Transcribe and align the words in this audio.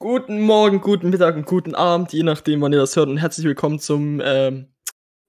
Guten 0.00 0.42
Morgen, 0.42 0.80
guten 0.80 1.10
Mittag 1.10 1.34
und 1.34 1.44
guten 1.44 1.74
Abend, 1.74 2.12
je 2.12 2.22
nachdem, 2.22 2.60
wann 2.60 2.72
ihr 2.72 2.78
das 2.78 2.94
hört. 2.94 3.08
Und 3.08 3.16
herzlich 3.16 3.44
willkommen 3.44 3.80
zum 3.80 4.22
ähm, 4.24 4.72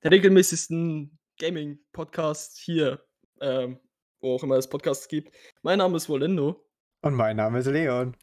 der 0.03 0.11
regelmäßigsten 0.11 1.17
Gaming-Podcast 1.39 2.59
hier, 2.59 3.03
ähm, 3.42 3.79
wo 4.21 4.35
auch 4.35 4.43
immer 4.43 4.58
es 4.58 4.69
Podcasts 4.69 5.08
gibt. 5.08 5.35
Mein 5.63 5.79
Name 5.79 5.97
ist 5.97 6.08
Volendo. 6.08 6.63
Und 7.01 7.16
mein 7.16 7.37
Name 7.37 7.58
ist 7.58 7.66
Leon. 7.66 8.16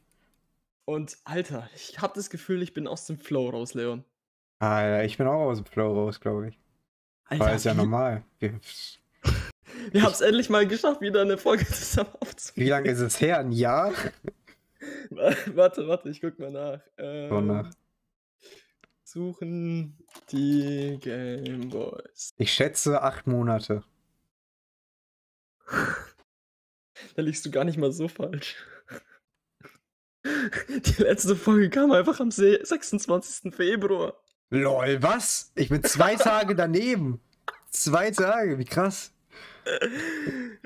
Und 0.84 1.18
Alter, 1.24 1.68
ich 1.74 2.00
habe 2.00 2.12
das 2.14 2.30
Gefühl, 2.30 2.62
ich 2.62 2.72
bin 2.72 2.86
aus 2.86 3.06
dem 3.06 3.18
Flow 3.18 3.50
raus, 3.50 3.74
Leon. 3.74 4.04
Ah, 4.60 5.02
ich 5.02 5.18
bin 5.18 5.26
auch 5.26 5.50
aus 5.50 5.58
dem 5.58 5.66
Flow 5.66 5.94
raus, 5.94 6.20
glaube 6.20 6.50
ich. 6.50 6.60
Alter, 7.24 7.44
Aber 7.44 7.54
ist 7.54 7.64
ja 7.64 7.74
normal. 7.74 8.22
Wir, 8.38 8.60
wir 9.90 10.02
haben 10.02 10.12
es 10.12 10.20
endlich 10.20 10.48
mal 10.48 10.64
geschafft, 10.64 11.00
wieder 11.00 11.22
eine 11.22 11.38
Folge 11.38 11.66
zusammen 11.66 12.10
aufzunehmen. 12.20 12.66
Wie 12.66 12.70
lange 12.70 12.88
ist 12.88 13.00
es 13.00 13.20
her? 13.20 13.40
Ein 13.40 13.50
Jahr? 13.50 13.92
warte, 15.54 15.88
warte, 15.88 16.08
ich 16.10 16.20
guck 16.20 16.38
mal 16.38 16.50
nach. 16.50 16.80
Ähm, 16.98 17.28
so 17.28 17.40
nach. 17.40 17.70
Suchen 19.04 19.98
die 20.30 20.98
Gameboys. 21.00 22.30
Ich 22.38 22.52
schätze 22.52 23.02
acht 23.02 23.26
Monate. 23.26 23.84
da 27.14 27.22
liegst 27.22 27.46
du 27.46 27.50
gar 27.50 27.64
nicht 27.64 27.78
mal 27.78 27.92
so 27.92 28.08
falsch. 28.08 28.56
Die 30.24 31.02
letzte 31.02 31.36
Folge 31.36 31.70
kam 31.70 31.92
einfach 31.92 32.18
am 32.18 32.32
26. 32.32 33.54
Februar. 33.54 34.14
Lol, 34.50 35.02
was? 35.02 35.52
Ich 35.54 35.68
bin 35.68 35.84
zwei 35.84 36.16
Tage 36.16 36.56
daneben. 36.56 37.20
Zwei 37.70 38.10
Tage, 38.10 38.58
wie 38.58 38.64
krass. 38.64 39.12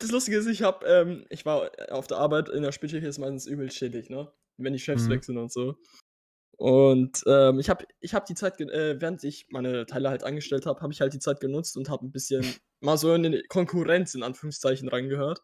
Das 0.00 0.10
Lustige 0.10 0.36
ist, 0.38 0.46
ich 0.46 0.62
habe, 0.62 0.84
ähm, 0.86 1.24
ich 1.30 1.46
war 1.46 1.70
auf 1.90 2.08
der 2.08 2.18
Arbeit 2.18 2.48
in 2.48 2.62
der 2.62 2.72
Spätschicht 2.72 3.04
ist 3.04 3.18
meistens 3.18 3.46
übel 3.46 3.68
chillig, 3.68 4.10
ne? 4.10 4.32
Wenn 4.56 4.72
die 4.72 4.80
Chefs 4.80 5.04
mhm. 5.04 5.10
weg 5.10 5.24
sind 5.24 5.38
und 5.38 5.52
so. 5.52 5.76
Und 6.56 7.22
ähm, 7.26 7.58
ich 7.58 7.68
habe 7.68 7.84
ich 8.00 8.14
hab 8.14 8.26
die 8.26 8.34
Zeit, 8.34 8.60
äh, 8.60 9.00
während 9.00 9.22
ich 9.24 9.46
meine 9.50 9.86
Teile 9.86 10.08
halt 10.08 10.24
angestellt 10.24 10.66
habe, 10.66 10.80
habe 10.80 10.92
ich 10.92 11.00
halt 11.00 11.12
die 11.12 11.18
Zeit 11.18 11.40
genutzt 11.40 11.76
und 11.76 11.88
habe 11.88 12.06
ein 12.06 12.12
bisschen 12.12 12.44
mal 12.80 12.96
so 12.96 13.12
in 13.14 13.22
die 13.24 13.42
Konkurrenz 13.48 14.14
in 14.14 14.22
Anführungszeichen 14.22 14.88
reingehört. 14.88 15.40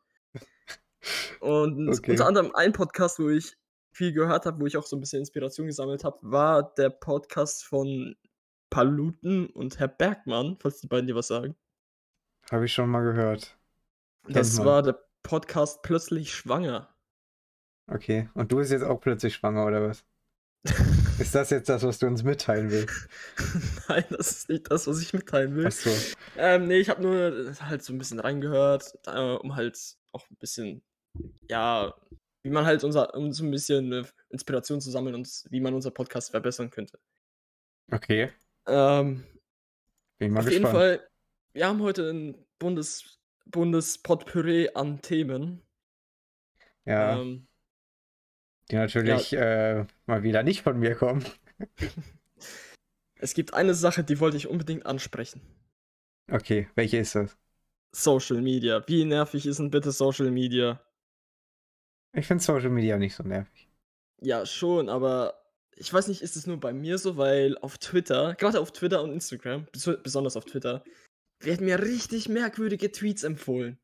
Und 1.41 1.89
okay. 1.99 2.13
unter 2.13 2.27
anderem 2.27 2.55
ein 2.55 2.73
Podcast, 2.73 3.19
wo 3.19 3.29
ich 3.29 3.57
viel 3.93 4.13
gehört 4.13 4.47
habe, 4.47 4.61
wo 4.61 4.67
ich 4.67 4.77
auch 4.77 4.87
so 4.87 4.97
ein 4.97 5.01
bisschen 5.01 5.21
Inspiration 5.21 5.67
gesammelt 5.67 6.05
habe, 6.05 6.19
war 6.23 6.75
der 6.75 6.91
Podcast 6.91 7.65
von 7.65 8.15
Paluten 8.71 9.47
und 9.47 9.79
Herr 9.79 9.89
Bergmann, 9.89 10.57
falls 10.61 10.81
die 10.81 10.87
beiden 10.87 11.09
dir 11.09 11.17
was 11.17 11.27
sagen. 11.27 11.57
Habe 12.51 12.65
ich 12.65 12.73
schon 12.73 12.91
mal 12.91 13.05
gehört. 13.05 13.57
Das 14.29 14.59
man. 14.59 14.67
war 14.67 14.83
der 14.83 15.01
Podcast 15.23 15.83
Plötzlich 15.83 16.35
Schwanger. 16.35 16.93
Okay, 17.87 18.29
und 18.35 18.51
du 18.51 18.57
bist 18.57 18.73
jetzt 18.73 18.83
auch 18.83 19.01
plötzlich 19.01 19.35
schwanger, 19.35 19.67
oder 19.67 19.89
was? 19.89 20.05
ist 21.21 21.35
das 21.35 21.51
jetzt 21.51 21.69
das, 21.69 21.85
was 21.85 22.01
du 22.01 22.07
uns 22.07 22.25
mitteilen 22.25 22.71
willst? 22.71 23.09
Nein, 23.89 24.05
das 24.11 24.33
ist 24.33 24.49
nicht 24.49 24.69
das, 24.69 24.89
was 24.89 25.01
ich 25.01 25.13
mitteilen 25.13 25.55
will. 25.55 25.67
Achso. 25.67 25.91
Ähm, 26.37 26.67
nee, 26.67 26.79
ich 26.79 26.89
habe 26.89 27.03
nur 27.03 27.55
halt 27.61 27.85
so 27.85 27.93
ein 27.93 27.99
bisschen 27.99 28.19
reingehört, 28.19 28.99
äh, 29.07 29.37
um 29.37 29.55
halt 29.55 29.79
auch 30.11 30.29
ein 30.29 30.37
bisschen, 30.37 30.83
ja, 31.49 31.95
wie 32.43 32.51
man 32.51 32.67
halt 32.67 32.83
unser, 32.83 33.15
um 33.15 33.33
so 33.33 33.45
ein 33.45 33.51
bisschen 33.53 34.07
Inspiration 34.29 34.81
zu 34.81 34.91
sammeln 34.91 35.15
und 35.15 35.45
wie 35.51 35.61
man 35.61 35.75
unser 35.75 35.93
Podcast 35.93 36.33
verbessern 36.33 36.71
könnte. 36.71 36.99
Okay. 37.93 38.33
Ähm, 38.67 39.25
Bin 40.19 40.33
mal 40.33 40.41
auf 40.41 40.47
gespannt. 40.47 40.53
jeden 40.53 40.67
Fall 40.67 41.10
wir 41.53 41.67
haben 41.67 41.83
heute 41.83 42.11
ein 42.11 42.47
Bundes 42.59 43.19
Bundespotpourri 43.47 44.71
an 44.75 45.03
Themen. 45.03 45.63
Ja. 46.85 47.21
Ähm, 47.21 47.49
die 48.71 48.77
natürlich 48.77 49.33
ja. 49.33 49.81
äh, 49.81 49.87
mal 50.07 50.23
wieder 50.23 50.43
nicht 50.43 50.63
von 50.63 50.79
mir 50.79 50.95
kommen. 50.95 51.25
es 53.17 53.35
gibt 53.35 53.55
eine 53.55 53.75
Sache, 53.75 54.05
die 54.05 54.21
wollte 54.21 54.37
ich 54.37 54.47
unbedingt 54.47 54.87
ansprechen. 54.87 55.41
Okay, 56.31 56.69
welche 56.77 56.99
ist 56.99 57.17
das? 57.17 57.37
Social 57.93 58.41
Media. 58.41 58.87
Wie 58.87 59.05
nervig 59.05 59.47
ist 59.47 59.59
denn 59.59 59.71
bitte 59.71 59.91
Social 59.91 60.31
Media? 60.31 60.81
Ich 62.13 62.27
finde 62.27 62.43
Social 62.43 62.71
Media 62.71 62.97
nicht 62.97 63.17
so 63.17 63.25
nervig. 63.25 63.69
Ja, 64.21 64.47
schon, 64.47 64.89
aber 64.89 65.35
ich 65.77 65.93
weiß 65.93 66.09
nicht, 66.09 66.23
ist 66.23 66.37
es 66.37 66.47
nur 66.47 66.61
bei 66.61 66.73
mir 66.73 66.99
so, 66.99 67.17
weil 67.17 67.57
auf 67.59 67.79
Twitter, 67.79 68.35
gerade 68.35 68.61
auf 68.61 68.73
Twitter 68.73 69.03
und 69.03 69.13
Instagram, 69.13 69.67
besonders 69.73 70.37
auf 70.37 70.45
Twitter, 70.45 70.85
werden 71.41 71.67
mir 71.67 71.81
richtig 71.81 72.29
merkwürdige 72.29 72.93
Tweets 72.93 73.23
empfohlen. 73.25 73.79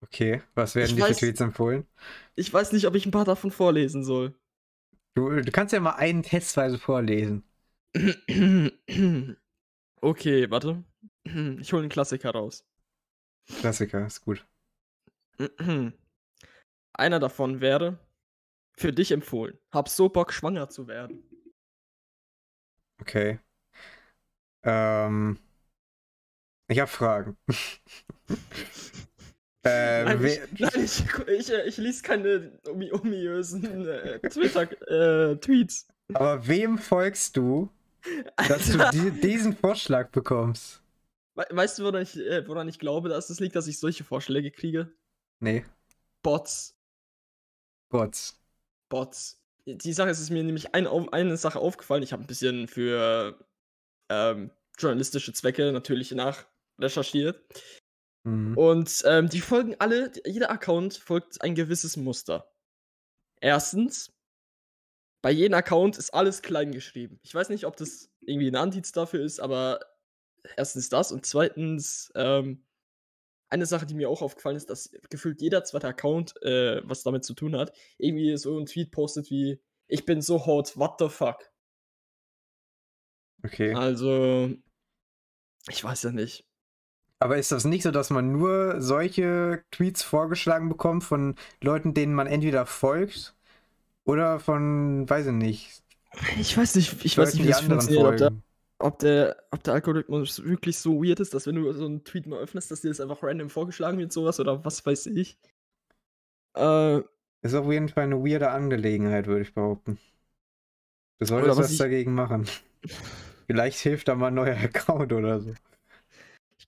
Okay, 0.00 0.42
was 0.54 0.74
werden 0.74 0.96
dir 0.96 1.06
für 1.06 1.14
Tweets 1.14 1.40
empfohlen? 1.40 1.86
Ich 2.36 2.52
weiß 2.52 2.72
nicht, 2.72 2.86
ob 2.86 2.94
ich 2.94 3.04
ein 3.04 3.10
paar 3.10 3.24
davon 3.24 3.50
vorlesen 3.50 4.04
soll. 4.04 4.38
Du, 5.14 5.28
du 5.30 5.50
kannst 5.50 5.72
ja 5.72 5.80
mal 5.80 5.96
einen 5.96 6.22
testweise 6.22 6.78
vorlesen. 6.78 7.42
okay, 10.00 10.50
warte. 10.50 10.84
Ich 11.60 11.72
hole 11.72 11.82
einen 11.82 11.90
Klassiker 11.90 12.30
raus. 12.30 12.64
Klassiker, 13.60 14.06
ist 14.06 14.22
gut. 14.22 14.46
Einer 16.94 17.18
davon 17.18 17.60
wäre 17.60 17.98
für 18.78 18.92
dich 18.92 19.10
empfohlen. 19.12 19.58
Hab 19.70 19.88
so 19.88 20.08
Bock, 20.08 20.32
schwanger 20.32 20.68
zu 20.70 20.88
werden. 20.88 21.22
Okay. 23.00 23.40
Ähm. 24.62 25.38
Ich 26.68 26.78
habe 26.78 26.90
Fragen. 26.90 27.36
äh, 29.64 30.04
nein, 30.04 30.24
ich, 30.24 30.40
nein 30.60 30.84
ich, 30.84 31.02
ich, 31.26 31.50
ich, 31.50 31.76
lese 31.78 32.02
keine 32.02 32.52
omiösen 32.66 33.88
äh, 33.88 34.20
Twitter-Tweets. 34.20 35.88
Äh, 35.88 36.14
Aber 36.14 36.46
wem 36.46 36.76
folgst 36.76 37.38
du, 37.38 37.70
dass 38.36 38.70
Alter. 38.70 38.90
du 38.90 39.10
die, 39.10 39.20
diesen 39.20 39.56
Vorschlag 39.56 40.10
bekommst? 40.10 40.82
Weißt 41.34 41.78
du, 41.78 41.84
woran 41.84 42.02
ich, 42.02 42.16
äh, 42.16 42.46
woran 42.46 42.68
ich 42.68 42.78
glaube, 42.78 43.08
dass 43.08 43.30
es 43.30 43.40
liegt, 43.40 43.56
dass 43.56 43.66
ich 43.66 43.78
solche 43.78 44.04
Vorschläge 44.04 44.50
kriege? 44.50 44.92
Nee. 45.40 45.64
Bots. 46.22 46.76
Bots. 47.88 48.38
Bots. 48.90 49.40
Die 49.64 49.92
Sache 49.92 50.10
ist, 50.10 50.18
es 50.18 50.24
ist 50.24 50.30
mir 50.30 50.42
nämlich 50.42 50.74
ein, 50.74 50.86
eine 50.86 51.36
Sache 51.36 51.60
aufgefallen. 51.60 52.02
Ich 52.02 52.12
habe 52.12 52.24
ein 52.24 52.26
bisschen 52.26 52.68
für 52.68 53.38
ähm, 54.10 54.50
journalistische 54.78 55.32
Zwecke 55.32 55.72
natürlich 55.72 56.12
nach 56.12 56.44
recherchiert. 56.78 57.42
Mhm. 58.24 58.56
Und 58.56 59.02
ähm, 59.06 59.28
die 59.28 59.40
folgen 59.40 59.76
alle, 59.78 60.12
jeder 60.24 60.50
Account 60.50 60.94
folgt 60.94 61.42
ein 61.42 61.54
gewisses 61.54 61.96
Muster. 61.96 62.50
Erstens, 63.40 64.12
bei 65.22 65.30
jedem 65.30 65.54
Account 65.54 65.98
ist 65.98 66.14
alles 66.14 66.42
klein 66.42 66.72
geschrieben. 66.72 67.18
Ich 67.22 67.34
weiß 67.34 67.48
nicht, 67.48 67.66
ob 67.66 67.76
das 67.76 68.10
irgendwie 68.20 68.48
ein 68.48 68.56
Antiz 68.56 68.92
dafür 68.92 69.24
ist, 69.24 69.40
aber 69.40 69.80
erstens 70.56 70.88
das 70.88 71.12
und 71.12 71.26
zweitens, 71.26 72.12
ähm, 72.14 72.64
eine 73.50 73.66
Sache, 73.66 73.86
die 73.86 73.94
mir 73.94 74.10
auch 74.10 74.22
aufgefallen 74.22 74.56
ist, 74.56 74.68
dass 74.70 74.90
gefühlt 75.08 75.40
jeder 75.40 75.64
zweite 75.64 75.88
Account, 75.88 76.40
äh, 76.42 76.82
was 76.84 77.02
damit 77.02 77.24
zu 77.24 77.34
tun 77.34 77.56
hat, 77.56 77.72
irgendwie 77.96 78.36
so 78.36 78.56
einen 78.56 78.66
Tweet 78.66 78.90
postet 78.90 79.30
wie, 79.30 79.60
ich 79.86 80.04
bin 80.04 80.20
so 80.20 80.44
hot, 80.44 80.76
what 80.76 80.96
the 80.98 81.08
fuck. 81.08 81.50
Okay. 83.44 83.72
Also, 83.74 84.50
ich 85.68 85.82
weiß 85.82 86.02
ja 86.02 86.10
nicht. 86.10 86.47
Aber 87.20 87.36
ist 87.36 87.50
das 87.50 87.64
nicht 87.64 87.82
so, 87.82 87.90
dass 87.90 88.10
man 88.10 88.32
nur 88.32 88.80
solche 88.80 89.64
Tweets 89.72 90.02
vorgeschlagen 90.02 90.68
bekommt 90.68 91.02
von 91.02 91.34
Leuten, 91.60 91.94
denen 91.94 92.14
man 92.14 92.26
entweder 92.26 92.64
folgt 92.64 93.34
oder 94.04 94.38
von, 94.38 95.08
weiß 95.08 95.26
ich 95.26 95.32
nicht. 95.32 95.82
Ich 96.38 96.56
weiß 96.56 96.76
nicht, 96.76 97.04
ich 97.04 97.18
weiß 97.18 97.34
nicht, 97.34 97.44
wie 97.44 97.48
das 97.48 97.60
funktioniert. 97.60 98.06
Ob 98.06 98.16
der, 98.16 98.32
ob, 98.78 98.98
der, 99.00 99.36
ob 99.50 99.62
der 99.64 99.74
Algorithmus 99.74 100.42
wirklich 100.44 100.78
so 100.78 101.02
weird 101.02 101.20
ist, 101.20 101.34
dass 101.34 101.46
wenn 101.46 101.56
du 101.56 101.70
so 101.72 101.84
einen 101.84 102.04
Tweet 102.04 102.26
mal 102.26 102.38
öffnest, 102.38 102.70
dass 102.70 102.82
dir 102.82 102.88
das 102.88 103.00
einfach 103.00 103.22
random 103.22 103.50
vorgeschlagen 103.50 103.98
wird, 103.98 104.12
sowas 104.12 104.38
oder 104.38 104.64
was 104.64 104.86
weiß 104.86 105.06
ich. 105.06 105.36
Äh, 106.56 107.00
ist 107.42 107.54
auf 107.54 107.70
jeden 107.70 107.88
Fall 107.88 108.04
eine 108.04 108.24
weirde 108.24 108.50
Angelegenheit, 108.50 109.26
würde 109.26 109.42
ich 109.42 109.54
behaupten. 109.54 109.98
Du 111.18 111.26
solltest 111.26 111.50
was, 111.50 111.64
was 111.64 111.72
ich... 111.72 111.78
dagegen 111.78 112.14
machen. 112.14 112.46
Vielleicht 113.46 113.78
hilft 113.80 114.08
da 114.08 114.14
mal 114.14 114.28
ein 114.28 114.34
neuer 114.34 114.56
Account 114.56 115.12
oder 115.12 115.40
so. 115.40 115.54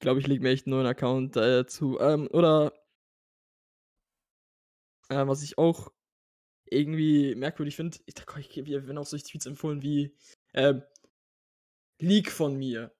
Ich 0.00 0.02
glaube, 0.02 0.18
ich 0.18 0.26
lege 0.26 0.42
mir 0.42 0.48
echt 0.48 0.66
einen 0.66 0.76
neuen 0.76 0.86
Account 0.86 1.36
dazu. 1.36 1.98
Äh, 1.98 2.14
ähm, 2.14 2.26
oder 2.32 2.72
äh, 5.10 5.26
was 5.26 5.42
ich 5.42 5.58
auch 5.58 5.92
irgendwie 6.64 7.34
merkwürdig 7.34 7.76
finde, 7.76 7.98
ich, 8.06 8.14
ich, 8.38 8.64
wir 8.64 8.86
werden 8.86 8.96
auch 8.96 9.04
solche 9.04 9.26
Tweets 9.26 9.44
empfohlen 9.44 9.82
wie 9.82 10.16
äh, 10.54 10.80
Leak 11.98 12.32
von 12.32 12.56
mir. 12.56 12.94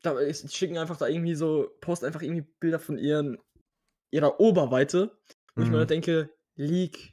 Da, 0.00 0.14
die 0.18 0.48
schicken 0.48 0.78
einfach 0.78 0.96
da 0.96 1.06
irgendwie 1.06 1.34
so, 1.34 1.68
posten 1.82 2.06
einfach 2.06 2.22
irgendwie 2.22 2.46
Bilder 2.60 2.78
von 2.78 2.96
ihren, 2.96 3.36
ihrer 4.10 4.40
Oberweite. 4.40 5.14
Wo 5.54 5.60
mhm. 5.60 5.66
ich 5.66 5.70
mir 5.70 5.82
mhm. 5.82 5.86
denke, 5.86 6.30
Leak. 6.54 7.12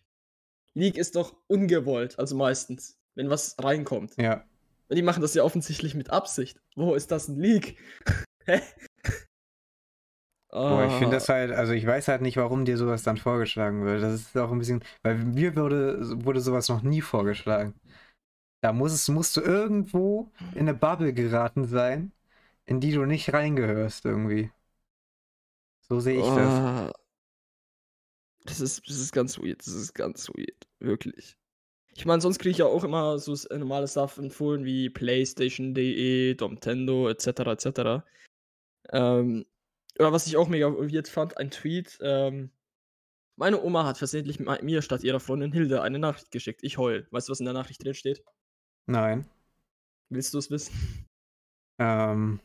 Leak 0.76 0.98
ist 0.98 1.18
doch 1.18 1.36
ungewollt, 1.48 2.18
also 2.20 2.38
meistens, 2.38 2.98
wenn 3.16 3.30
was 3.30 3.58
reinkommt. 3.62 4.16
Ja. 4.16 4.48
Und 4.88 4.96
die 4.96 5.02
machen 5.02 5.22
das 5.22 5.34
ja 5.34 5.44
offensichtlich 5.44 5.94
mit 5.94 6.10
Absicht. 6.10 6.62
Wo 6.78 6.96
ist 6.96 7.12
das 7.12 7.28
ein 7.28 7.36
Leak? 7.36 7.78
Hä? 8.48 8.62
Boah, 10.50 10.88
ich 10.88 10.94
finde 10.94 11.18
das 11.18 11.30
halt, 11.30 11.52
also 11.52 11.74
ich 11.74 11.86
weiß 11.86 12.08
halt 12.08 12.22
nicht, 12.22 12.38
warum 12.38 12.66
dir 12.66 12.78
sowas 12.78 13.04
dann 13.04 13.18
vorgeschlagen 13.18 13.86
wird. 13.86 14.02
Das 14.02 14.14
ist 14.14 14.38
auch 14.38 14.52
ein 14.52 14.58
bisschen, 14.58 14.84
weil 15.04 15.16
mir 15.16 15.56
wurde, 15.56 16.26
wurde 16.26 16.40
sowas 16.40 16.70
noch 16.70 16.82
nie 16.82 17.02
vorgeschlagen. 17.02 17.76
Da 18.62 18.74
muss 18.74 18.94
es, 18.94 19.08
musst 19.10 19.38
du 19.38 19.42
irgendwo 19.42 20.32
in 20.54 20.62
eine 20.62 20.74
Bubble 20.74 21.14
geraten 21.14 21.66
sein, 21.66 22.12
in 22.66 22.80
die 22.80 22.92
du 22.92 23.06
nicht 23.06 23.34
reingehörst 23.34 24.06
irgendwie. 24.06 24.52
So 25.82 26.00
sehe 26.00 26.20
ich 26.20 26.26
oh, 26.26 26.36
das. 26.36 26.94
Das 28.46 28.62
ist, 28.62 28.90
das 28.90 28.98
ist 28.98 29.12
ganz 29.12 29.38
weird, 29.38 29.60
das 29.60 29.74
ist 29.74 29.94
ganz 29.94 30.30
weird, 30.30 30.68
wirklich. 30.80 31.38
Ich 31.94 32.06
meine, 32.06 32.22
sonst 32.22 32.40
kriege 32.40 32.52
ich 32.52 32.58
ja 32.60 32.66
auch 32.66 32.84
immer 32.84 33.20
so 33.20 33.36
normale 33.58 33.88
Stuff 33.88 34.18
empfohlen 34.18 34.64
wie 34.64 34.90
PlayStation.de, 34.90 36.36
Domtendo, 36.36 37.10
etc. 37.10 37.28
etc. 37.28 38.06
Ähm, 38.92 39.46
oder 40.00 40.14
was 40.14 40.28
ich 40.28 40.38
auch 40.38 40.48
mega 40.48 40.68
weird 40.72 41.08
fand, 41.08 41.38
ein 41.38 41.52
Tweet. 41.52 41.98
Ähm, 42.02 42.52
meine 43.36 43.62
Oma 43.62 43.86
hat 43.86 43.98
versehentlich 43.98 44.40
mir 44.40 44.82
statt 44.82 45.04
ihrer 45.04 45.20
Freundin 45.20 45.52
Hilde 45.52 45.82
eine 45.82 46.00
Nachricht 46.00 46.32
geschickt. 46.32 46.62
Ich 46.64 46.78
heul. 46.78 47.08
Weißt 47.12 47.28
du, 47.28 47.32
was 47.32 47.40
in 47.40 47.46
der 47.46 47.54
Nachricht 47.54 47.84
drin 47.84 47.94
steht? 47.94 48.24
Nein. 48.86 49.26
Willst 50.10 50.34
du 50.34 50.38
es 50.38 50.50
wissen? 50.50 51.08
Ähm. 51.80 52.40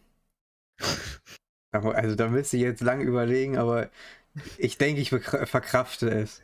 also 1.73 2.15
da 2.15 2.29
müsste 2.29 2.57
ich 2.57 2.63
jetzt 2.63 2.83
lang 2.83 3.01
überlegen, 3.01 3.57
aber 3.57 3.91
ich 4.59 4.79
denke, 4.79 5.01
ich 5.01 5.11
verkrafte 5.11 6.11
es. 6.11 6.43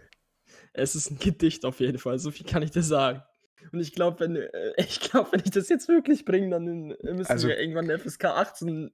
Es 0.72 0.94
ist 0.94 1.10
ein 1.10 1.18
Gedicht 1.18 1.64
auf 1.64 1.80
jeden 1.80 1.98
Fall, 1.98 2.18
so 2.18 2.30
viel 2.30 2.46
kann 2.46 2.62
ich 2.62 2.70
dir 2.70 2.82
sagen. 2.82 3.22
Und 3.72 3.80
ich 3.80 3.92
glaube, 3.92 4.20
wenn, 4.20 4.36
äh, 4.36 4.72
ich 4.76 5.00
glaube, 5.00 5.32
wenn 5.32 5.42
ich 5.44 5.50
das 5.50 5.68
jetzt 5.68 5.88
wirklich 5.88 6.24
bringe, 6.24 6.50
dann 6.50 6.88
müssen 7.02 7.26
also, 7.26 7.48
wir 7.48 7.58
irgendwann 7.58 7.90
FSK 7.98 8.24
18 8.26 8.90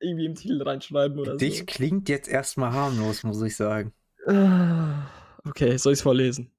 irgendwie 0.00 0.26
im 0.26 0.34
Titel 0.34 0.62
reinschreiben 0.62 1.18
oder 1.18 1.32
Gedicht 1.32 1.58
so. 1.58 1.64
klingt 1.66 2.08
jetzt 2.08 2.28
erstmal 2.28 2.72
harmlos, 2.72 3.22
muss 3.22 3.42
ich 3.42 3.56
sagen. 3.56 3.92
Ah, 4.26 5.06
okay, 5.44 5.76
soll 5.76 5.92
ich 5.92 5.98
es 5.98 6.02
vorlesen? 6.02 6.50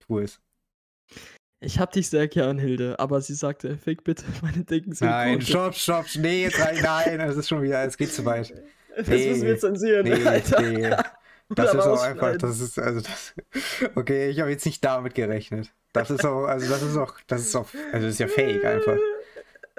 Tu 0.00 0.18
es. 0.18 0.40
Ich 1.62 1.78
hab 1.78 1.92
dich 1.92 2.08
sehr 2.08 2.26
gern, 2.26 2.58
Hilde, 2.58 2.98
aber 2.98 3.20
sie 3.20 3.34
sagte, 3.34 3.76
fick 3.76 4.02
bitte 4.02 4.24
meine 4.42 4.64
dicken 4.64 4.94
Nein, 5.00 5.42
stopp, 5.42 5.74
stopp, 5.74 6.06
nee, 6.16 6.44
jetzt 6.44 6.58
rein, 6.58 6.78
nein, 6.82 7.18
das 7.18 7.36
ist 7.36 7.48
schon 7.48 7.62
wieder, 7.62 7.84
es 7.84 7.96
geht 7.96 8.12
zu 8.12 8.24
weit. 8.24 8.52
Das 8.96 9.08
nee, 9.08 9.30
müssen 9.30 9.46
wir 9.46 9.58
zensieren, 9.58 10.04
nee, 10.04 10.26
Alter. 10.26 10.60
Nee. 10.60 10.96
Das 11.52 11.74
ist 11.74 11.80
auch 11.80 12.02
einfach, 12.02 12.36
das 12.36 12.60
ist, 12.60 12.78
also 12.78 13.00
das, 13.00 13.34
okay, 13.96 14.30
ich 14.30 14.38
habe 14.38 14.50
jetzt 14.50 14.64
nicht 14.66 14.84
damit 14.84 15.16
gerechnet. 15.16 15.72
Das 15.92 16.08
ist 16.08 16.24
auch, 16.24 16.44
also 16.44 16.68
das 16.68 16.80
ist 16.80 16.96
auch, 16.96 17.16
das 17.26 17.40
ist 17.40 17.56
auch, 17.56 17.66
also 17.92 18.06
das 18.06 18.14
ist 18.14 18.20
ja 18.20 18.28
fake 18.28 18.64
einfach. 18.64 18.96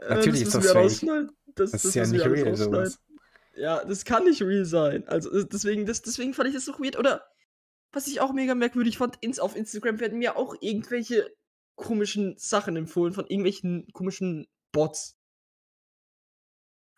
Äh, 0.02 0.16
Natürlich 0.16 0.44
das 0.44 0.56
ist 0.56 0.76
das 0.76 1.00
fake. 1.00 1.30
Das, 1.56 1.72
das, 1.72 1.86
ist 1.86 1.96
ja 1.96 2.06
nicht 2.06 2.26
real 2.26 2.56
sowas. 2.56 3.00
Ja, 3.56 3.84
das 3.84 4.06
kann 4.06 4.24
nicht 4.24 4.42
real 4.42 4.66
sein. 4.66 5.08
Also 5.08 5.44
deswegen, 5.44 5.86
das, 5.86 6.02
deswegen 6.02 6.34
fand 6.34 6.50
ich 6.50 6.56
das 6.56 6.66
so 6.66 6.74
weird. 6.80 6.98
Oder 6.98 7.24
was 7.92 8.08
ich 8.08 8.22
auch 8.22 8.34
mega 8.34 8.56
merkwürdig 8.56 8.98
fand, 8.98 9.18
ins, 9.22 9.40
auf 9.40 9.56
Instagram 9.56 10.00
werden 10.00 10.20
mir 10.20 10.38
auch 10.38 10.56
irgendwelche 10.62 11.30
komischen 11.76 12.36
Sachen 12.38 12.76
empfohlen 12.76 13.14
von 13.14 13.26
irgendwelchen 13.26 13.88
komischen 13.94 14.48
Bots. 14.72 15.18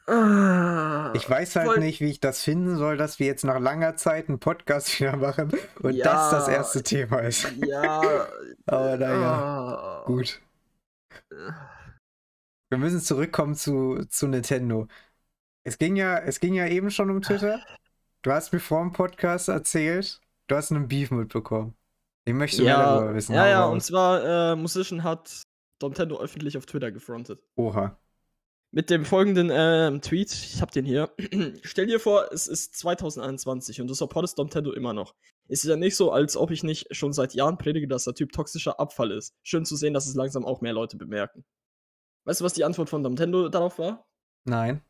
Ah, 0.06 1.14
ich 1.16 1.30
weiß 1.30 1.56
halt 1.56 1.68
voll... 1.68 1.80
nicht, 1.80 2.02
wie 2.02 2.10
ich 2.10 2.20
das 2.20 2.44
finden 2.44 2.76
soll, 2.76 2.98
dass 2.98 3.20
wir 3.20 3.28
jetzt 3.28 3.46
nach 3.46 3.60
langer 3.60 3.96
Zeit 3.96 4.28
einen 4.28 4.40
Podcast 4.40 5.00
wieder 5.00 5.16
machen 5.16 5.52
und 5.82 5.96
ja, 5.96 6.04
das 6.04 6.32
das 6.32 6.48
erste 6.50 6.84
Thema 6.84 7.20
ist. 7.20 7.48
Ja. 7.66 8.02
Aber 8.66 8.98
naja, 8.98 9.22
ah, 9.22 10.04
gut. 10.06 10.42
Wir 12.74 12.80
müssen 12.80 13.02
zurückkommen 13.02 13.54
zu, 13.54 14.04
zu 14.10 14.26
Nintendo. 14.26 14.88
Es 15.64 15.78
ging 15.78 15.96
ja, 15.96 16.18
es 16.18 16.40
ging 16.40 16.56
ja 16.56 16.66
eben 16.66 16.90
schon 16.90 17.12
um 17.12 17.22
Twitter. 17.22 17.60
Du 18.24 18.32
hast 18.32 18.52
mir 18.52 18.60
vor 18.60 18.82
dem 18.82 18.92
Podcast 18.92 19.48
erzählt, 19.48 20.20
du 20.48 20.56
hast 20.56 20.72
einen 20.72 20.88
Beef 20.88 21.12
mitbekommen. 21.12 21.76
Ich 22.26 22.34
möchte 22.34 22.64
ja, 22.64 22.78
mehr 22.78 22.86
darüber 22.88 23.14
wissen. 23.14 23.36
Ja, 23.36 23.48
ja, 23.48 23.66
und 23.66 23.84
zwar, 23.84 24.54
äh, 24.54 24.56
Musician 24.56 25.04
hat 25.04 25.44
Nintendo 25.84 26.20
öffentlich 26.20 26.58
auf 26.58 26.66
Twitter 26.66 26.92
gefrontet. 26.92 27.44
Oha. 27.58 27.96
Mit 28.72 28.90
dem 28.90 29.06
folgenden 29.06 29.52
äh, 29.52 30.00
Tweet, 30.00 30.34
ich 30.34 30.60
hab 30.60 30.72
den 30.72 30.86
hier. 30.86 31.12
Stell 31.62 31.86
dir 31.86 32.00
vor, 32.00 32.32
es 32.32 32.48
ist 32.48 32.76
2021 32.80 33.82
und 33.82 33.88
du 33.88 33.94
supportest 33.94 34.40
Nintendo 34.40 34.74
immer 34.74 34.94
noch. 34.94 35.14
Es 35.48 35.64
ist 35.64 35.70
ja 35.70 35.76
nicht 35.76 35.96
so, 35.96 36.12
als 36.12 36.36
ob 36.36 36.50
ich 36.50 36.64
nicht 36.64 36.88
schon 36.90 37.14
seit 37.14 37.36
Jahren 37.36 37.60
predige, 37.60 37.88
dass 37.88 38.06
der 38.06 38.16
Typ 38.16 38.32
toxischer 38.32 38.80
Abfall 38.80 39.12
ist. 39.12 39.36
Schön 39.44 39.64
zu 39.64 39.76
sehen, 39.76 39.94
dass 39.94 40.08
es 40.08 40.16
langsam 40.16 40.44
auch 40.44 40.62
mehr 40.62 40.74
Leute 40.74 40.98
bemerken. 40.98 41.46
Weißt 42.26 42.42
du, 42.42 42.46
was 42.46 42.54
die 42.54 42.64
Antwort 42.64 42.90
von 42.90 43.02
Nintendo 43.02 43.50
darauf 43.50 43.80
war? 43.80 44.06
Nein. 44.46 44.82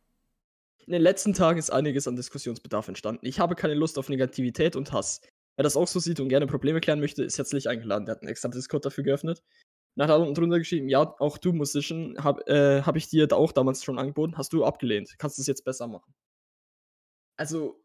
In 0.85 0.93
den 0.93 1.01
letzten 1.01 1.33
Tagen 1.33 1.57
ist 1.57 1.71
einiges 1.71 2.07
an 2.07 2.15
Diskussionsbedarf 2.15 2.87
entstanden. 2.87 3.25
Ich 3.25 3.39
habe 3.39 3.55
keine 3.55 3.73
Lust 3.73 3.97
auf 3.97 4.09
Negativität 4.09 4.75
und 4.75 4.91
Hass. 4.91 5.21
Wer 5.55 5.63
das 5.63 5.77
auch 5.77 5.87
so 5.87 5.99
sieht 5.99 6.19
und 6.19 6.29
gerne 6.29 6.47
Probleme 6.47 6.81
klären 6.81 6.99
möchte, 6.99 7.23
ist 7.23 7.37
herzlich 7.37 7.69
eingeladen. 7.69 8.05
Der 8.05 8.15
hat 8.15 8.21
einen 8.21 8.29
extra 8.29 8.49
Discord 8.49 8.85
dafür 8.85 9.03
geöffnet. 9.03 9.41
Und 9.95 10.07
hat 10.07 10.19
unten 10.19 10.33
drunter 10.33 10.57
geschrieben, 10.57 10.89
ja, 10.89 11.15
auch 11.19 11.37
du 11.37 11.53
Musician, 11.53 12.15
habe 12.23 12.45
äh, 12.47 12.81
hab 12.81 12.95
ich 12.95 13.09
dir 13.09 13.27
da 13.27 13.35
auch 13.35 13.51
damals 13.51 13.83
schon 13.83 13.99
angeboten, 13.99 14.37
hast 14.37 14.51
du 14.51 14.65
abgelehnt. 14.65 15.13
Kannst 15.19 15.37
du 15.37 15.41
es 15.41 15.47
jetzt 15.47 15.63
besser 15.63 15.87
machen. 15.87 16.13
Also, 17.37 17.83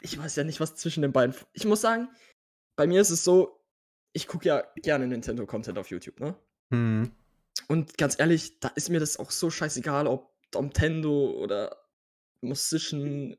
ich 0.00 0.18
weiß 0.18 0.36
ja 0.36 0.44
nicht, 0.44 0.60
was 0.60 0.76
zwischen 0.76 1.02
den 1.02 1.12
beiden. 1.12 1.36
Ich 1.52 1.66
muss 1.66 1.82
sagen, 1.82 2.08
bei 2.76 2.86
mir 2.86 3.02
ist 3.02 3.10
es 3.10 3.22
so, 3.22 3.60
ich 4.14 4.26
gucke 4.26 4.48
ja 4.48 4.64
gerne 4.76 5.06
Nintendo-Content 5.06 5.78
auf 5.78 5.90
YouTube, 5.90 6.20
ne? 6.20 6.34
Mhm. 6.70 7.12
Und 7.68 7.98
ganz 7.98 8.18
ehrlich, 8.18 8.60
da 8.60 8.68
ist 8.68 8.90
mir 8.90 9.00
das 9.00 9.18
auch 9.18 9.30
so 9.30 9.50
scheißegal, 9.50 10.06
ob 10.06 10.32
Nintendo 10.54 11.30
oder 11.30 11.76
Musician 12.40 13.36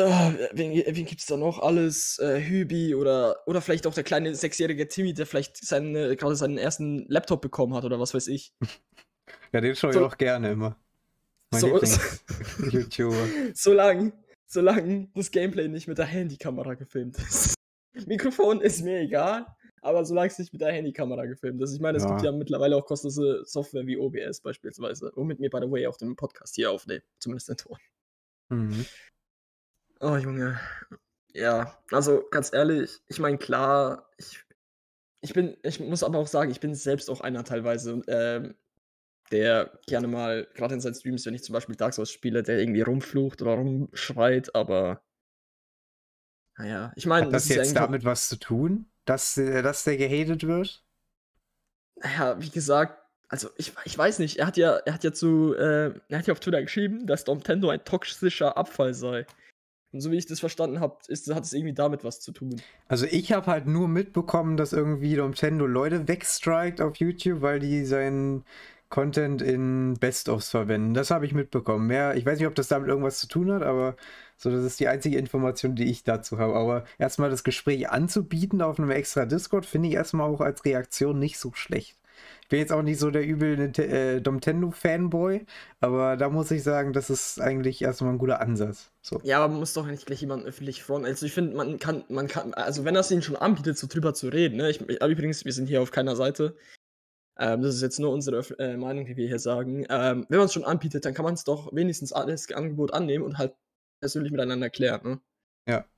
Uh, 0.00 0.32
wen, 0.52 0.72
wen 0.72 1.04
gibt 1.04 1.20
es 1.20 1.26
da 1.26 1.36
noch 1.36 1.58
alles? 1.58 2.18
Äh, 2.18 2.40
Hübi 2.40 2.94
oder, 2.94 3.36
oder 3.46 3.60
vielleicht 3.60 3.86
auch 3.86 3.92
der 3.92 4.04
kleine 4.04 4.34
sechsjährige 4.34 4.88
Timmy, 4.88 5.12
der 5.12 5.26
vielleicht 5.26 5.58
seine, 5.58 6.16
gerade 6.16 6.34
seinen 6.34 6.56
ersten 6.56 7.04
Laptop 7.08 7.42
bekommen 7.42 7.74
hat 7.74 7.84
oder 7.84 8.00
was 8.00 8.14
weiß 8.14 8.28
ich. 8.28 8.54
Ja, 9.52 9.60
den 9.60 9.76
schaue 9.76 9.90
ich 9.90 9.96
so, 9.96 10.06
auch 10.06 10.16
gerne 10.16 10.52
immer. 10.52 10.80
Mein 11.50 11.60
so, 11.60 11.78
YouTuber. 12.70 13.28
Solange, 13.54 14.14
solange 14.46 15.08
das 15.14 15.30
Gameplay 15.30 15.68
nicht 15.68 15.88
mit 15.88 15.98
der 15.98 16.06
Handykamera 16.06 16.72
gefilmt 16.72 17.18
ist. 17.18 17.54
Mikrofon 18.06 18.62
ist 18.62 18.82
mir 18.82 19.00
egal, 19.00 19.44
aber 19.82 20.04
solange 20.04 20.28
es 20.28 20.38
nicht 20.38 20.52
mit 20.52 20.62
der 20.62 20.72
Handykamera 20.72 21.26
gefilmt 21.26 21.60
ist. 21.60 21.74
Ich 21.74 21.80
meine, 21.80 21.98
es 21.98 22.04
ja. 22.04 22.10
gibt 22.10 22.22
ja 22.22 22.32
mittlerweile 22.32 22.76
auch 22.76 22.86
kostenlose 22.86 23.44
Software 23.44 23.86
wie 23.86 23.98
OBS 23.98 24.40
beispielsweise, 24.40 25.12
womit 25.16 25.40
wir, 25.40 25.50
by 25.50 25.58
the 25.60 25.70
way, 25.70 25.86
auch 25.86 25.96
den 25.96 26.16
Podcast 26.16 26.54
hier 26.54 26.70
aufnehmen. 26.70 27.02
Zumindest 27.18 27.48
den 27.48 27.56
Ton. 27.56 27.78
Mhm. 28.48 28.86
Oh, 30.00 30.16
Junge. 30.16 30.58
Ja, 31.34 31.78
also 31.90 32.24
ganz 32.30 32.52
ehrlich, 32.52 33.00
ich 33.08 33.18
meine, 33.18 33.38
klar, 33.38 34.08
ich, 34.18 34.44
ich 35.20 35.32
bin, 35.32 35.56
ich 35.62 35.80
muss 35.80 36.04
aber 36.04 36.18
auch 36.18 36.26
sagen, 36.26 36.50
ich 36.50 36.60
bin 36.60 36.74
selbst 36.74 37.10
auch 37.10 37.20
einer 37.20 37.42
teilweise, 37.42 38.02
ähm, 38.06 38.54
der 39.32 39.80
gerne 39.86 40.08
mal, 40.08 40.46
gerade 40.54 40.74
in 40.74 40.80
seinen 40.80 40.94
Streams, 40.94 41.26
wenn 41.26 41.34
ich 41.34 41.42
zum 41.42 41.54
Beispiel 41.54 41.74
Dark 41.74 41.94
Souls 41.94 42.10
spiele, 42.10 42.42
der 42.42 42.58
irgendwie 42.58 42.82
rumflucht 42.82 43.42
oder 43.42 43.54
rumschreit, 43.54 44.54
aber 44.54 45.02
naja, 46.58 46.92
ich 46.96 47.06
meine. 47.06 47.26
Hat 47.26 47.32
das, 47.32 47.48
das 47.48 47.56
jetzt 47.56 47.76
damit 47.76 48.04
was 48.04 48.28
zu 48.28 48.36
tun, 48.36 48.91
dass, 49.04 49.36
äh, 49.36 49.62
dass 49.62 49.84
der 49.84 49.96
gehatet 49.96 50.46
wird? 50.46 50.82
Naja, 51.96 52.40
wie 52.40 52.50
gesagt, 52.50 52.98
also 53.28 53.48
ich, 53.56 53.72
ich 53.84 53.96
weiß 53.96 54.18
nicht, 54.18 54.38
er 54.38 54.46
hat 54.46 54.56
ja, 54.56 54.76
er 54.76 54.94
hat 54.94 55.04
ja 55.04 55.12
zu, 55.12 55.54
äh, 55.54 55.94
er 56.08 56.18
hat 56.18 56.26
ja 56.26 56.32
auf 56.32 56.40
Twitter 56.40 56.60
geschrieben, 56.60 57.06
dass 57.06 57.26
Nintendo 57.26 57.70
ein 57.70 57.84
toxischer 57.84 58.56
Abfall 58.56 58.92
sei. 58.92 59.26
Und 59.92 60.00
so 60.00 60.10
wie 60.10 60.16
ich 60.16 60.26
das 60.26 60.40
verstanden 60.40 60.80
habe, 60.80 60.96
hat 60.96 61.44
es 61.44 61.52
irgendwie 61.52 61.74
damit 61.74 62.02
was 62.02 62.20
zu 62.20 62.32
tun. 62.32 62.60
Also 62.88 63.06
ich 63.06 63.32
habe 63.32 63.46
halt 63.46 63.66
nur 63.66 63.88
mitbekommen, 63.88 64.56
dass 64.56 64.72
irgendwie 64.72 65.16
Nintendo 65.16 65.66
Leute 65.66 66.08
wegstrikt 66.08 66.80
auf 66.80 66.96
YouTube, 66.96 67.42
weil 67.42 67.60
die 67.60 67.84
seinen 67.84 68.44
Content 68.88 69.40
in 69.40 69.94
Best-ofs 69.98 70.50
verwenden. 70.50 70.92
Das 70.92 71.10
habe 71.10 71.24
ich 71.24 71.32
mitbekommen. 71.32 71.86
Mehr, 71.86 72.14
ich 72.16 72.26
weiß 72.26 72.38
nicht, 72.38 72.48
ob 72.48 72.54
das 72.54 72.68
damit 72.68 72.88
irgendwas 72.88 73.18
zu 73.18 73.28
tun 73.28 73.50
hat, 73.50 73.62
aber 73.62 73.96
so, 74.42 74.50
das 74.50 74.64
ist 74.64 74.80
die 74.80 74.88
einzige 74.88 75.18
Information, 75.18 75.76
die 75.76 75.88
ich 75.88 76.02
dazu 76.02 76.38
habe. 76.38 76.54
Aber 76.54 76.84
erstmal 76.98 77.30
das 77.30 77.44
Gespräch 77.44 77.90
anzubieten 77.90 78.60
auf 78.60 78.78
einem 78.78 78.90
extra 78.90 79.24
Discord, 79.24 79.66
finde 79.66 79.88
ich 79.88 79.94
erstmal 79.94 80.28
auch 80.28 80.40
als 80.40 80.64
Reaktion 80.64 81.18
nicht 81.20 81.38
so 81.38 81.52
schlecht 81.52 81.96
bin 82.52 82.60
jetzt 82.60 82.72
auch 82.72 82.82
nicht 82.82 82.98
so 82.98 83.10
der 83.10 83.24
übel 83.24 83.72
äh, 83.78 84.20
Nintendo-Fanboy, 84.20 85.46
aber 85.80 86.18
da 86.18 86.28
muss 86.28 86.50
ich 86.50 86.62
sagen, 86.62 86.92
das 86.92 87.08
ist 87.08 87.40
eigentlich 87.40 87.80
erstmal 87.80 88.12
ein 88.12 88.18
guter 88.18 88.42
Ansatz. 88.42 88.90
So. 89.00 89.20
Ja, 89.22 89.38
aber 89.38 89.48
man 89.48 89.60
muss 89.60 89.72
doch 89.72 89.86
nicht 89.86 90.04
gleich 90.04 90.20
jemanden 90.20 90.46
öffentlich 90.46 90.82
fronten. 90.82 91.06
Also 91.06 91.24
ich 91.24 91.32
finde, 91.32 91.56
man 91.56 91.78
kann, 91.78 92.04
man 92.10 92.28
kann, 92.28 92.52
also 92.52 92.84
wenn 92.84 92.92
das 92.92 93.10
ihnen 93.10 93.22
schon 93.22 93.36
anbietet, 93.36 93.78
so 93.78 93.86
drüber 93.86 94.12
zu 94.12 94.28
reden, 94.28 94.58
ne? 94.58 94.68
Ich, 94.68 94.82
übrigens, 94.82 95.46
wir 95.46 95.52
sind 95.54 95.66
hier 95.66 95.80
auf 95.80 95.92
keiner 95.92 96.14
Seite. 96.14 96.54
Ähm, 97.38 97.62
das 97.62 97.76
ist 97.76 97.80
jetzt 97.80 97.98
nur 97.98 98.12
unsere 98.12 98.40
äh, 98.58 98.76
Meinung, 98.76 99.06
die 99.06 99.16
wir 99.16 99.26
hier 99.26 99.38
sagen. 99.38 99.86
Ähm, 99.88 100.26
wenn 100.28 100.38
man 100.38 100.46
es 100.46 100.52
schon 100.52 100.64
anbietet, 100.64 101.06
dann 101.06 101.14
kann 101.14 101.24
man 101.24 101.34
es 101.34 101.44
doch 101.44 101.74
wenigstens 101.74 102.12
alles 102.12 102.52
Angebot 102.52 102.92
annehmen 102.92 103.24
und 103.24 103.38
halt 103.38 103.54
persönlich 104.02 104.32
miteinander 104.32 104.68
klären, 104.68 105.02
ne? 105.04 105.20
Ja. 105.68 105.88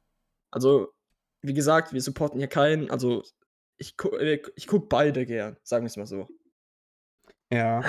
Also, 0.50 0.92
wie 1.40 1.54
gesagt, 1.54 1.94
wir 1.94 2.02
supporten 2.02 2.38
hier 2.38 2.49
keinen, 2.49 2.90
also 2.90 3.25
ich, 3.78 3.96
gu 3.96 4.11
äh, 4.18 4.42
ich 4.56 4.66
gucke 4.66 4.87
beide 4.88 5.25
gern, 5.25 5.56
sagen 5.62 5.84
wir 5.84 5.88
es 5.88 5.96
mal 5.96 6.06
so. 6.06 6.28
Ja. 7.50 7.82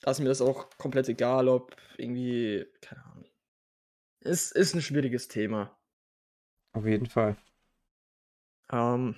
Da 0.00 0.12
ist 0.12 0.20
mir 0.20 0.28
das 0.28 0.40
auch 0.40 0.70
komplett 0.78 1.08
egal, 1.08 1.48
ob 1.48 1.76
irgendwie, 1.96 2.64
keine 2.80 3.04
Ahnung. 3.04 3.28
Es 4.20 4.52
ist 4.52 4.74
ein 4.74 4.82
schwieriges 4.82 5.26
Thema. 5.26 5.76
Auf 6.74 6.86
jeden 6.86 7.06
Fall. 7.06 7.36
Ähm, 8.70 9.16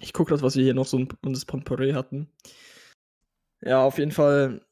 ich 0.00 0.12
gucke 0.12 0.30
das, 0.30 0.42
was 0.42 0.54
wir 0.54 0.62
hier 0.62 0.74
noch 0.74 0.86
so 0.86 0.98
ein 0.98 1.08
das 1.22 1.44
Potpourri 1.44 1.92
hatten. 1.92 2.30
Ja, 3.60 3.82
auf 3.82 3.98
jeden 3.98 4.12
Fall. 4.12 4.64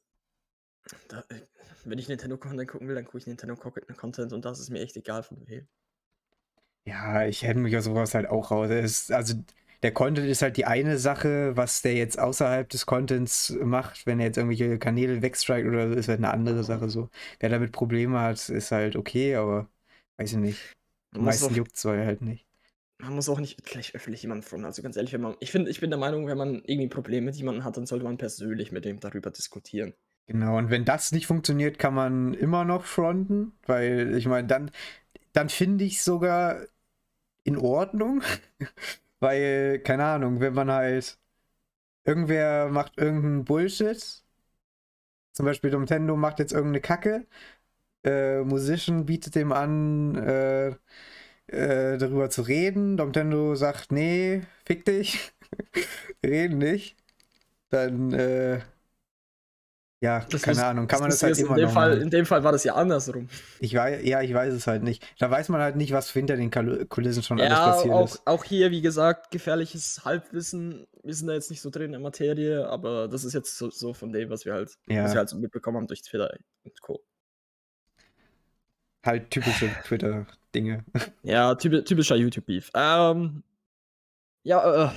Da, 1.08 1.24
wenn 1.90 1.98
ich 1.98 2.08
Nintendo 2.08 2.36
Content 2.38 2.68
gucken 2.70 2.88
will, 2.88 2.94
dann 2.94 3.04
gucke 3.04 3.18
ich 3.18 3.26
Nintendo 3.26 3.56
Content 3.56 4.32
und 4.32 4.44
das 4.44 4.60
ist 4.60 4.70
mir 4.70 4.80
echt 4.80 4.96
egal 4.96 5.22
von 5.22 5.46
wem. 5.48 5.68
Ja, 6.84 7.26
ich 7.26 7.42
hätte 7.42 7.58
mich 7.60 7.76
aus 7.76 7.84
sowas 7.84 8.14
halt 8.14 8.26
auch 8.28 8.50
raus. 8.50 8.70
Ist, 8.70 9.12
also 9.12 9.34
der 9.82 9.92
Content 9.92 10.26
ist 10.28 10.42
halt 10.42 10.56
die 10.56 10.64
eine 10.64 10.98
Sache, 10.98 11.56
was 11.56 11.82
der 11.82 11.94
jetzt 11.94 12.18
außerhalb 12.18 12.68
des 12.68 12.86
Contents 12.86 13.50
macht, 13.62 14.06
wenn 14.06 14.20
er 14.20 14.26
jetzt 14.26 14.38
irgendwelche 14.38 14.78
Kanäle 14.78 15.20
wegstrikt 15.22 15.68
oder 15.68 15.88
so, 15.90 15.94
ist 15.94 16.08
halt 16.08 16.18
eine 16.18 16.30
andere 16.32 16.64
Sache 16.64 16.88
so. 16.88 17.10
Wer 17.40 17.50
damit 17.50 17.72
Probleme 17.72 18.18
hat, 18.20 18.48
ist 18.48 18.72
halt 18.72 18.96
okay, 18.96 19.36
aber 19.36 19.68
weiß 20.16 20.32
ich 20.32 20.38
nicht. 20.38 20.76
Die 21.14 21.20
meisten 21.20 21.54
juckt 21.54 21.76
es 21.76 21.84
halt 21.84 22.22
nicht. 22.22 22.46
Man 22.98 23.14
muss 23.14 23.28
auch 23.28 23.38
nicht 23.40 23.64
gleich 23.64 23.94
öffentlich 23.94 24.22
jemanden 24.22 24.42
fragen. 24.42 24.64
Also 24.64 24.82
ganz 24.82 24.96
ehrlich, 24.96 25.12
wenn 25.12 25.20
man, 25.20 25.36
ich 25.40 25.50
finde, 25.52 25.70
ich 25.70 25.80
bin 25.80 25.90
der 25.90 25.98
Meinung, 25.98 26.26
wenn 26.26 26.38
man 26.38 26.56
irgendwie 26.64 26.86
ein 26.86 26.90
Problem 26.90 27.24
mit 27.24 27.36
jemandem 27.36 27.64
hat, 27.64 27.76
dann 27.76 27.86
sollte 27.86 28.04
man 28.04 28.18
persönlich 28.18 28.72
mit 28.72 28.84
dem 28.84 28.98
darüber 29.00 29.30
diskutieren. 29.30 29.94
Genau, 30.28 30.58
und 30.58 30.68
wenn 30.70 30.84
das 30.84 31.10
nicht 31.12 31.26
funktioniert, 31.26 31.78
kann 31.78 31.94
man 31.94 32.34
immer 32.34 32.64
noch 32.64 32.84
fronten, 32.84 33.52
weil 33.66 34.14
ich 34.16 34.26
meine, 34.26 34.46
dann, 34.46 34.70
dann 35.32 35.48
finde 35.50 35.84
ich 35.84 36.02
sogar 36.02 36.62
in 37.44 37.56
Ordnung, 37.58 38.22
weil, 39.20 39.80
keine 39.80 40.04
Ahnung, 40.06 40.40
wenn 40.40 40.54
man 40.54 40.70
halt, 40.72 41.18
irgendwer 42.04 42.68
macht 42.70 42.98
irgendeinen 42.98 43.44
Bullshit, 43.44 44.24
zum 45.32 45.46
Beispiel 45.46 45.70
Nintendo 45.70 46.16
macht 46.16 46.38
jetzt 46.38 46.52
irgendeine 46.52 46.80
Kacke, 46.80 47.26
äh, 48.04 48.42
Musician 48.42 49.06
bietet 49.06 49.34
dem 49.36 49.52
an, 49.52 50.16
äh, 50.16 50.68
äh, 51.48 51.98
darüber 51.98 52.30
zu 52.30 52.42
reden, 52.42 52.96
Nintendo 52.96 53.56
sagt, 53.56 53.92
nee, 53.92 54.42
fick 54.66 54.84
dich, 54.84 55.32
reden 56.26 56.58
nicht, 56.58 56.96
dann, 57.70 58.12
äh, 58.12 58.60
ja, 60.00 60.24
das 60.30 60.42
keine 60.42 60.58
ist, 60.58 60.62
Ahnung, 60.62 60.86
kann 60.86 61.00
man 61.00 61.10
das 61.10 61.22
halt 61.22 61.36
immer 61.38 61.50
in 61.50 61.56
dem 61.56 61.64
noch 61.64 61.72
Fall, 61.72 62.00
In 62.00 62.10
dem 62.10 62.24
Fall 62.24 62.44
war 62.44 62.52
das 62.52 62.62
ja 62.62 62.74
andersrum. 62.74 63.28
Ich 63.58 63.74
weiß, 63.74 64.04
ja, 64.04 64.22
ich 64.22 64.32
weiß 64.32 64.54
es 64.54 64.68
halt 64.68 64.84
nicht. 64.84 65.04
Da 65.18 65.28
weiß 65.28 65.48
man 65.48 65.60
halt 65.60 65.74
nicht, 65.74 65.92
was 65.92 66.10
hinter 66.10 66.36
den 66.36 66.50
Kulissen 66.88 67.24
schon 67.24 67.38
ja, 67.38 67.46
alles 67.46 67.58
passiert 67.58 67.94
auch, 67.94 68.04
ist. 68.04 68.26
auch 68.26 68.44
hier, 68.44 68.70
wie 68.70 68.80
gesagt, 68.80 69.32
gefährliches 69.32 70.04
Halbwissen. 70.04 70.86
Wir 71.02 71.14
sind 71.14 71.26
da 71.26 71.34
jetzt 71.34 71.50
nicht 71.50 71.60
so 71.60 71.70
drin 71.70 71.86
in 71.86 71.92
der 71.92 72.00
Materie, 72.00 72.68
aber 72.68 73.08
das 73.08 73.24
ist 73.24 73.32
jetzt 73.32 73.58
so, 73.58 73.70
so 73.70 73.92
von 73.92 74.12
dem, 74.12 74.30
was 74.30 74.44
wir 74.44 74.52
halt, 74.52 74.74
ja. 74.86 75.02
was 75.02 75.14
wir 75.14 75.18
halt 75.18 75.30
so 75.30 75.36
mitbekommen 75.36 75.78
haben 75.78 75.86
durch 75.88 76.02
Twitter 76.02 76.32
und 76.62 76.80
Co. 76.80 77.02
Halt 79.04 79.30
typische 79.30 79.68
Twitter-Dinge. 79.84 80.84
Ja, 81.22 81.54
typischer 81.56 82.16
YouTube-Beef. 82.16 82.70
Ähm, 82.74 83.42
ja, 84.42 84.86
äh, 84.86 84.90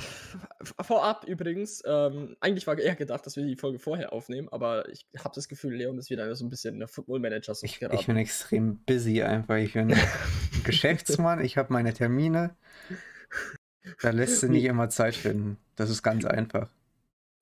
vorab 0.81 1.25
übrigens, 1.25 1.83
ähm, 1.86 2.38
eigentlich 2.39 2.67
war 2.67 2.77
eher 2.77 2.95
gedacht, 2.95 3.25
dass 3.25 3.36
wir 3.36 3.45
die 3.45 3.55
Folge 3.55 3.79
vorher 3.79 4.13
aufnehmen, 4.13 4.48
aber 4.50 4.88
ich 4.89 5.05
habe 5.17 5.36
das 5.36 5.48
Gefühl, 5.48 5.75
Leon 5.75 5.98
ist 5.98 6.10
wieder 6.10 6.33
so 6.36 6.45
ein 6.45 6.50
bisschen 6.50 6.79
der 6.79 6.88
Football-Manager. 6.88 7.53
Ich, 7.63 7.81
ich, 7.81 8.05
bin 8.07 8.17
extrem 8.17 8.77
busy 8.86 9.24
einfach. 9.24 9.57
Ich 9.57 9.74
bin 9.74 9.93
Geschäftsmann, 10.63 11.43
ich 11.43 11.57
habe 11.57 11.74
meine 11.74 11.93
Termine. 11.93 12.55
Da 14.01 14.12
lässt 14.12 14.41
sich 14.41 14.50
nicht 14.50 14.65
immer 14.65 14.89
Zeit 14.89 15.15
finden. 15.15 15.57
Das 15.75 15.89
ist 15.89 16.03
ganz 16.03 16.25
einfach. 16.25 16.69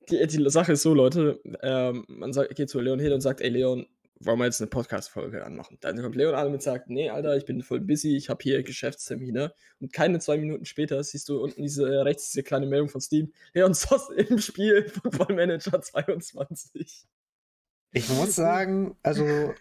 Die, 0.10 0.26
die 0.26 0.50
Sache 0.50 0.72
ist 0.74 0.82
so, 0.82 0.94
Leute, 0.94 1.40
ähm, 1.62 2.06
man 2.08 2.34
sagt, 2.34 2.56
geht 2.56 2.70
zu 2.70 2.80
Leon 2.80 3.00
hin 3.00 3.14
und 3.14 3.22
sagt, 3.22 3.42
ey 3.42 3.50
Leon, 3.50 3.86
wollen 4.22 4.40
wir 4.40 4.46
jetzt 4.46 4.62
eine 4.62 4.70
Podcast-Folge 4.70 5.46
anmachen? 5.46 5.78
Dann 5.82 6.02
kommt 6.02 6.16
Leon 6.16 6.36
an 6.36 6.52
und 6.52 6.62
sagt, 6.62 6.90
nee, 6.90 7.10
Alter, 7.10 7.38
ich 7.38 7.46
bin 7.46 7.64
voll 7.64 7.80
busy, 7.80 8.18
ich 8.18 8.30
habe 8.30 8.44
hier 8.44 8.64
Geschäftstermine. 8.64 9.54
Und 9.80 9.94
keine 9.94 10.20
zwei 10.20 10.38
Minuten 10.38 10.66
später 10.66 11.02
siehst 11.04 11.30
du 11.30 11.42
unten 11.42 11.62
diese 11.62 11.88
äh, 11.88 12.02
rechts 12.02 12.32
diese 12.32 12.44
kleine 12.44 12.66
Meldung 12.66 12.90
von 12.90 13.02
Steam. 13.02 13.32
Leon 13.54 13.74
Soss 13.74 14.10
im 14.16 14.40
Spiel 14.40 14.90
Football 14.90 15.36
Manager 15.36 15.82
22. 15.82 17.06
Ich 17.92 18.08
muss 18.10 18.36
sagen, 18.36 18.96
also 19.02 19.52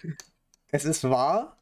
es 0.70 0.84
ist 0.84 1.04
wahr, 1.04 1.58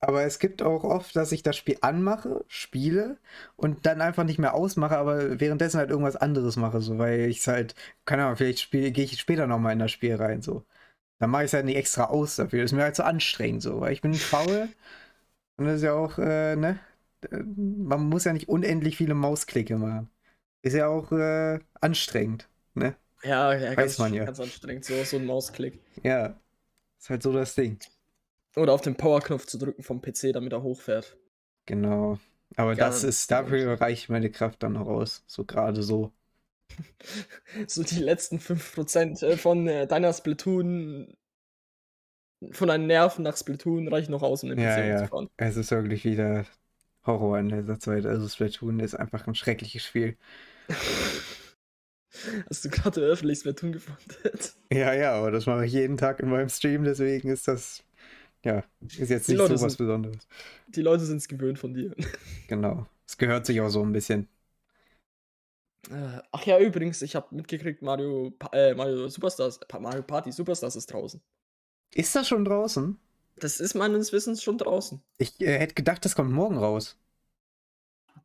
aber 0.00 0.22
es 0.24 0.38
gibt 0.38 0.62
auch 0.62 0.82
oft, 0.82 1.14
dass 1.14 1.30
ich 1.32 1.42
das 1.42 1.56
Spiel 1.58 1.76
anmache, 1.82 2.42
spiele 2.48 3.18
und 3.56 3.84
dann 3.84 4.00
einfach 4.00 4.24
nicht 4.24 4.38
mehr 4.38 4.54
ausmache, 4.54 4.96
aber 4.96 5.40
währenddessen 5.40 5.78
halt 5.78 5.90
irgendwas 5.90 6.16
anderes 6.16 6.56
mache, 6.56 6.80
so 6.80 6.98
weil 6.98 7.28
ich 7.28 7.40
es 7.40 7.48
halt, 7.48 7.74
keine 8.06 8.24
Ahnung, 8.24 8.36
vielleicht 8.36 8.70
gehe 8.70 8.90
ich 8.92 9.20
später 9.20 9.46
nochmal 9.46 9.74
in 9.74 9.78
das 9.78 9.90
Spiel 9.92 10.14
rein, 10.14 10.40
so. 10.40 10.64
Dann 11.20 11.30
mache 11.30 11.44
ich 11.44 11.50
es 11.50 11.54
halt 11.54 11.66
nicht 11.66 11.76
extra 11.76 12.06
aus 12.06 12.36
dafür. 12.36 12.62
Das 12.62 12.72
ist 12.72 12.76
mir 12.76 12.84
halt 12.84 12.96
so 12.96 13.04
anstrengend 13.04 13.62
so, 13.62 13.80
weil 13.80 13.92
ich 13.92 14.02
bin 14.02 14.14
faul. 14.14 14.68
Und 15.58 15.66
das 15.66 15.76
ist 15.76 15.82
ja 15.82 15.94
auch, 15.94 16.18
äh, 16.18 16.56
ne? 16.56 16.80
Man 17.32 18.08
muss 18.08 18.24
ja 18.24 18.32
nicht 18.32 18.48
unendlich 18.48 18.96
viele 18.96 19.14
Mausklicke 19.14 19.76
machen. 19.76 20.10
Ist 20.62 20.74
ja 20.74 20.88
auch 20.88 21.12
äh, 21.12 21.60
anstrengend, 21.80 22.48
ne? 22.74 22.96
Ja, 23.22 23.54
ja, 23.54 23.76
Weiß 23.76 23.76
ganz, 23.76 23.98
man 23.98 24.14
ja. 24.14 24.24
ganz 24.24 24.40
anstrengend, 24.40 24.84
so, 24.84 25.04
so 25.04 25.18
ein 25.18 25.26
Mausklick. 25.26 25.78
Ja, 26.02 26.40
ist 26.98 27.10
halt 27.10 27.22
so 27.22 27.32
das 27.32 27.54
Ding. 27.54 27.78
Oder 28.56 28.72
auf 28.72 28.80
den 28.80 28.96
Powerknopf 28.96 29.46
zu 29.46 29.58
drücken 29.58 29.82
vom 29.82 30.00
PC, 30.00 30.32
damit 30.32 30.52
er 30.52 30.62
hochfährt. 30.62 31.16
Genau. 31.66 32.18
Aber 32.56 32.70
ja, 32.70 32.76
das 32.76 33.04
ist, 33.04 33.30
dafür 33.30 33.80
reicht 33.80 34.08
meine 34.08 34.30
Kraft 34.30 34.62
dann 34.62 34.72
noch 34.72 34.86
aus. 34.86 35.22
So 35.26 35.44
gerade 35.44 35.82
so. 35.82 36.12
So 37.66 37.82
die 37.82 37.98
letzten 37.98 38.38
5% 38.38 39.24
äh, 39.24 39.36
von 39.36 39.66
äh, 39.66 39.86
deiner 39.86 40.12
Splatoon, 40.12 41.16
von 42.52 42.68
deinen 42.68 42.86
Nerven 42.86 43.22
nach 43.22 43.36
Splatoon 43.36 43.88
reichen 43.88 44.12
noch 44.12 44.22
aus, 44.22 44.42
um 44.42 44.50
den 44.50 44.58
ja, 44.58 44.74
PC 44.74 44.86
ja. 44.86 44.98
zu 44.98 45.08
fahren. 45.08 45.28
Es 45.36 45.56
ist 45.56 45.70
wirklich 45.70 46.04
wieder 46.04 46.46
Horror 47.04 47.38
in 47.38 47.48
dieser 47.48 47.78
Zeit. 47.78 48.06
Also 48.06 48.28
Splatoon 48.28 48.80
ist 48.80 48.94
einfach 48.94 49.26
ein 49.26 49.34
schreckliches 49.34 49.84
Spiel. 49.84 50.16
Hast 52.48 52.64
du 52.64 52.70
gerade 52.70 53.00
öffentlich 53.00 53.38
Splatoon 53.40 53.72
gefunden? 53.72 54.00
Ja, 54.72 54.94
ja, 54.94 55.14
aber 55.14 55.32
das 55.32 55.46
mache 55.46 55.66
ich 55.66 55.72
jeden 55.72 55.96
Tag 55.96 56.20
in 56.20 56.28
meinem 56.28 56.48
Stream, 56.48 56.84
deswegen 56.84 57.28
ist 57.28 57.48
das, 57.48 57.82
ja, 58.44 58.62
ist 58.80 59.10
jetzt 59.10 59.28
nicht 59.28 59.38
so 59.38 59.60
was 59.60 59.76
Besonderes. 59.76 60.28
Die 60.68 60.82
Leute 60.82 61.04
sind 61.04 61.16
es 61.16 61.26
gewöhnt 61.26 61.58
von 61.58 61.74
dir. 61.74 61.94
Genau. 62.48 62.86
Es 63.06 63.18
gehört 63.18 63.46
sich 63.46 63.60
auch 63.60 63.68
so 63.68 63.82
ein 63.82 63.92
bisschen. 63.92 64.28
Äh, 65.88 66.20
ach 66.32 66.44
ja, 66.44 66.58
übrigens, 66.58 67.00
ich 67.02 67.16
habe 67.16 67.34
mitgekriegt, 67.34 67.82
Mario, 67.82 68.32
äh, 68.52 68.74
Mario 68.74 69.08
Superstars, 69.08 69.60
Mario 69.78 70.02
Party 70.02 70.30
Superstars 70.30 70.76
ist 70.76 70.92
draußen. 70.92 71.20
Ist 71.94 72.14
das 72.14 72.28
schon 72.28 72.44
draußen? 72.44 72.98
Das 73.36 73.58
ist 73.58 73.74
meines 73.74 74.12
Wissens 74.12 74.42
schon 74.42 74.58
draußen. 74.58 75.02
Ich 75.18 75.40
äh, 75.40 75.58
hätte 75.58 75.74
gedacht, 75.74 76.04
das 76.04 76.14
kommt 76.14 76.30
morgen 76.30 76.58
raus. 76.58 76.96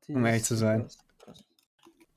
Um 0.07 0.25
ehrlich 0.25 0.43
zu 0.43 0.55
sein. 0.55 0.87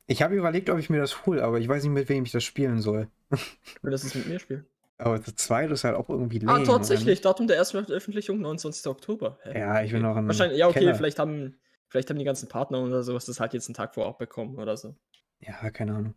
Ich 0.07 0.23
habe 0.23 0.35
überlegt, 0.35 0.71
ob 0.71 0.79
ich 0.79 0.91
mir 0.91 1.01
das 1.01 1.27
hole, 1.27 1.43
aber 1.45 1.59
ich 1.59 1.69
weiß 1.69 1.83
nicht, 1.85 1.93
mit 1.93 2.09
wem 2.09 2.25
ich 2.25 2.33
das 2.33 2.45
spielen 2.45 2.81
soll. 2.81 3.09
Will 3.83 3.91
das 3.91 4.05
ist 4.05 4.15
mit 4.15 4.27
mir 4.27 4.39
spielen? 4.39 4.67
Aber 4.99 5.23
zu 5.23 5.35
zweit 5.35 5.71
ist 5.71 5.85
halt 5.85 5.95
auch 5.95 6.09
irgendwie 6.09 6.41
lame, 6.41 6.63
Ah, 6.63 6.65
tatsächlich. 6.65 7.21
Datum 7.21 7.47
der 7.47 7.57
ersten 7.57 7.85
Veröffentlichung, 7.85 8.41
29. 8.41 8.87
Oktober. 8.89 9.39
Hä? 9.43 9.59
Ja, 9.59 9.83
ich 9.83 9.93
bin 9.93 10.03
noch 10.03 10.17
ein 10.17 10.27
Wahrscheinlich, 10.27 10.59
ja, 10.59 10.67
okay, 10.67 10.81
Keller. 10.81 10.95
vielleicht 10.97 11.21
haben, 11.21 11.57
vielleicht 11.89 12.11
haben 12.11 12.19
die 12.19 12.25
ganzen 12.25 12.49
Partner 12.49 12.83
oder 12.83 13.03
sowas 13.05 13.27
das 13.27 13.39
halt 13.39 13.55
jetzt 13.55 13.69
einen 13.69 13.75
Tag 13.75 13.95
vorab 13.95 14.19
bekommen 14.19 14.59
oder 14.59 14.77
so. 14.77 14.97
Ja, 15.41 15.71
keine 15.71 15.95
Ahnung. 15.95 16.15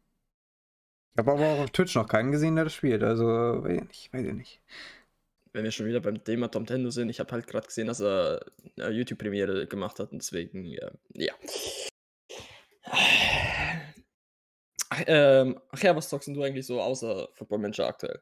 Ich 1.13 1.17
habe 1.17 1.31
aber 1.31 1.45
auch 1.45 1.59
auf 1.59 1.71
Twitch 1.71 1.95
noch 1.95 2.07
keinen 2.07 2.31
gesehen, 2.31 2.55
der 2.55 2.65
das 2.65 2.73
spielt. 2.73 3.03
Also, 3.03 3.25
weiß 3.25 3.81
ich, 3.91 4.13
weiß 4.13 4.25
ich 4.25 4.33
nicht. 4.33 4.61
Wenn 5.53 5.65
wir 5.65 5.71
schon 5.71 5.85
wieder 5.85 5.99
beim 5.99 6.23
Thema 6.23 6.49
Tom 6.49 6.65
Tendo 6.65 6.89
sind, 6.91 7.09
ich 7.09 7.19
habe 7.19 7.31
halt 7.33 7.47
gerade 7.47 7.67
gesehen, 7.67 7.87
dass 7.87 7.99
er 7.99 8.39
eine 8.77 8.91
YouTube-Premiere 8.91 9.67
gemacht 9.67 9.99
hat 9.99 10.13
und 10.13 10.19
deswegen, 10.19 10.63
ja. 10.63 10.89
ja. 11.13 11.33
Ach, 14.89 15.03
ähm, 15.07 15.59
ach 15.69 15.83
ja, 15.83 15.95
was 15.95 16.09
zockst 16.09 16.29
du 16.29 16.43
eigentlich 16.43 16.65
so 16.65 16.81
außer 16.81 17.29
Football 17.33 17.59
Manager 17.59 17.87
aktuell? 17.87 18.21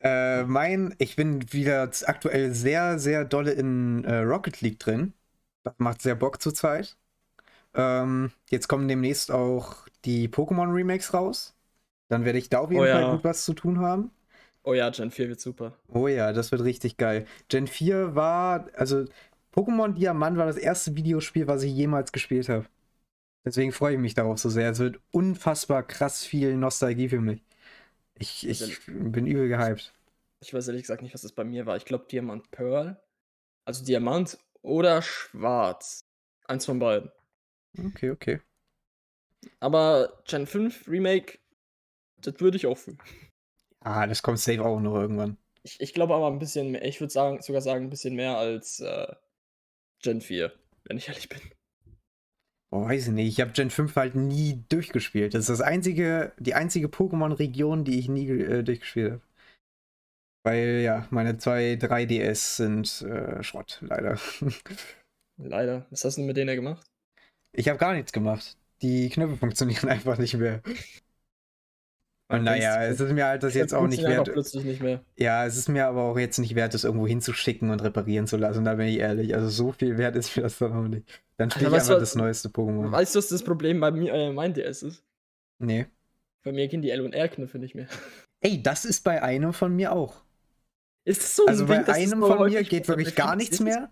Äh, 0.00 0.44
mein, 0.44 0.94
ich 0.98 1.16
bin 1.16 1.52
wieder 1.52 1.90
aktuell 2.04 2.52
sehr, 2.52 2.98
sehr 2.98 3.24
dolle 3.24 3.52
in 3.52 4.04
äh, 4.04 4.18
Rocket 4.18 4.60
League 4.60 4.78
drin. 4.78 5.14
Das 5.64 5.74
macht 5.78 6.02
sehr 6.02 6.14
Bock 6.14 6.40
zur 6.40 6.54
Zeit. 6.54 6.96
Ähm, 7.76 8.32
jetzt 8.50 8.68
kommen 8.68 8.88
demnächst 8.88 9.30
auch 9.30 9.86
die 10.04 10.28
Pokémon 10.28 10.72
Remakes 10.72 11.14
raus. 11.14 11.54
Dann 12.08 12.24
werde 12.24 12.38
ich 12.38 12.48
da 12.48 12.60
auf 12.60 12.70
jeden 12.70 12.82
oh, 12.82 12.86
Fall 12.86 13.02
ja. 13.02 13.12
gut 13.12 13.24
was 13.24 13.44
zu 13.44 13.52
tun 13.52 13.80
haben. 13.80 14.10
Oh 14.62 14.74
ja, 14.74 14.90
Gen 14.90 15.10
4 15.10 15.28
wird 15.28 15.40
super. 15.40 15.76
Oh 15.88 16.08
ja, 16.08 16.32
das 16.32 16.50
wird 16.50 16.64
richtig 16.64 16.96
geil. 16.96 17.26
Gen 17.48 17.66
4 17.68 18.14
war, 18.14 18.66
also 18.74 19.04
Pokémon 19.54 19.94
Diamant 19.94 20.36
war 20.38 20.46
das 20.46 20.56
erste 20.56 20.96
Videospiel, 20.96 21.46
was 21.46 21.62
ich 21.62 21.72
jemals 21.72 22.12
gespielt 22.12 22.48
habe. 22.48 22.66
Deswegen 23.44 23.70
freue 23.70 23.94
ich 23.94 24.00
mich 24.00 24.14
darauf 24.14 24.38
so 24.38 24.48
sehr. 24.48 24.70
Es 24.70 24.80
wird 24.80 24.98
unfassbar 25.12 25.84
krass 25.84 26.24
viel 26.24 26.56
Nostalgie 26.56 27.08
für 27.08 27.20
mich. 27.20 27.42
Ich, 28.18 28.48
ich 28.48 28.80
bin 28.86 29.26
übel 29.26 29.48
gehypt. 29.48 29.92
Ich 30.40 30.52
weiß 30.52 30.68
ehrlich 30.68 30.82
gesagt 30.82 31.02
nicht, 31.02 31.14
was 31.14 31.22
das 31.22 31.32
bei 31.32 31.44
mir 31.44 31.66
war. 31.66 31.76
Ich 31.76 31.84
glaube 31.84 32.06
Diamant 32.10 32.50
Pearl. 32.50 33.00
Also 33.64 33.84
Diamant 33.84 34.38
oder 34.62 35.00
Schwarz. 35.00 36.04
Eins 36.48 36.64
von 36.64 36.78
beiden. 36.78 37.10
Okay, 37.78 38.10
okay. 38.10 38.40
Aber 39.60 40.22
Gen 40.26 40.46
5 40.46 40.88
Remake, 40.88 41.38
das 42.18 42.40
würde 42.40 42.56
ich 42.56 42.66
auch 42.66 42.78
fühlen. 42.78 42.98
Ah, 43.80 44.06
das 44.06 44.22
kommt 44.22 44.38
safe 44.38 44.64
auch 44.64 44.80
noch 44.80 44.96
irgendwann. 44.96 45.36
Ich, 45.62 45.80
ich 45.80 45.94
glaube 45.94 46.14
aber 46.14 46.28
ein 46.28 46.38
bisschen 46.38 46.72
mehr, 46.72 46.84
ich 46.84 47.00
würde 47.00 47.12
sagen, 47.12 47.40
sogar 47.42 47.60
sagen, 47.60 47.84
ein 47.86 47.90
bisschen 47.90 48.14
mehr 48.14 48.36
als 48.36 48.80
äh, 48.80 49.14
Gen 50.02 50.20
4, 50.20 50.52
wenn 50.84 50.96
ich 50.96 51.08
ehrlich 51.08 51.28
bin. 51.28 51.40
Oh, 52.72 52.84
weiß 52.84 53.08
ich 53.08 53.12
nicht. 53.12 53.28
Ich 53.28 53.40
habe 53.40 53.52
Gen 53.52 53.70
5 53.70 53.94
halt 53.96 54.14
nie 54.14 54.64
durchgespielt. 54.68 55.34
Das 55.34 55.42
ist 55.42 55.50
das 55.50 55.60
einzige, 55.60 56.32
die 56.38 56.54
einzige 56.54 56.88
Pokémon-Region, 56.88 57.84
die 57.84 57.98
ich 57.98 58.08
nie 58.08 58.28
äh, 58.28 58.62
durchgespielt 58.62 59.12
habe. 59.12 59.22
Weil 60.44 60.82
ja, 60.84 61.06
meine 61.10 61.38
zwei 61.38 61.76
3DS 61.76 62.56
sind 62.56 63.02
äh, 63.02 63.42
Schrott, 63.42 63.78
leider. 63.82 64.18
leider. 65.38 65.86
Was 65.90 66.04
hast 66.04 66.18
du 66.18 66.22
mit 66.22 66.36
denen 66.36 66.54
gemacht? 66.54 66.86
Ich 67.56 67.68
habe 67.68 67.78
gar 67.78 67.94
nichts 67.94 68.12
gemacht. 68.12 68.56
Die 68.82 69.08
Knöpfe 69.08 69.36
funktionieren 69.40 69.88
einfach 69.88 70.18
nicht 70.18 70.34
mehr. 70.34 70.60
Und 72.28 72.42
naja, 72.42 72.82
es 72.84 72.98
ist 73.00 73.12
mir 73.12 73.24
halt 73.24 73.44
das 73.44 73.54
jetzt 73.54 73.72
auch 73.72 73.86
nicht 73.86 74.02
wert. 74.02 74.30
Plötzlich 74.32 74.64
nicht 74.64 74.82
mehr. 74.82 75.00
Ja, 75.16 75.46
es 75.46 75.56
ist 75.56 75.68
mir 75.68 75.86
aber 75.86 76.02
auch 76.02 76.18
jetzt 76.18 76.38
nicht 76.38 76.56
wert, 76.56 76.74
das 76.74 76.82
irgendwo 76.82 77.06
hinzuschicken 77.06 77.70
und 77.70 77.82
reparieren 77.82 78.26
zu 78.26 78.36
lassen. 78.36 78.64
Da 78.64 78.74
bin 78.74 78.88
ich 78.88 78.98
ehrlich. 78.98 79.34
Also 79.34 79.48
so 79.48 79.72
viel 79.72 79.96
wert 79.96 80.16
ist 80.16 80.36
mir 80.36 80.42
das 80.42 80.58
dann 80.58 80.72
auch 80.72 80.88
nicht. 80.88 81.06
Dann 81.36 81.50
spiele 81.50 81.68
ich 81.68 81.74
einfach 81.74 82.00
das 82.00 82.16
neueste 82.16 82.48
Pokémon. 82.48 82.90
Weißt 82.90 83.14
du, 83.14 83.18
was 83.18 83.28
das 83.28 83.44
Problem 83.44 83.78
bei 83.78 83.92
mir, 83.92 84.12
äh, 84.12 84.32
mein 84.32 84.54
DS 84.54 84.82
ist? 84.82 85.04
Nee. 85.58 85.86
Bei 86.42 86.52
mir 86.52 86.66
gehen 86.68 86.82
die 86.82 86.90
L 86.90 87.00
und 87.00 87.12
R-Knöpfe 87.12 87.58
nicht 87.58 87.74
mehr. 87.74 87.86
Ey, 88.40 88.62
das 88.62 88.84
ist 88.84 89.04
bei 89.04 89.22
einem 89.22 89.52
von 89.52 89.74
mir 89.74 89.92
auch. 89.92 90.24
Ist 91.04 91.22
das 91.22 91.36
so 91.36 91.44
ein 91.44 91.50
Also 91.50 91.64
Ding, 91.66 91.84
bei 91.84 91.94
einem 91.94 92.20
von 92.20 92.50
mir 92.50 92.64
geht 92.64 92.88
wirklich 92.88 93.14
gar 93.14 93.36
nichts 93.36 93.60
mehr. 93.60 93.90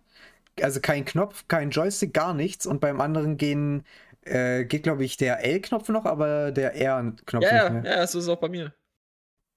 Also 0.60 0.80
kein 0.80 1.04
Knopf, 1.04 1.46
kein 1.48 1.70
Joystick, 1.70 2.14
gar 2.14 2.34
nichts. 2.34 2.66
Und 2.66 2.80
beim 2.80 3.00
anderen 3.00 3.36
gehen 3.36 3.84
äh, 4.22 4.64
geht, 4.64 4.84
glaube 4.84 5.04
ich, 5.04 5.16
der 5.16 5.44
L-Knopf 5.44 5.88
noch, 5.88 6.04
aber 6.04 6.52
der 6.52 6.74
R-Knopf 6.74 7.44
ja, 7.44 7.70
nicht 7.70 7.82
mehr. 7.82 7.96
Ja, 7.96 8.06
so 8.06 8.18
ist 8.18 8.24
es 8.24 8.28
auch 8.28 8.40
bei 8.40 8.48
mir. 8.48 8.72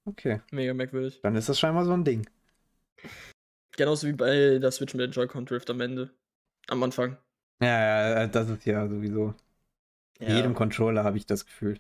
Okay. 0.06 0.42
Mega 0.52 0.74
merkwürdig. 0.74 1.20
Dann 1.22 1.36
ist 1.36 1.50
das 1.50 1.60
scheinbar 1.60 1.86
so 1.86 1.94
ein 1.94 2.04
Ding. 2.04 2.28
Genauso 3.76 4.08
wie 4.08 4.14
bei 4.14 4.58
der 4.58 4.72
Switch 4.72 4.94
mit 4.94 5.04
dem 5.04 5.12
Joy-Con 5.12 5.46
Drift 5.46 5.70
am 5.70 5.82
Ende. 5.82 6.12
Am 6.68 6.82
Anfang. 6.82 7.18
Ja, 7.62 8.20
ja, 8.20 8.28
das 8.28 8.50
ist 8.50 8.66
ja 8.66 8.88
sowieso. 8.88 9.34
Ja. 10.20 10.30
Jedem 10.30 10.54
Controller 10.54 11.04
habe 11.04 11.18
ich 11.18 11.26
das 11.26 11.46
Gefühl. 11.46 11.80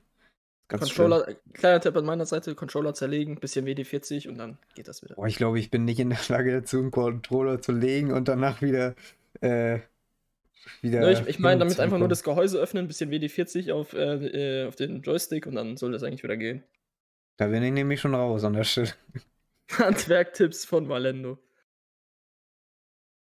Ganz 0.67 0.83
Controller, 0.83 1.23
schlimm. 1.23 1.37
kleiner 1.53 1.79
Tipp 1.79 1.95
an 1.95 2.05
meiner 2.05 2.25
Seite, 2.25 2.53
Controller 2.53 2.93
zerlegen, 2.93 3.39
bisschen 3.39 3.65
WD40 3.65 4.27
und 4.27 4.37
dann 4.37 4.57
geht 4.75 4.89
das 4.89 5.01
wieder. 5.01 5.15
Boah, 5.15 5.27
ich 5.27 5.37
glaube, 5.37 5.59
ich 5.59 5.71
bin 5.71 5.85
nicht 5.85 5.99
in 5.99 6.09
der 6.09 6.19
Lage 6.27 6.51
dazu, 6.51 6.79
einen 6.79 6.91
Controller 6.91 7.61
zu 7.61 7.71
legen 7.71 8.11
und 8.11 8.27
danach 8.27 8.61
wieder 8.61 8.95
äh, 9.39 9.79
wieder. 10.81 11.01
Ne, 11.01 11.13
ich, 11.13 11.27
ich 11.27 11.39
meine 11.39 11.59
damit 11.59 11.79
einfach 11.79 11.97
nur 11.97 12.07
das 12.07 12.23
Gehäuse 12.23 12.59
öffnen, 12.59 12.85
ein 12.85 12.87
bisschen 12.87 13.11
WD-40 13.11 13.71
auf, 13.71 13.93
äh, 13.93 14.63
äh, 14.63 14.67
auf 14.67 14.75
den 14.75 15.01
Joystick 15.01 15.47
und 15.47 15.55
dann 15.55 15.77
soll 15.77 15.91
das 15.91 16.03
eigentlich 16.03 16.23
wieder 16.23 16.37
gehen. 16.37 16.63
Da 17.37 17.47
bin 17.47 17.63
ich 17.63 17.71
nämlich 17.71 18.01
schon 18.01 18.15
raus 18.15 18.43
an 18.43 18.53
der 18.53 18.63
Stelle. 18.63 18.93
Handwerktipps 19.71 20.65
von 20.65 20.89
Valendo. 20.89 21.37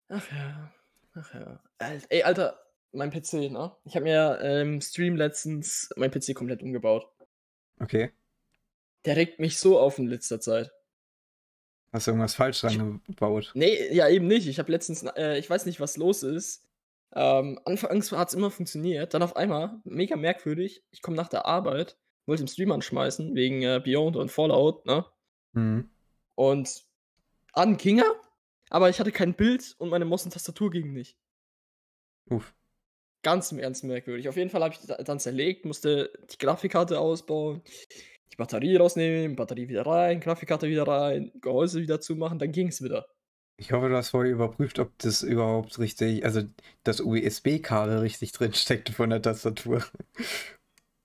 Ach 0.10 0.26
ja. 0.32 0.74
Ach 1.14 1.34
ja. 1.34 1.64
Ey, 2.10 2.24
Alter, 2.24 2.60
mein 2.94 3.12
PC, 3.12 3.52
ne? 3.52 3.72
Ich 3.86 3.96
habe 3.96 4.04
mir 4.04 4.40
im 4.42 4.74
ähm, 4.74 4.82
Stream 4.82 5.16
letztens 5.16 5.90
mein 5.96 6.12
PC 6.12 6.34
komplett 6.36 6.62
umgebaut. 6.64 7.08
Okay. 7.82 8.12
Der 9.06 9.16
regt 9.16 9.40
mich 9.40 9.58
so 9.58 9.80
auf 9.80 9.98
in 9.98 10.08
letzter 10.08 10.40
Zeit. 10.40 10.72
Hast 11.92 12.08
du 12.08 12.12
irgendwas 12.12 12.36
falsch 12.36 12.62
dran 12.62 13.02
gebaut? 13.06 13.52
Nee, 13.54 13.94
ja, 13.94 14.08
eben 14.08 14.28
nicht. 14.28 14.48
Ich 14.48 14.60
habe 14.60 14.72
letztens, 14.72 15.04
äh, 15.04 15.38
ich 15.38 15.50
weiß 15.50 15.66
nicht, 15.66 15.80
was 15.80 15.98
los 15.98 16.24
ist. 16.24 16.66
Ähm, 17.14 17.60
anfangs 17.66 18.12
hat 18.12 18.30
es 18.30 18.34
immer 18.34 18.52
funktioniert, 18.52 19.14
dann 19.14 19.24
auf 19.24 19.36
einmal, 19.36 19.82
mega 19.84 20.16
merkwürdig, 20.16 20.84
ich 20.92 21.02
komme 21.02 21.18
nach 21.18 21.28
der 21.28 21.46
Arbeit, 21.46 21.98
wollte 22.26 22.44
den 22.44 22.48
Stream 22.48 22.72
anschmeißen, 22.72 23.36
wegen 23.36 23.64
äh, 23.64 23.82
Beyond 23.84 24.16
und 24.16 24.32
Fallout, 24.32 24.86
ne? 24.86 25.06
Mhm. 25.52 25.90
Und 26.36 26.86
an 27.52 27.76
ging 27.76 28.00
er, 28.00 28.16
aber 28.70 28.90
ich 28.90 29.02
hatte 29.02 29.12
kein 29.12 29.34
Bild 29.34 29.76
und 29.78 29.90
meine 29.90 30.06
Maus 30.06 30.24
und 30.24 30.32
Tastatur 30.32 30.72
ging 30.72 30.94
nicht. 30.94 31.18
Uff. 32.30 32.54
Ganz 33.24 33.52
im 33.52 33.60
Ernst 33.60 33.84
merkwürdig. 33.84 34.28
Auf 34.30 34.38
jeden 34.38 34.50
Fall 34.50 34.64
habe 34.64 34.74
ich 34.74 34.88
dann 35.06 35.20
zerlegt, 35.20 35.66
musste 35.66 36.12
die 36.32 36.38
Grafikkarte 36.38 37.00
ausbauen, 37.00 37.62
die 38.32 38.36
Batterie 38.36 38.78
rausnehmen, 38.78 39.36
Batterie 39.36 39.68
wieder 39.68 39.86
rein, 39.86 40.20
Grafikkarte 40.20 40.68
wieder 40.68 40.88
rein, 40.88 41.32
Gehäuse 41.42 41.82
wieder 41.82 42.02
zumachen, 42.02 42.40
dann 42.40 42.52
ging 42.52 42.70
es 42.70 42.82
wieder. 42.82 43.08
Ich 43.58 43.72
hoffe, 43.72 43.90
du 43.90 43.96
hast 43.96 44.10
vorher 44.10 44.32
überprüft, 44.32 44.80
ob 44.80 44.98
das 44.98 45.22
überhaupt 45.22 45.78
richtig, 45.78 46.26
also 46.26 46.42
das 46.84 47.00
USB-Kabel 47.00 48.00
richtig 48.00 48.32
drin 48.32 48.54
steckte 48.54 48.92
von 48.92 49.10
der 49.10 49.22
Tastatur. 49.22 49.84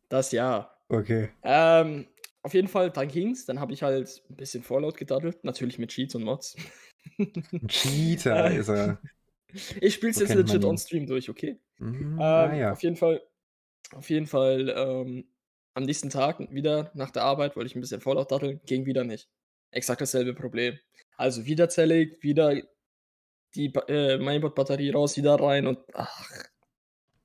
Das 0.09 0.31
ja. 0.31 0.73
Okay. 0.88 1.31
Ähm, 1.43 2.07
auf 2.45 2.55
jeden 2.55 2.69
Fall, 2.69 2.93
dann 2.93 3.09
ging's. 3.09 3.45
Dann 3.45 3.59
habe 3.59 3.73
ich 3.73 3.83
halt 3.83 4.23
ein 4.31 4.37
bisschen 4.37 4.62
Vorlaut 4.62 4.97
gedaddelt, 4.97 5.43
natürlich 5.43 5.81
mit 5.81 5.90
Cheats 5.90 6.14
und 6.14 6.23
Mods. 6.23 6.55
Cheater 7.67 8.51
ist 8.57 8.69
er. 8.69 9.01
Ich 9.81 9.95
spiel's 9.95 10.17
so 10.17 10.25
jetzt 10.25 10.35
legit 10.35 10.65
on 10.65 10.77
Stream 10.77 11.07
durch, 11.07 11.31
okay? 11.31 11.59
Mhm, 11.79 12.15
ähm, 12.15 12.21
ah, 12.21 12.55
ja. 12.55 12.73
Auf 12.73 12.83
jeden 12.83 12.97
Fall, 12.97 13.23
auf 13.95 14.11
jeden 14.11 14.27
Fall, 14.27 14.75
ähm, 14.77 15.29
am 15.75 15.85
nächsten 15.85 16.11
Tag 16.11 16.41
wieder 16.53 16.91
nach 16.95 17.11
der 17.11 17.23
Arbeit 17.23 17.55
wollte 17.55 17.69
ich 17.69 17.77
ein 17.77 17.81
bisschen 17.81 18.01
Vorlaut 18.01 18.31
daddeln, 18.31 18.61
ging 18.65 18.87
wieder 18.87 19.05
nicht. 19.05 19.29
Exakt 19.71 20.01
dasselbe 20.01 20.35
Problem. 20.35 20.79
Also 21.17 21.45
wieder 21.45 21.69
zerlegt, 21.69 22.23
wieder 22.23 22.55
die 23.55 23.73
äh, 23.89 24.19
Mainboard-Batterie 24.19 24.91
raus, 24.91 25.17
wieder 25.17 25.35
rein 25.35 25.67
und 25.67 25.79
ach, 25.93 26.31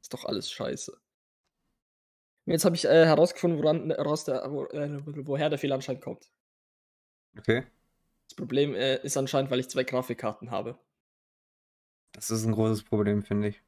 ist 0.02 0.14
doch 0.14 0.26
alles 0.26 0.52
scheiße. 0.52 0.98
Jetzt 2.46 2.66
habe 2.66 2.76
ich 2.76 2.86
äh, 2.86 3.06
herausgefunden, 3.06 3.62
woran, 3.62 3.92
raus 3.92 4.26
der, 4.26 4.52
wo, 4.52 4.66
äh, 4.66 5.00
woher 5.06 5.50
der 5.50 5.60
Fehler 5.60 5.76
anscheinend 5.76 6.04
kommt. 6.04 6.30
Okay. 7.38 7.66
Das 8.28 8.36
Problem 8.36 8.74
äh, 8.76 8.98
ist 9.04 9.18
anscheinend, 9.18 9.52
weil 9.52 9.60
ich 9.60 9.70
zwei 9.70 9.84
Grafikkarten 9.84 10.52
habe. 10.52 10.78
Das 12.14 12.30
ist 12.30 12.46
ein 12.46 12.52
großes 12.52 12.84
Problem, 12.84 13.24
finde 13.24 13.50
ich. 13.50 13.62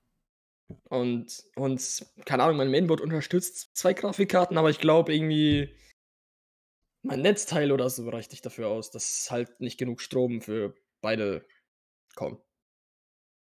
Und, 0.90 1.44
und, 1.56 2.06
keine 2.26 2.44
Ahnung, 2.44 2.58
mein 2.58 2.72
Mainboard 2.72 3.02
unterstützt 3.02 3.76
zwei 3.76 3.94
Grafikkarten, 3.94 4.58
aber 4.58 4.70
ich 4.70 4.80
glaube 4.80 5.14
irgendwie, 5.14 5.76
mein 7.02 7.22
Netzteil 7.22 7.72
oder 7.72 7.90
so 7.90 8.10
reicht 8.10 8.32
nicht 8.32 8.46
dafür 8.46 8.70
aus, 8.70 8.92
dass 8.92 9.30
halt 9.30 9.60
nicht 9.60 9.78
genug 9.78 10.02
Strom 10.02 10.42
für 10.42 10.74
beide 11.02 11.46
kommt. 12.16 12.42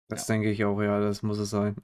Das 0.07 0.27
ja. 0.27 0.35
denke 0.35 0.51
ich 0.51 0.63
auch, 0.65 0.81
ja, 0.81 0.99
das 0.99 1.21
muss 1.21 1.37
es 1.37 1.49
sein. 1.49 1.75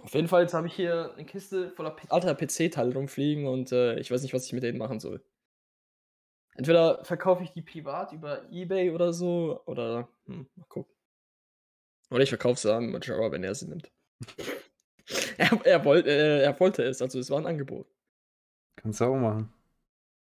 Auf 0.00 0.14
jeden 0.14 0.28
Fall, 0.28 0.42
jetzt 0.42 0.54
habe 0.54 0.66
ich 0.66 0.74
hier 0.74 1.12
eine 1.14 1.24
Kiste 1.24 1.70
voller 1.70 1.96
alter 2.08 2.34
PC-Teile 2.34 2.92
rumfliegen 2.92 3.46
und 3.46 3.72
äh, 3.72 3.98
ich 3.98 4.10
weiß 4.10 4.22
nicht, 4.22 4.34
was 4.34 4.46
ich 4.46 4.52
mit 4.52 4.62
denen 4.62 4.78
machen 4.78 5.00
soll. 5.00 5.22
Entweder 6.54 7.04
verkaufe 7.04 7.44
ich 7.44 7.52
die 7.52 7.62
privat 7.62 8.12
über 8.12 8.50
Ebay 8.50 8.90
oder 8.90 9.12
so, 9.12 9.60
oder 9.66 10.08
hm, 10.24 10.48
mal 10.56 10.64
gucken. 10.68 10.95
Oder 12.10 12.22
ich 12.22 12.28
verkaufe 12.28 12.60
sie 12.60 12.72
an 12.72 12.90
Majora, 12.90 13.32
wenn 13.32 13.44
er 13.44 13.54
sie 13.54 13.66
nimmt. 13.66 13.90
er, 15.38 15.60
er, 15.64 15.84
wollt, 15.84 16.06
äh, 16.06 16.42
er 16.42 16.58
wollte 16.58 16.82
es, 16.82 17.02
also 17.02 17.18
es 17.18 17.30
war 17.30 17.38
ein 17.38 17.46
Angebot. 17.46 17.86
Kannst 18.76 19.00
du 19.00 19.04
auch 19.04 19.16
machen. 19.16 19.52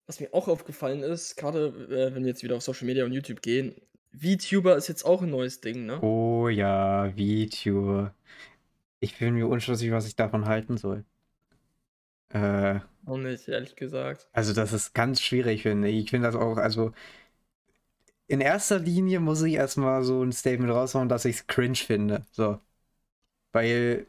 Was 0.07 0.21
mir 0.21 0.33
auch 0.33 0.49
aufgefallen 0.49 1.03
ist, 1.03 1.37
gerade 1.37 1.69
äh, 1.91 2.15
wenn 2.15 2.25
wir 2.25 2.31
jetzt 2.31 2.43
wieder 2.43 2.57
auf 2.57 2.63
Social 2.63 2.87
Media 2.87 3.05
und 3.05 3.13
YouTube 3.13 3.41
gehen, 3.41 3.75
VTuber 4.13 4.77
ist 4.77 4.89
jetzt 4.89 5.05
auch 5.05 5.23
ein 5.23 5.31
neues 5.31 5.61
Ding, 5.61 5.87
ne? 5.87 6.01
Oh 6.03 6.49
ja, 6.49 7.13
VTuber. 7.17 8.15
Ich 9.01 9.19
bin 9.19 9.35
mir 9.35 9.49
unschlüssig, 9.49 9.91
was 9.91 10.07
ich 10.07 10.15
davon 10.15 10.47
halten 10.47 10.77
soll. 10.77 11.05
Äh, 12.29 12.81
auch 13.07 13.19
nicht, 13.19 13.49
ehrlich 13.49 13.77
gesagt. 13.77 14.29
Also, 14.33 14.53
das 14.53 14.73
ist 14.73 14.95
ganz 14.95 15.21
schwierig, 15.21 15.63
finde 15.63 15.89
ich. 15.89 16.05
Ich 16.05 16.11
finde 16.11 16.29
das 16.29 16.37
auch, 16.37 16.57
also 16.57 16.93
in 18.27 18.41
erster 18.41 18.79
Linie 18.79 19.21
muss 19.21 19.43
ich 19.43 19.55
erstmal 19.55 20.03
so 20.05 20.23
ein 20.23 20.33
Statement 20.33 20.73
raushauen, 20.73 21.09
dass 21.09 21.25
ich 21.25 21.37
es 21.37 21.47
cringe 21.47 21.77
finde. 21.77 22.25
So. 22.33 22.59
Weil, 23.53 24.07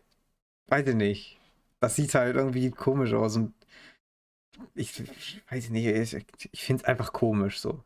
weiß 0.68 0.88
ich 0.88 0.96
nicht. 0.96 1.40
Das 1.80 1.96
sieht 1.96 2.14
halt 2.16 2.36
irgendwie 2.36 2.72
komisch 2.72 3.14
aus 3.14 3.36
und 3.36 3.54
ich, 4.74 5.00
ich 5.00 5.42
weiß 5.50 5.70
nicht, 5.70 5.86
ich, 5.86 6.26
ich 6.52 6.64
finde 6.64 6.84
es 6.84 6.88
einfach 6.88 7.12
komisch 7.12 7.60
so. 7.60 7.84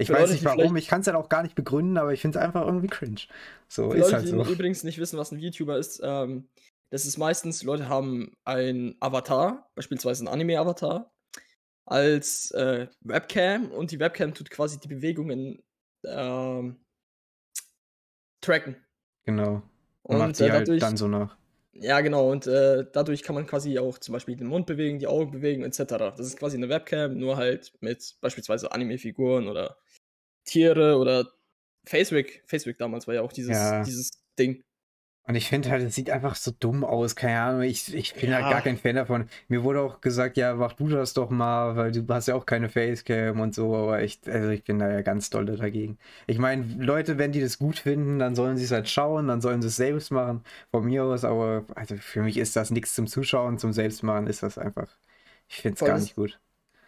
Ich 0.00 0.10
weiß 0.10 0.30
nicht 0.30 0.44
warum, 0.44 0.76
ich 0.76 0.86
kann 0.86 1.00
es 1.00 1.06
ja 1.06 1.16
auch 1.16 1.28
gar 1.28 1.42
nicht 1.42 1.56
begründen, 1.56 1.96
aber 1.96 2.12
ich 2.12 2.20
finde 2.20 2.38
es 2.38 2.44
einfach 2.44 2.64
irgendwie 2.64 2.86
cringe. 2.86 3.20
So 3.68 3.92
ist 3.92 4.02
Leute, 4.02 4.16
halt 4.16 4.28
so. 4.28 4.44
Die 4.44 4.52
übrigens 4.52 4.84
nicht 4.84 4.98
wissen, 4.98 5.18
was 5.18 5.32
ein 5.32 5.40
VTuber 5.40 5.76
ist, 5.76 6.00
ähm, 6.02 6.48
das 6.90 7.04
ist 7.04 7.18
meistens, 7.18 7.62
Leute 7.64 7.88
haben 7.88 8.32
ein 8.44 8.96
Avatar, 9.00 9.68
beispielsweise 9.74 10.24
ein 10.24 10.28
Anime-Avatar, 10.28 11.12
als 11.84 12.50
äh, 12.52 12.86
Webcam 13.00 13.70
und 13.70 13.90
die 13.90 13.98
Webcam 13.98 14.34
tut 14.34 14.50
quasi 14.50 14.78
die 14.78 14.88
Bewegungen 14.88 15.62
ähm, 16.04 16.76
tracken. 18.40 18.76
Genau. 19.24 19.62
Und, 20.02 20.16
und 20.16 20.18
macht 20.18 20.38
die 20.38 20.44
äh, 20.44 20.50
halt 20.50 20.82
dann 20.82 20.96
so 20.96 21.08
nach. 21.08 21.36
Ja, 21.80 22.00
genau. 22.00 22.30
Und 22.30 22.46
äh, 22.46 22.86
dadurch 22.92 23.22
kann 23.22 23.34
man 23.34 23.46
quasi 23.46 23.78
auch 23.78 23.98
zum 23.98 24.12
Beispiel 24.12 24.36
den 24.36 24.48
Mund 24.48 24.66
bewegen, 24.66 24.98
die 24.98 25.06
Augen 25.06 25.30
bewegen, 25.30 25.62
etc. 25.62 25.84
Das 25.86 26.20
ist 26.20 26.38
quasi 26.38 26.56
eine 26.56 26.68
Webcam, 26.68 27.16
nur 27.16 27.36
halt 27.36 27.72
mit 27.80 28.16
beispielsweise 28.20 28.72
Anime-Figuren 28.72 29.48
oder 29.48 29.78
Tiere 30.44 30.96
oder 30.96 31.30
Facebook. 31.84 32.26
Facebook 32.46 32.78
damals 32.78 33.06
war 33.06 33.14
ja 33.14 33.22
auch 33.22 33.32
dieses, 33.32 33.56
ja. 33.56 33.82
dieses 33.84 34.10
Ding. 34.38 34.64
Und 35.28 35.34
ich 35.34 35.46
finde 35.46 35.68
halt, 35.68 35.82
es 35.82 35.94
sieht 35.94 36.08
einfach 36.08 36.34
so 36.36 36.52
dumm 36.58 36.84
aus. 36.84 37.14
Keine 37.14 37.38
Ahnung, 37.38 37.60
ich, 37.60 37.94
ich 37.94 38.14
bin 38.14 38.30
ja. 38.30 38.36
halt 38.36 38.50
gar 38.50 38.62
kein 38.62 38.78
Fan 38.78 38.96
davon. 38.96 39.28
Mir 39.48 39.62
wurde 39.62 39.82
auch 39.82 40.00
gesagt, 40.00 40.38
ja, 40.38 40.54
mach 40.54 40.72
du 40.72 40.88
das 40.88 41.12
doch 41.12 41.28
mal, 41.28 41.76
weil 41.76 41.92
du 41.92 42.02
hast 42.08 42.28
ja 42.28 42.34
auch 42.34 42.46
keine 42.46 42.70
Facecam 42.70 43.38
und 43.38 43.54
so. 43.54 43.76
Aber 43.76 44.02
ich, 44.02 44.20
also 44.26 44.48
ich 44.48 44.64
bin 44.64 44.78
da 44.78 44.90
ja 44.90 45.02
ganz 45.02 45.28
doll 45.28 45.44
dagegen. 45.44 45.98
Ich 46.26 46.38
meine, 46.38 46.64
Leute, 46.78 47.18
wenn 47.18 47.30
die 47.30 47.42
das 47.42 47.58
gut 47.58 47.78
finden, 47.78 48.18
dann 48.18 48.34
sollen 48.34 48.56
sie 48.56 48.64
es 48.64 48.70
halt 48.70 48.88
schauen, 48.88 49.28
dann 49.28 49.42
sollen 49.42 49.60
sie 49.60 49.68
es 49.68 49.76
selbst 49.76 50.10
machen. 50.10 50.44
Von 50.70 50.86
mir 50.86 51.04
aus, 51.04 51.26
aber 51.26 51.66
also 51.74 51.96
für 51.96 52.22
mich 52.22 52.38
ist 52.38 52.56
das 52.56 52.70
nichts 52.70 52.94
zum 52.94 53.06
Zuschauen, 53.06 53.58
zum 53.58 53.74
Selbstmachen 53.74 54.28
ist 54.28 54.42
das 54.42 54.56
einfach. 54.56 54.88
Ich 55.46 55.56
finde 55.56 55.74
es 55.74 55.86
gar 55.86 55.98
nicht 55.98 56.16
gut. 56.16 56.40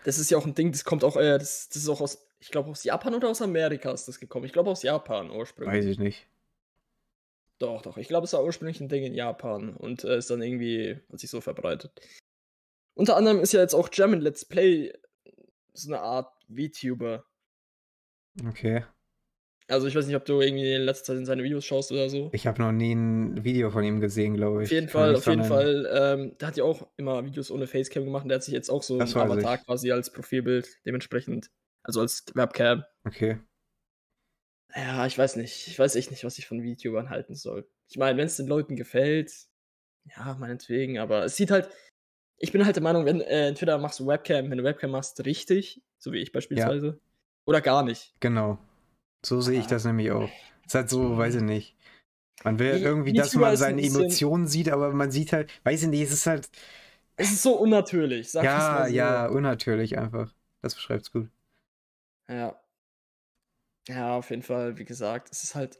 Das 0.05 0.19
ist 0.19 0.31
ja 0.31 0.39
auch 0.39 0.47
ein 0.47 0.55
Ding, 0.55 0.73
das 0.73 0.85
kommt 0.85 1.05
auch, 1.05 1.19
äh, 1.19 1.37
das, 1.37 1.69
das 1.69 1.83
ist 1.83 1.89
auch 1.91 2.01
aus, 2.01 2.27
ich 2.39 2.51
glaube, 2.51 2.71
aus 2.71 2.85
Japan 2.85 3.15
oder 3.15 3.29
aus 3.29 3.43
Amerika 3.43 3.93
ist 3.93 4.09
das 4.09 4.19
gekommen. 4.19 4.47
Ich 4.47 4.55
glaube 4.55 4.71
aus 4.71 4.83
Japan 4.83 5.31
ursprünglich. 5.31 5.77
Weiß 5.77 5.85
ich 5.85 5.99
nicht. 5.99 6.27
Doch, 7.61 7.83
doch. 7.83 7.99
Ich 7.99 8.09
glaube, 8.09 8.25
es 8.25 8.33
war 8.33 8.43
ursprünglich 8.43 8.81
ein 8.81 8.89
Ding 8.89 9.05
in 9.05 9.15
Japan 9.15 9.77
und 9.77 10.03
äh, 10.05 10.17
ist 10.17 10.31
dann 10.31 10.41
irgendwie, 10.43 10.99
hat 11.13 11.21
sich 11.21 11.31
so 11.31 11.41
verbreitet. 11.41 11.93
Unter 12.95 13.17
anderem 13.17 13.41
ist 13.41 13.53
ja 13.53 13.61
jetzt 13.61 13.75
auch 13.75 13.91
German 13.91 14.21
Let's 14.21 14.45
Play 14.45 14.93
so 15.75 15.93
eine 15.93 16.01
Art 16.01 16.33
VTuber. 16.49 17.25
Okay. 18.47 18.85
Also 19.69 19.87
ich 19.87 19.95
weiß 19.95 20.07
nicht, 20.07 20.17
ob 20.17 20.25
du 20.25 20.41
irgendwie 20.41 20.73
in 20.73 20.83
letzter 20.83 21.05
Zeit 21.07 21.19
in 21.19 21.27
seine 21.27 21.45
Videos 21.45 21.65
schaust 21.65 21.93
oder 21.93 22.09
so. 22.09 22.31
Ich 22.33 22.47
habe 22.47 22.61
noch 22.61 22.73
nie 22.73 22.93
ein 22.93 23.45
Video 23.45 23.71
von 23.71 23.85
ihm 23.85 24.01
gesehen, 24.01 24.35
glaube 24.35 24.63
ich. 24.63 24.69
Auf 24.69 24.73
jeden 24.73 24.89
Fall, 24.89 25.15
auf 25.15 25.27
jeden 25.27 25.45
Fall. 25.45 25.89
Ähm, 25.93 26.37
der 26.41 26.49
hat 26.49 26.57
ja 26.57 26.65
auch 26.65 26.89
immer 26.97 27.25
Videos 27.25 27.51
ohne 27.51 27.67
Facecam 27.67 28.05
gemacht 28.05 28.25
und 28.25 28.31
der 28.31 28.37
hat 28.37 28.43
sich 28.43 28.55
jetzt 28.55 28.71
auch 28.71 28.83
so 28.83 28.99
ein 28.99 29.03
Avatar 29.03 29.57
ich. 29.57 29.67
quasi 29.67 29.93
als 29.93 30.11
Profilbild 30.11 30.67
dementsprechend, 30.87 31.51
also 31.83 32.01
als 32.01 32.25
Webcam. 32.35 32.85
Okay. 33.05 33.39
Ja, 34.75 35.07
ich 35.07 35.19
weiß 35.19 35.37
nicht. 35.37 35.67
Ich 35.69 35.79
weiß 35.79 35.97
echt 35.97 36.11
nicht, 36.11 36.25
was 36.25 36.39
ich 36.39 36.47
von 36.47 36.63
VTubern 36.63 37.11
halten 37.11 37.35
soll. 37.35 37.69
Ich 37.89 37.97
meine, 37.97 38.19
wenn 38.19 38.27
es 38.27 38.37
den 38.37 38.47
Leuten 38.47 38.77
gefällt, 38.77 39.33
ja, 40.17 40.37
meinetwegen, 40.39 40.99
aber 40.99 41.25
es 41.25 41.37
sieht 41.37 41.51
halt. 41.51 41.69
Ich 42.43 42.53
bin 42.53 42.65
halt 42.65 42.77
der 42.77 42.83
Meinung, 42.83 43.05
wenn 43.05 43.21
äh, 43.21 43.49
entweder 43.49 43.77
machst 43.77 44.01
du 44.01 44.07
Webcam, 44.07 44.51
wenn 44.51 44.57
du 44.57 44.65
Webcam 44.65 44.93
machst, 44.93 45.23
richtig, 45.27 45.83
so 45.99 46.13
wie 46.13 46.19
ich 46.19 46.33
beispielsweise, 46.33 46.87
ja. 46.87 46.95
oder 47.45 47.61
gar 47.61 47.83
nicht. 47.83 48.15
Genau. 48.21 48.59
So 49.25 49.43
sehe 49.43 49.61
ich 49.61 49.67
das 49.67 49.85
nämlich 49.85 50.11
auch. 50.11 50.31
Es 50.63 50.69
ist 50.69 50.75
halt 50.75 50.89
so, 50.89 51.19
weiß 51.19 51.35
ich 51.35 51.43
nicht. 51.43 51.77
Man 52.43 52.59
will 52.59 52.77
wie, 52.77 52.83
irgendwie, 52.83 53.13
dass 53.13 53.35
man 53.35 53.57
seine 53.57 53.83
Emotionen 53.83 54.47
sieht, 54.47 54.71
aber 54.71 54.93
man 54.93 55.11
sieht 55.11 55.33
halt, 55.33 55.53
weiß 55.65 55.83
ich 55.83 55.89
nicht, 55.89 56.03
es 56.03 56.13
ist 56.13 56.27
halt. 56.27 56.49
Es 57.17 57.31
ist 57.31 57.43
so 57.43 57.59
unnatürlich, 57.59 58.31
sag 58.31 58.45
Ja, 58.45 58.59
mal 58.59 58.89
so. 58.89 58.95
ja, 58.95 59.27
unnatürlich 59.27 59.99
einfach. 59.99 60.33
Das 60.63 60.75
beschreibt 60.75 61.03
es 61.03 61.13
gut. 61.13 61.29
Ja. 62.29 62.59
Ja, 63.91 64.17
auf 64.17 64.31
jeden 64.31 64.43
Fall, 64.43 64.79
wie 64.79 64.85
gesagt, 64.85 65.31
es 65.33 65.43
ist 65.43 65.55
halt 65.55 65.79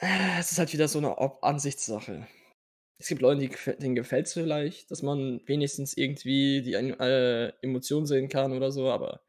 es 0.00 0.52
ist 0.52 0.58
halt 0.58 0.72
wieder 0.72 0.88
so 0.88 0.98
eine 0.98 1.18
Ob 1.18 1.42
Ansichtssache. 1.44 2.26
Es 2.98 3.08
gibt 3.08 3.20
Leute, 3.20 3.40
die 3.40 3.76
denen 3.78 3.94
gefällt 3.94 4.26
es 4.26 4.34
vielleicht, 4.34 4.90
dass 4.90 5.02
man 5.02 5.40
wenigstens 5.46 5.96
irgendwie 5.96 6.62
die 6.62 6.74
äh, 6.74 7.52
Emotionen 7.62 8.06
sehen 8.06 8.28
kann 8.28 8.52
oder 8.52 8.72
so, 8.72 8.90
aber 8.90 9.22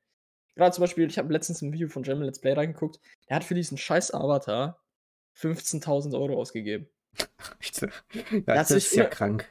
gerade 0.56 0.74
zum 0.74 0.82
Beispiel, 0.82 1.08
ich 1.08 1.18
habe 1.18 1.32
letztens 1.32 1.62
ein 1.62 1.74
Video 1.74 1.88
von 1.88 2.04
German 2.04 2.26
Let's 2.26 2.40
Play 2.40 2.54
reingeguckt, 2.54 3.00
der 3.30 3.38
hat 3.38 3.44
für 3.44 3.56
diesen 3.56 3.78
scheiß 3.78 4.14
Avatar 4.14 4.82
15.000 5.38 6.14
Euro 6.14 6.40
ausgegeben. 6.40 6.88
ja, 7.82 8.42
das 8.46 8.72
ist 8.72 8.94
ja 8.96 9.06
krank. 9.06 9.50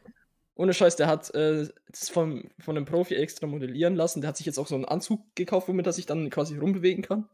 Ohne 0.55 0.75
Scheiß, 0.75 0.97
der 0.97 1.07
hat 1.07 1.35
äh, 1.35 1.69
das 1.89 2.11
von, 2.11 2.51
von 2.59 2.77
einem 2.77 2.85
Profi 2.85 3.15
extra 3.15 3.47
modellieren 3.47 3.95
lassen. 3.95 4.21
Der 4.21 4.29
hat 4.29 4.37
sich 4.37 4.45
jetzt 4.45 4.59
auch 4.59 4.67
so 4.67 4.75
einen 4.75 4.85
Anzug 4.85 5.35
gekauft, 5.35 5.69
womit 5.69 5.87
er 5.87 5.95
sich 5.95 6.05
dann 6.05 6.29
quasi 6.29 6.59
rumbewegen 6.59 7.03
kann. 7.03 7.29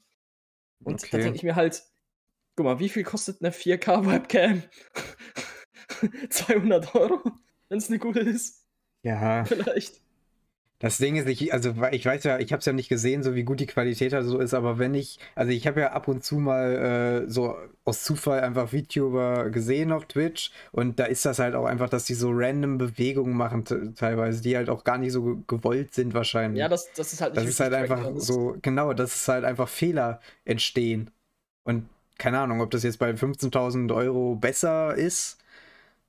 Und 0.85 1.03
okay. 1.03 1.09
da 1.13 1.19
denke 1.19 1.37
ich 1.37 1.43
mir 1.43 1.57
halt, 1.57 1.85
guck 2.57 2.65
mal, 2.65 2.79
wie 2.79 2.89
viel 2.89 3.05
kostet 3.05 3.41
eine 3.41 3.51
4K-Webcam? 3.51 4.63
200 6.31 6.95
Euro, 6.95 7.23
wenn 7.69 7.79
es 7.79 7.89
eine 7.89 7.99
gute 7.99 8.21
ist. 8.21 8.67
Ja. 9.03 9.45
Vielleicht. 9.45 10.01
Das 10.79 10.99
Ding 10.99 11.17
ist, 11.17 11.27
ich, 11.27 11.55
also 11.55 11.75
ich 11.91 12.05
weiß 12.05 12.25
ja, 12.25 12.39
ich 12.39 12.53
habe 12.53 12.61
es 12.61 12.67
ja 12.67 12.75
nicht 12.75 12.91
gesehen, 12.91 13.23
so 13.23 13.35
wie 13.35 13.45
gut 13.45 13.61
die 13.61 13.67
Qualität 13.67 14.13
da 14.13 14.23
so 14.23 14.39
ist, 14.39 14.53
aber 14.53 14.79
wenn 14.79 14.95
ich, 14.95 15.19
also 15.35 15.51
ich 15.51 15.67
habe 15.67 15.81
ja 15.81 15.93
ab 15.93 16.07
und 16.07 16.23
zu 16.23 16.37
mal 16.37 17.25
äh, 17.27 17.31
so 17.31 17.57
aus 17.87 18.05
Zufall 18.05 18.41
einfach 18.41 18.69
VTuber 18.69 19.49
gesehen 19.49 19.91
auf 19.91 20.05
Twitch 20.05 20.51
und 20.73 20.99
da 20.99 21.05
ist 21.07 21.25
das 21.25 21.39
halt 21.39 21.55
auch 21.55 21.65
einfach, 21.65 21.89
dass 21.89 22.05
die 22.05 22.13
so 22.15 22.31
random 22.31 22.77
Bewegungen 22.77 23.35
machen 23.35 23.65
teilweise, 23.95 24.43
die 24.43 24.55
halt 24.55 24.69
auch 24.69 24.85
gar 24.85 24.99
nicht 24.99 25.13
so 25.13 25.43
gewollt 25.47 25.95
sind 25.95 26.13
wahrscheinlich. 26.13 26.61
Ja, 26.61 26.69
das, 26.69 26.93
das 26.93 27.15
ist 27.15 27.23
halt 27.23 27.33
nicht 27.33 27.43
Das 27.43 27.51
ist 27.51 27.61
halt 27.61 27.73
einfach 27.73 28.11
so, 28.17 28.59
genau, 28.61 28.93
dass 28.93 29.15
es 29.15 29.29
halt 29.29 29.45
einfach 29.45 29.69
Fehler 29.69 30.21
entstehen. 30.45 31.11
Und 31.65 31.89
keine 32.19 32.41
Ahnung, 32.41 32.61
ob 32.61 32.71
das 32.71 32.83
jetzt 32.83 32.99
bei 32.99 33.11
15.000 33.11 33.95
Euro 33.95 34.37
besser 34.37 34.95
ist, 34.95 35.39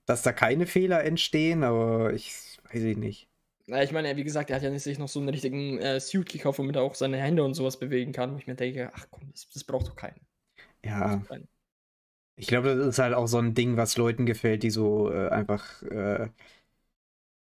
dass 0.05 0.23
da 0.23 0.33
keine 0.33 0.65
Fehler 0.65 1.05
entstehen, 1.05 1.63
aber 1.63 2.13
ich 2.13 2.33
weiß 2.71 2.83
ich 2.83 2.97
nicht. 2.97 3.27
Na, 3.69 3.83
ich 3.83 3.91
meine, 3.91 4.15
wie 4.15 4.23
gesagt, 4.23 4.49
er 4.49 4.55
hat 4.55 4.63
ja 4.63 4.69
nicht 4.69 4.83
sich 4.83 4.97
noch 4.97 5.09
so 5.09 5.19
einen 5.19 5.27
richtigen 5.27 5.77
äh, 5.79 5.99
Suit 5.99 6.29
gekauft, 6.29 6.57
womit 6.57 6.77
er 6.77 6.83
auch 6.83 6.95
seine 6.95 7.17
Hände 7.17 7.43
und 7.43 7.53
sowas 7.53 7.77
bewegen 7.77 8.13
kann, 8.13 8.33
wo 8.33 8.37
ich 8.37 8.47
mir 8.47 8.55
denke, 8.55 8.91
ach 8.93 9.07
komm, 9.11 9.29
das, 9.31 9.49
das 9.49 9.65
braucht 9.65 9.87
doch 9.87 9.95
keinen. 9.95 10.21
Ja. 10.85 11.17
Keinen. 11.27 11.49
Ich 12.37 12.47
glaube, 12.47 12.75
das 12.75 12.87
ist 12.87 12.99
halt 12.99 13.13
auch 13.13 13.27
so 13.27 13.39
ein 13.39 13.55
Ding, 13.55 13.75
was 13.75 13.97
Leuten 13.97 14.25
gefällt, 14.25 14.63
die 14.63 14.69
so 14.69 15.11
äh, 15.11 15.27
einfach 15.29 15.81
äh, 15.83 16.29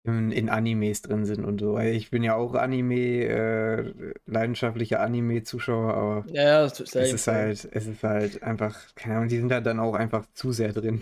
in, 0.03 0.31
in, 0.31 0.49
Animes 0.49 1.01
drin 1.01 1.25
sind 1.25 1.43
und 1.43 1.59
so. 1.59 1.77
Ich 1.79 2.09
bin 2.09 2.23
ja 2.23 2.36
auch 2.36 2.53
Anime, 2.53 3.25
äh, 3.25 4.13
leidenschaftlicher 4.25 5.01
Anime-Zuschauer, 5.01 5.93
aber 5.93 6.25
ja, 6.31 6.43
ja, 6.43 6.65
es 6.65 6.79
ist 6.79 7.27
halt, 7.27 7.67
es 7.71 7.88
ist 7.88 8.03
halt 8.03 8.43
einfach, 8.43 8.95
keine 8.95 9.15
Ahnung, 9.15 9.29
die 9.29 9.39
sind 9.39 9.51
halt 9.51 9.65
dann 9.65 9.79
auch 9.79 9.95
einfach 9.95 10.25
zu 10.33 10.53
sehr 10.53 10.71
drin. 10.71 11.01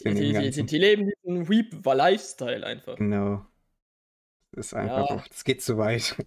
Die, 0.00 0.14
die, 0.14 0.50
die, 0.50 0.66
die, 0.66 0.78
leben 0.78 1.10
diesen 1.24 1.48
Weep-Lifestyle 1.48 2.66
einfach. 2.66 2.96
Genau. 2.96 3.46
Das 4.52 4.66
ist 4.66 4.74
einfach, 4.74 5.10
ja. 5.10 5.24
das 5.28 5.44
geht 5.44 5.62
zu 5.62 5.78
weit. 5.78 6.16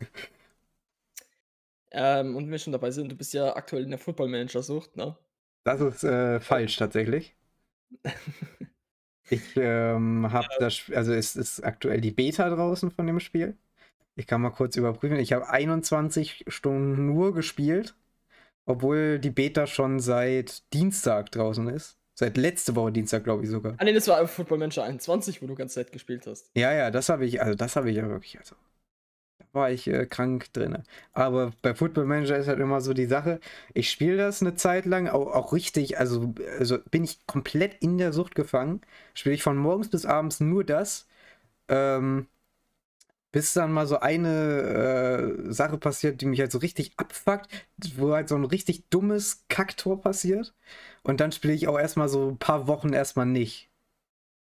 Ähm, 1.92 2.36
und 2.36 2.44
wenn 2.44 2.52
wir 2.52 2.60
schon 2.60 2.74
dabei 2.74 2.92
sind, 2.92 3.12
du 3.12 3.16
bist 3.16 3.34
ja 3.34 3.56
aktuell 3.56 3.84
in 3.84 3.90
der 3.90 4.00
Football-Manager-Sucht, 4.00 4.96
ne? 4.96 5.18
Das 5.64 5.82
ist 5.82 6.04
äh, 6.04 6.40
falsch 6.40 6.78
tatsächlich. 6.78 7.36
ich 9.30 9.58
ähm, 9.58 10.32
habe 10.32 10.48
ja. 10.52 10.60
das, 10.60 10.84
also 10.94 11.14
es 11.14 11.36
ist 11.36 11.62
aktuell 11.64 12.02
die 12.02 12.12
Beta 12.12 12.50
draußen 12.50 12.92
von 12.92 13.08
dem 13.08 13.20
Spiel. 13.20 13.58
Ich 14.16 14.28
kann 14.28 14.42
mal 14.42 14.52
kurz 14.52 14.76
überprüfen. 14.76 15.18
Ich 15.18 15.34
habe 15.34 15.50
21 15.50 16.46
Stunden 16.48 17.08
nur 17.08 17.34
gespielt, 17.34 17.96
obwohl 18.66 19.20
die 19.20 19.32
Beta 19.32 19.66
schon 19.66 20.00
seit 20.00 20.72
Dienstag 20.74 21.32
draußen 21.32 21.68
ist. 21.70 21.99
Seit 22.20 22.36
letzte 22.36 22.76
Woche 22.76 22.92
Dienstag, 22.92 23.24
glaube 23.24 23.46
ich 23.46 23.50
sogar. 23.50 23.76
Ah, 23.78 23.86
nee, 23.86 23.94
das 23.94 24.10
war 24.10 24.28
Football 24.28 24.58
Manager 24.58 24.84
21, 24.84 25.42
wo 25.42 25.48
du 25.48 25.56
ganz 25.56 25.74
Zeit 25.74 25.94
gespielt 25.94 26.28
hast. 26.28 26.52
Ja, 26.54 26.74
ja, 26.74 26.92
das 26.92 27.08
habe 27.08 27.26
ich, 27.26 27.42
also 27.42 27.56
das 27.56 27.78
habe 27.78 27.90
ich 27.90 27.96
ja 27.96 28.10
wirklich, 28.10 28.38
also. 28.38 28.58
Da 29.38 29.46
war 29.54 29.72
ich 29.72 29.88
äh, 29.88 30.06
krank 30.06 30.52
drin. 30.52 30.84
Aber 31.14 31.54
bei 31.62 31.74
Football 31.74 32.04
Manager 32.04 32.38
ist 32.38 32.50
halt 32.50 32.60
immer 32.60 32.82
so 32.82 32.94
die 32.94 33.06
Sache, 33.06 33.40
ich 33.74 33.90
spiele 33.90 34.18
das 34.18 34.42
eine 34.42 34.56
Zeit 34.56 34.86
lang, 34.86 35.08
auch, 35.08 35.28
auch 35.28 35.54
richtig, 35.54 35.98
also, 35.98 36.34
also 36.58 36.80
bin 36.92 37.06
ich 37.06 37.26
komplett 37.26 37.76
in 37.82 37.98
der 37.98 38.12
Sucht 38.12 38.36
gefangen. 38.36 38.82
Spiele 39.14 39.36
ich 39.36 39.42
von 39.44 39.56
morgens 39.56 39.88
bis 39.88 40.06
abends 40.06 40.42
nur 40.42 40.66
das. 40.66 41.08
Ähm, 41.70 42.28
bis 43.32 43.54
dann 43.54 43.72
mal 43.72 43.88
so 43.88 44.00
eine 44.00 45.48
äh, 45.48 45.54
Sache 45.54 45.78
passiert, 45.78 46.22
die 46.22 46.26
mich 46.26 46.40
halt 46.40 46.52
so 46.52 46.58
richtig 46.60 46.94
abfuckt, 46.98 47.48
wo 47.98 48.14
halt 48.14 48.30
so 48.30 48.36
ein 48.36 48.46
richtig 48.46 48.90
dummes 48.90 49.46
Kacktor 49.50 50.02
passiert. 50.02 50.56
Und 51.04 51.20
dann 51.22 51.32
spiele 51.32 51.54
ich 51.54 51.68
auch 51.68 51.80
erstmal 51.80 52.10
so 52.10 52.30
ein 52.30 52.38
paar 52.38 52.68
Wochen 52.68 52.94
erstmal 52.94 53.26
nicht. 53.28 53.70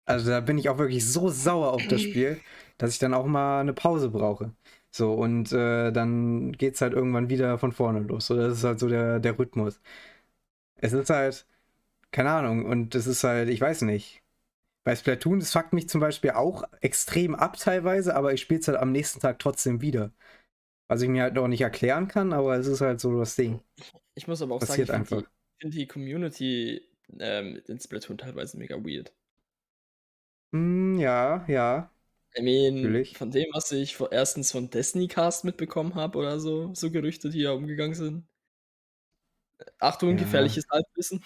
Also 0.05 0.29
da 0.31 0.39
bin 0.41 0.57
ich 0.57 0.69
auch 0.69 0.77
wirklich 0.77 1.05
so 1.07 1.29
sauer 1.29 1.73
auf 1.73 1.87
das 1.87 2.01
Spiel, 2.01 2.39
dass 2.77 2.91
ich 2.93 2.99
dann 2.99 3.13
auch 3.13 3.25
mal 3.25 3.61
eine 3.61 3.73
Pause 3.73 4.09
brauche. 4.09 4.53
So, 4.91 5.13
und 5.13 5.51
äh, 5.53 5.91
dann 5.91 6.51
geht 6.53 6.75
es 6.75 6.81
halt 6.81 6.93
irgendwann 6.93 7.29
wieder 7.29 7.57
von 7.57 7.71
vorne 7.71 7.99
los. 8.01 8.27
So, 8.27 8.35
das 8.35 8.57
ist 8.59 8.63
halt 8.63 8.79
so 8.79 8.89
der, 8.89 9.19
der 9.19 9.39
Rhythmus. 9.39 9.79
Es 10.75 10.93
ist 10.93 11.09
halt, 11.09 11.45
keine 12.11 12.31
Ahnung, 12.31 12.65
und 12.65 12.95
es 12.95 13.07
ist 13.07 13.23
halt, 13.23 13.49
ich 13.49 13.61
weiß 13.61 13.83
nicht. 13.83 14.20
Bei 14.83 14.95
Splatoon, 14.95 15.39
das 15.39 15.51
fuckt 15.51 15.73
mich 15.73 15.87
zum 15.89 16.01
Beispiel 16.01 16.31
auch 16.31 16.63
extrem 16.81 17.35
ab 17.35 17.57
teilweise, 17.57 18.15
aber 18.15 18.33
ich 18.33 18.41
spiele 18.41 18.59
es 18.61 18.67
halt 18.67 18.79
am 18.79 18.91
nächsten 18.91 19.19
Tag 19.19 19.37
trotzdem 19.39 19.81
wieder. 19.81 20.11
Was 20.87 21.01
ich 21.01 21.09
mir 21.09 21.23
halt 21.23 21.35
noch 21.35 21.47
nicht 21.47 21.61
erklären 21.61 22.07
kann, 22.07 22.33
aber 22.33 22.57
es 22.57 22.67
ist 22.67 22.81
halt 22.81 22.99
so 22.99 23.17
das 23.17 23.35
Ding. 23.35 23.61
Ich 24.15 24.27
muss 24.27 24.41
aber 24.41 24.55
auch 24.55 24.59
Passiert 24.59 24.87
sagen, 24.87 25.03
ich 25.03 25.25
finde 25.61 25.77
die 25.77 25.87
Community 25.87 26.81
ähm, 27.19 27.61
in 27.67 27.79
Splatoon 27.79 28.17
teilweise 28.17 28.57
mega 28.57 28.75
weird. 28.83 29.13
Mm, 30.51 30.99
ja, 30.99 31.45
ja. 31.47 31.91
I 32.35 32.41
mean, 32.41 32.75
Natürlich. 32.75 33.17
von 33.17 33.29
dem, 33.29 33.47
was 33.53 33.71
ich 33.71 33.95
vor, 33.95 34.11
erstens 34.11 34.51
von 34.51 34.69
Destiny 34.69 35.07
Cast 35.07 35.43
mitbekommen 35.43 35.95
habe 35.95 36.17
oder 36.17 36.39
so, 36.39 36.73
so 36.73 36.89
Gerüchte, 36.89 37.29
die 37.29 37.41
ja 37.41 37.51
umgegangen 37.51 37.95
sind. 37.95 38.25
Achtung, 39.79 40.11
ja. 40.11 40.15
gefährliches 40.17 40.65
Halbwissen. 40.69 41.23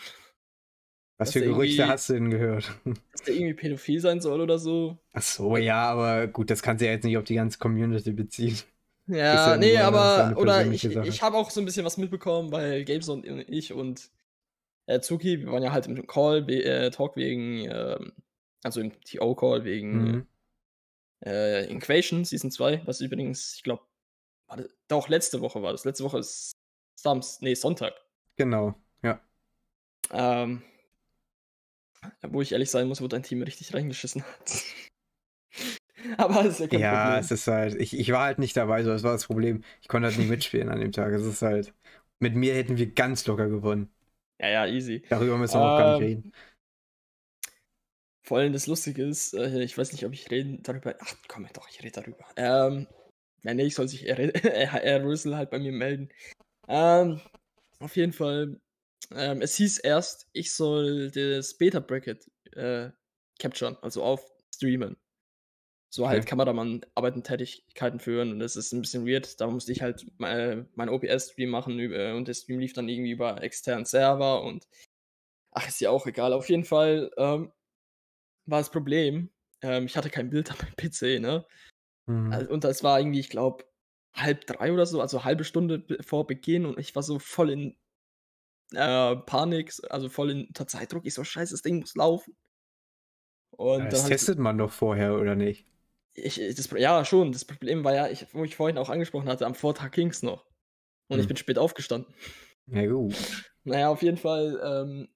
Was 1.17 1.31
für 1.31 1.41
Gerüchte 1.41 1.87
hast 1.87 2.09
du 2.09 2.13
denn 2.13 2.29
gehört? 2.29 2.69
Dass 3.11 3.21
der 3.23 3.35
irgendwie 3.35 3.53
pädophil 3.53 4.01
sein 4.01 4.19
soll 4.19 4.41
oder 4.41 4.59
so. 4.59 4.97
Ach 5.13 5.21
so, 5.21 5.55
ja, 5.57 5.89
aber 5.89 6.27
gut, 6.27 6.49
das 6.49 6.61
kannst 6.61 6.81
du 6.81 6.85
ja 6.85 6.91
jetzt 6.91 7.05
nicht 7.05 7.17
auf 7.17 7.23
die 7.23 7.35
ganze 7.35 7.57
Community 7.57 8.11
beziehen. 8.11 8.57
Ja, 9.07 9.51
ja 9.51 9.57
nee, 9.57 9.77
aber, 9.77 10.33
oder 10.37 10.65
ich, 10.65 10.83
ich 10.83 11.21
habe 11.21 11.37
auch 11.37 11.51
so 11.51 11.61
ein 11.61 11.65
bisschen 11.65 11.85
was 11.85 11.97
mitbekommen, 11.97 12.51
weil 12.51 12.83
Games 12.83 13.07
und 13.07 13.25
ich 13.25 13.71
und 13.71 14.09
äh, 14.87 14.99
Zuki, 14.99 15.41
wir 15.41 15.51
waren 15.51 15.63
ja 15.63 15.71
halt 15.71 15.87
im 15.87 16.05
Call, 16.07 16.49
äh, 16.49 16.89
Talk 16.91 17.15
wegen, 17.15 17.65
äh, 17.65 17.99
also 18.63 18.81
im 18.81 18.91
TO-Call 19.01 19.63
wegen 19.63 20.01
mhm. 20.01 20.27
äh, 21.25 21.65
Inquation 21.65 22.25
Season 22.25 22.51
2, 22.51 22.81
was 22.85 23.01
übrigens, 23.01 23.55
ich 23.55 23.63
glaube, 23.63 23.83
doch 24.87 25.07
letzte 25.09 25.41
Woche 25.41 25.61
war 25.61 25.71
das. 25.71 25.85
Letzte 25.85 26.03
Woche 26.03 26.19
ist 26.19 26.51
Samstag, 26.95 27.41
nee, 27.41 27.55
Sonntag. 27.55 27.93
Genau, 28.35 28.75
ja. 29.01 29.19
Ähm, 30.11 30.61
wo 32.21 32.41
ich 32.41 32.51
ehrlich 32.51 32.69
sein 32.71 32.87
muss, 32.87 33.01
wo 33.01 33.07
dein 33.07 33.23
Team 33.23 33.41
richtig 33.41 33.73
reingeschissen 33.73 34.23
hat. 34.23 34.63
Aber 36.17 36.45
ist 36.45 36.59
ja 36.59 36.67
kein 36.67 36.79
ja, 36.79 37.03
Problem. 37.03 37.19
es 37.19 37.31
ist 37.31 37.47
halt, 37.47 37.75
ich, 37.75 37.97
ich 37.97 38.11
war 38.11 38.25
halt 38.25 38.39
nicht 38.39 38.55
dabei, 38.55 38.83
so 38.83 38.89
das 38.89 39.03
war 39.03 39.13
das 39.13 39.25
Problem. 39.25 39.63
Ich 39.81 39.87
konnte 39.87 40.07
halt 40.07 40.17
nicht 40.17 40.29
mitspielen 40.29 40.69
an 40.69 40.79
dem 40.79 40.91
Tag. 40.91 41.11
Es 41.13 41.25
ist 41.25 41.41
halt, 41.41 41.73
mit 42.19 42.35
mir 42.35 42.53
hätten 42.53 42.77
wir 42.77 42.91
ganz 42.91 43.25
locker 43.25 43.47
gewonnen. 43.47 43.89
Ja, 44.39 44.49
ja, 44.49 44.67
easy. 44.67 45.03
Darüber 45.09 45.37
müssen 45.37 45.55
wir 45.55 45.61
ähm, 45.61 45.67
auch 45.67 45.77
gar 45.77 45.99
nicht 45.99 46.01
ähm, 46.01 46.07
reden. 46.07 46.33
Vor 48.23 48.39
allem 48.39 48.53
das 48.53 48.67
Lustige 48.67 49.03
ist, 49.03 49.33
äh, 49.33 49.63
ich 49.63 49.77
weiß 49.77 49.91
nicht, 49.91 50.05
ob 50.05 50.13
ich 50.13 50.29
reden 50.31 50.61
darüber. 50.63 50.95
Ach 50.99 51.15
komm, 51.27 51.47
doch, 51.53 51.69
ich 51.69 51.83
rede 51.83 52.01
darüber. 52.01 52.25
Ähm, 52.35 52.87
nein, 53.43 53.57
nee, 53.57 53.63
ich 53.65 53.75
soll 53.75 53.87
sich 53.87 54.07
R. 54.09 55.03
Rüssel 55.03 55.35
halt 55.35 55.51
bei 55.51 55.59
mir 55.59 55.71
melden. 55.71 56.09
Ähm, 56.67 57.21
auf 57.79 57.95
jeden 57.95 58.13
Fall, 58.13 58.59
ähm, 59.11 59.41
es 59.41 59.55
hieß 59.55 59.79
erst, 59.79 60.27
ich 60.33 60.53
soll 60.53 61.11
das 61.11 61.57
Beta-Bracket 61.57 62.29
äh, 62.53 62.89
capturen, 63.39 63.77
also 63.81 64.03
auf 64.03 64.25
streamen. 64.53 64.97
So 65.93 66.07
halt 66.09 66.23
okay. 66.23 66.29
Kameramann-Arbeiten, 66.29 67.23
Tätigkeiten 67.23 67.99
führen 67.99 68.31
und 68.31 68.39
das 68.39 68.55
ist 68.55 68.73
ein 68.73 68.81
bisschen 68.81 69.07
weird. 69.07 69.39
Da 69.39 69.47
musste 69.47 69.71
ich 69.71 69.81
halt 69.81 70.05
mein, 70.17 70.67
mein 70.75 70.89
OPS-Stream 70.89 71.49
machen 71.49 71.79
und 71.79 72.27
der 72.27 72.33
Stream 72.33 72.59
lief 72.59 72.73
dann 72.73 72.89
irgendwie 72.89 73.11
über 73.11 73.41
externen 73.41 73.85
Server 73.85 74.43
und 74.43 74.67
ach, 75.51 75.67
ist 75.67 75.79
ja 75.79 75.91
auch 75.91 76.05
egal. 76.05 76.33
Auf 76.33 76.49
jeden 76.49 76.65
Fall 76.65 77.11
ähm, 77.17 77.51
war 78.45 78.59
das 78.59 78.71
Problem, 78.71 79.29
ähm, 79.61 79.85
ich 79.85 79.95
hatte 79.95 80.09
kein 80.09 80.29
Bild 80.29 80.51
an 80.51 80.57
meinem 80.57 80.75
PC, 80.75 81.21
ne? 81.21 81.45
Mhm. 82.07 82.47
Und 82.49 82.63
das 82.63 82.83
war 82.83 82.99
irgendwie, 82.99 83.21
ich 83.21 83.29
glaube, 83.29 83.65
halb 84.13 84.45
drei 84.47 84.71
oder 84.71 84.85
so, 84.85 85.01
also 85.01 85.23
halbe 85.23 85.43
Stunde 85.43 85.85
vor 86.01 86.27
Beginn 86.27 86.65
und 86.65 86.79
ich 86.79 86.95
war 86.95 87.03
so 87.03 87.19
voll 87.19 87.49
in 87.49 87.77
äh, 88.73 89.15
Panik, 89.15 89.73
also 89.89 90.09
voll 90.09 90.31
in 90.31 90.47
unter 90.47 90.67
Zeitdruck. 90.67 91.05
Ich 91.05 91.13
so, 91.13 91.23
scheiße, 91.23 91.53
das 91.53 91.61
Ding 91.61 91.79
muss 91.79 91.95
laufen. 91.95 92.35
Und 93.51 93.91
das 93.91 94.05
testet 94.05 94.37
man 94.37 94.57
doch 94.57 94.71
vorher, 94.71 95.15
oder 95.15 95.35
nicht? 95.35 95.65
ich, 96.15 96.35
das, 96.55 96.69
ja, 96.71 97.05
schon. 97.05 97.31
Das 97.31 97.45
Problem 97.45 97.83
war 97.83 97.93
ja, 97.93 98.07
ich, 98.07 98.25
wo 98.33 98.43
ich 98.43 98.55
vorhin 98.55 98.77
auch 98.77 98.89
angesprochen 98.89 99.29
hatte, 99.29 99.45
am 99.45 99.55
Vortag 99.55 99.91
ging 99.91 100.09
es 100.09 100.23
noch. 100.23 100.45
Und 101.07 101.17
hm. 101.17 101.21
ich 101.21 101.27
bin 101.27 101.37
spät 101.37 101.57
aufgestanden. 101.57 102.13
Ja, 102.67 102.85
gut. 102.87 103.15
Naja, 103.63 103.89
auf 103.89 104.01
jeden 104.01 104.17
Fall 104.17 104.59
ähm, 104.63 105.09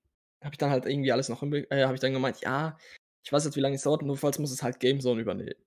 habe 0.43 0.53
ich 0.53 0.57
dann 0.57 0.69
halt 0.69 0.85
irgendwie 0.85 1.11
alles 1.11 1.29
noch, 1.29 1.41
äh, 1.41 1.83
habe 1.83 1.95
ich 1.95 1.99
dann 1.99 2.13
gemeint, 2.13 2.41
ja, 2.41 2.77
ich 3.23 3.31
weiß 3.31 3.45
jetzt, 3.45 3.55
wie 3.55 3.61
lange 3.61 3.75
es 3.75 3.83
dauert, 3.83 4.01
nur 4.01 4.17
falls 4.17 4.39
muss 4.39 4.51
es 4.51 4.61
halt 4.61 4.79
GameZone 4.79 5.21
übernehmen. 5.21 5.59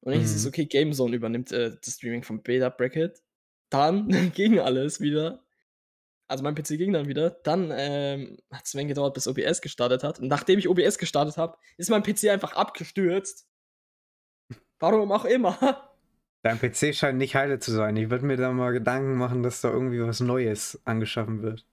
Und 0.00 0.12
dann 0.12 0.20
mhm. 0.20 0.26
es, 0.26 0.46
okay, 0.46 0.66
GameZone 0.66 1.14
übernimmt 1.14 1.52
äh, 1.52 1.76
das 1.82 1.94
Streaming 1.94 2.24
vom 2.24 2.42
Beta 2.42 2.68
Bracket. 2.68 3.22
Dann 3.70 4.08
ging 4.34 4.58
alles 4.58 5.00
wieder. 5.00 5.44
Also 6.32 6.44
mein 6.44 6.54
PC 6.54 6.78
ging 6.78 6.94
dann 6.94 7.08
wieder. 7.08 7.28
Dann 7.28 7.70
ähm, 7.76 8.38
hat 8.50 8.64
es 8.64 8.72
ein 8.72 8.78
wenig 8.78 8.94
gedauert, 8.94 9.12
bis 9.12 9.28
OBS 9.28 9.60
gestartet 9.60 10.02
hat. 10.02 10.18
Und 10.18 10.28
nachdem 10.28 10.58
ich 10.58 10.66
OBS 10.66 10.96
gestartet 10.96 11.36
habe, 11.36 11.58
ist 11.76 11.90
mein 11.90 12.02
PC 12.02 12.30
einfach 12.30 12.54
abgestürzt. 12.54 13.46
Warum 14.78 15.12
auch 15.12 15.26
immer. 15.26 15.90
Dein 16.42 16.58
PC 16.58 16.94
scheint 16.94 17.18
nicht 17.18 17.36
heile 17.36 17.58
zu 17.58 17.70
sein. 17.70 17.98
Ich 17.98 18.08
würde 18.08 18.24
mir 18.24 18.38
da 18.38 18.50
mal 18.50 18.72
Gedanken 18.72 19.18
machen, 19.18 19.42
dass 19.42 19.60
da 19.60 19.70
irgendwie 19.70 20.00
was 20.00 20.20
Neues 20.20 20.80
angeschaffen 20.86 21.42
wird. 21.42 21.66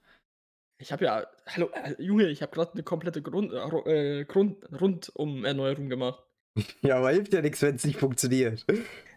Ich 0.77 0.91
habe 0.91 1.05
ja, 1.05 1.25
hallo, 1.47 1.69
äh, 1.73 1.95
Junge, 1.97 2.27
ich 2.27 2.41
habe 2.41 2.51
gerade 2.51 2.73
eine 2.73 2.83
komplette 2.83 3.21
Grund, 3.21 3.53
äh, 3.53 4.25
Grund, 4.25 4.57
Rundum-Erneuerung 4.73 5.87
gemacht. 5.87 6.21
ja, 6.81 6.97
aber 6.97 7.11
hilft 7.11 7.33
ja 7.33 7.41
nichts, 7.41 7.61
wenn 7.61 7.75
es 7.75 7.85
nicht 7.85 7.97
funktioniert. 7.97 8.65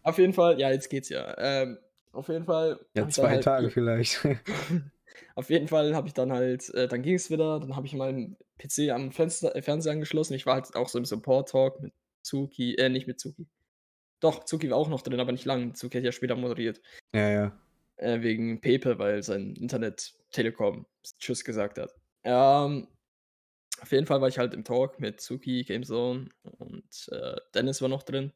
Auf 0.05 0.19
jeden 0.19 0.35
Fall, 0.35 0.61
ja, 0.61 0.71
jetzt 0.71 0.89
geht's 0.89 1.09
ja. 1.09 1.37
Ähm, 1.37 1.79
auf 2.13 2.29
jeden 2.29 2.45
Fall. 2.45 2.79
Ja, 2.95 3.09
zwei 3.09 3.31
halt, 3.31 3.45
Tage 3.45 3.71
vielleicht. 3.71 4.21
auf 5.35 5.51
jeden 5.51 5.69
Fall 5.69 5.95
habe 5.95 6.09
ich 6.09 6.15
dann 6.15 6.33
halt, 6.33 6.69
äh, 6.75 6.89
dann 6.89 7.03
ging 7.03 7.15
es 7.15 7.31
wieder, 7.31 7.61
dann 7.61 7.77
habe 7.77 7.87
ich 7.87 7.95
meinen 7.95 8.37
PC 8.59 8.91
am 8.91 9.13
Fenster, 9.13 9.55
äh, 9.57 9.63
Fernseher 9.63 9.93
angeschlossen. 9.93 10.35
Ich 10.35 10.47
war 10.47 10.55
halt 10.55 10.75
auch 10.75 10.89
so 10.89 10.99
im 10.99 11.05
Support-Talk 11.05 11.81
mit 11.81 11.93
Zuki, 12.23 12.75
äh, 12.77 12.89
nicht 12.89 13.07
mit 13.07 13.21
Zuki, 13.21 13.47
doch, 14.23 14.45
Zuki 14.45 14.71
war 14.71 14.79
auch 14.79 14.89
noch 14.89 15.03
drin, 15.03 15.19
aber 15.19 15.33
nicht 15.33 15.45
lang. 15.45 15.75
Zuki 15.75 15.99
hat 15.99 16.05
ja 16.05 16.13
später 16.13 16.37
moderiert. 16.37 16.81
Ja, 17.13 17.29
ja. 17.29 17.61
Äh, 17.97 18.23
wegen 18.23 18.61
Pepe, 18.61 18.99
weil 18.99 19.23
sein 19.23 19.57
Internet 19.57 20.15
Telekom 20.31 20.87
Tschüss 21.19 21.45
gesagt 21.45 21.79
hat. 21.79 21.93
Ähm, 22.23 22.87
auf 23.81 23.91
jeden 23.91 24.07
Fall 24.07 24.21
war 24.21 24.29
ich 24.29 24.39
halt 24.39 24.55
im 24.55 24.63
Talk 24.63 25.01
mit 25.01 25.21
Zuki, 25.21 25.65
Gamezone 25.65 26.29
und 26.59 27.09
äh, 27.11 27.35
Dennis 27.53 27.83
war 27.83 27.89
noch 27.89 28.05
drin. 28.05 28.33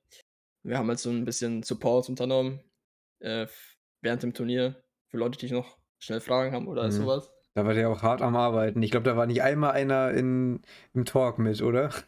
Wir 0.65 0.77
haben 0.77 0.89
halt 0.89 0.99
so 0.99 1.11
ein 1.11 1.25
bisschen 1.25 1.63
Support 1.63 2.09
unternommen 2.09 2.61
äh, 3.21 3.47
während 4.03 4.25
dem 4.25 4.35
Turnier 4.35 4.83
für 5.07 5.19
Leute, 5.19 5.39
die 5.39 5.53
noch 5.53 5.79
schnell 5.99 6.21
Fragen 6.21 6.55
haben 6.55 6.69
oder 6.69 6.85
mhm. 6.85 6.93
sowas. 6.93 7.31
Da 7.55 7.65
war 7.65 7.75
der 7.75 7.89
auch 7.89 8.03
hart 8.03 8.21
am 8.21 8.37
Arbeiten. 8.37 8.83
Ich 8.83 8.91
glaube, 8.91 9.05
da 9.05 9.17
war 9.17 9.27
nicht 9.27 9.43
einmal 9.43 9.73
einer 9.73 10.11
in, 10.11 10.61
im 10.93 11.05
Talk 11.05 11.39
mit, 11.39 11.63
oder? 11.63 11.91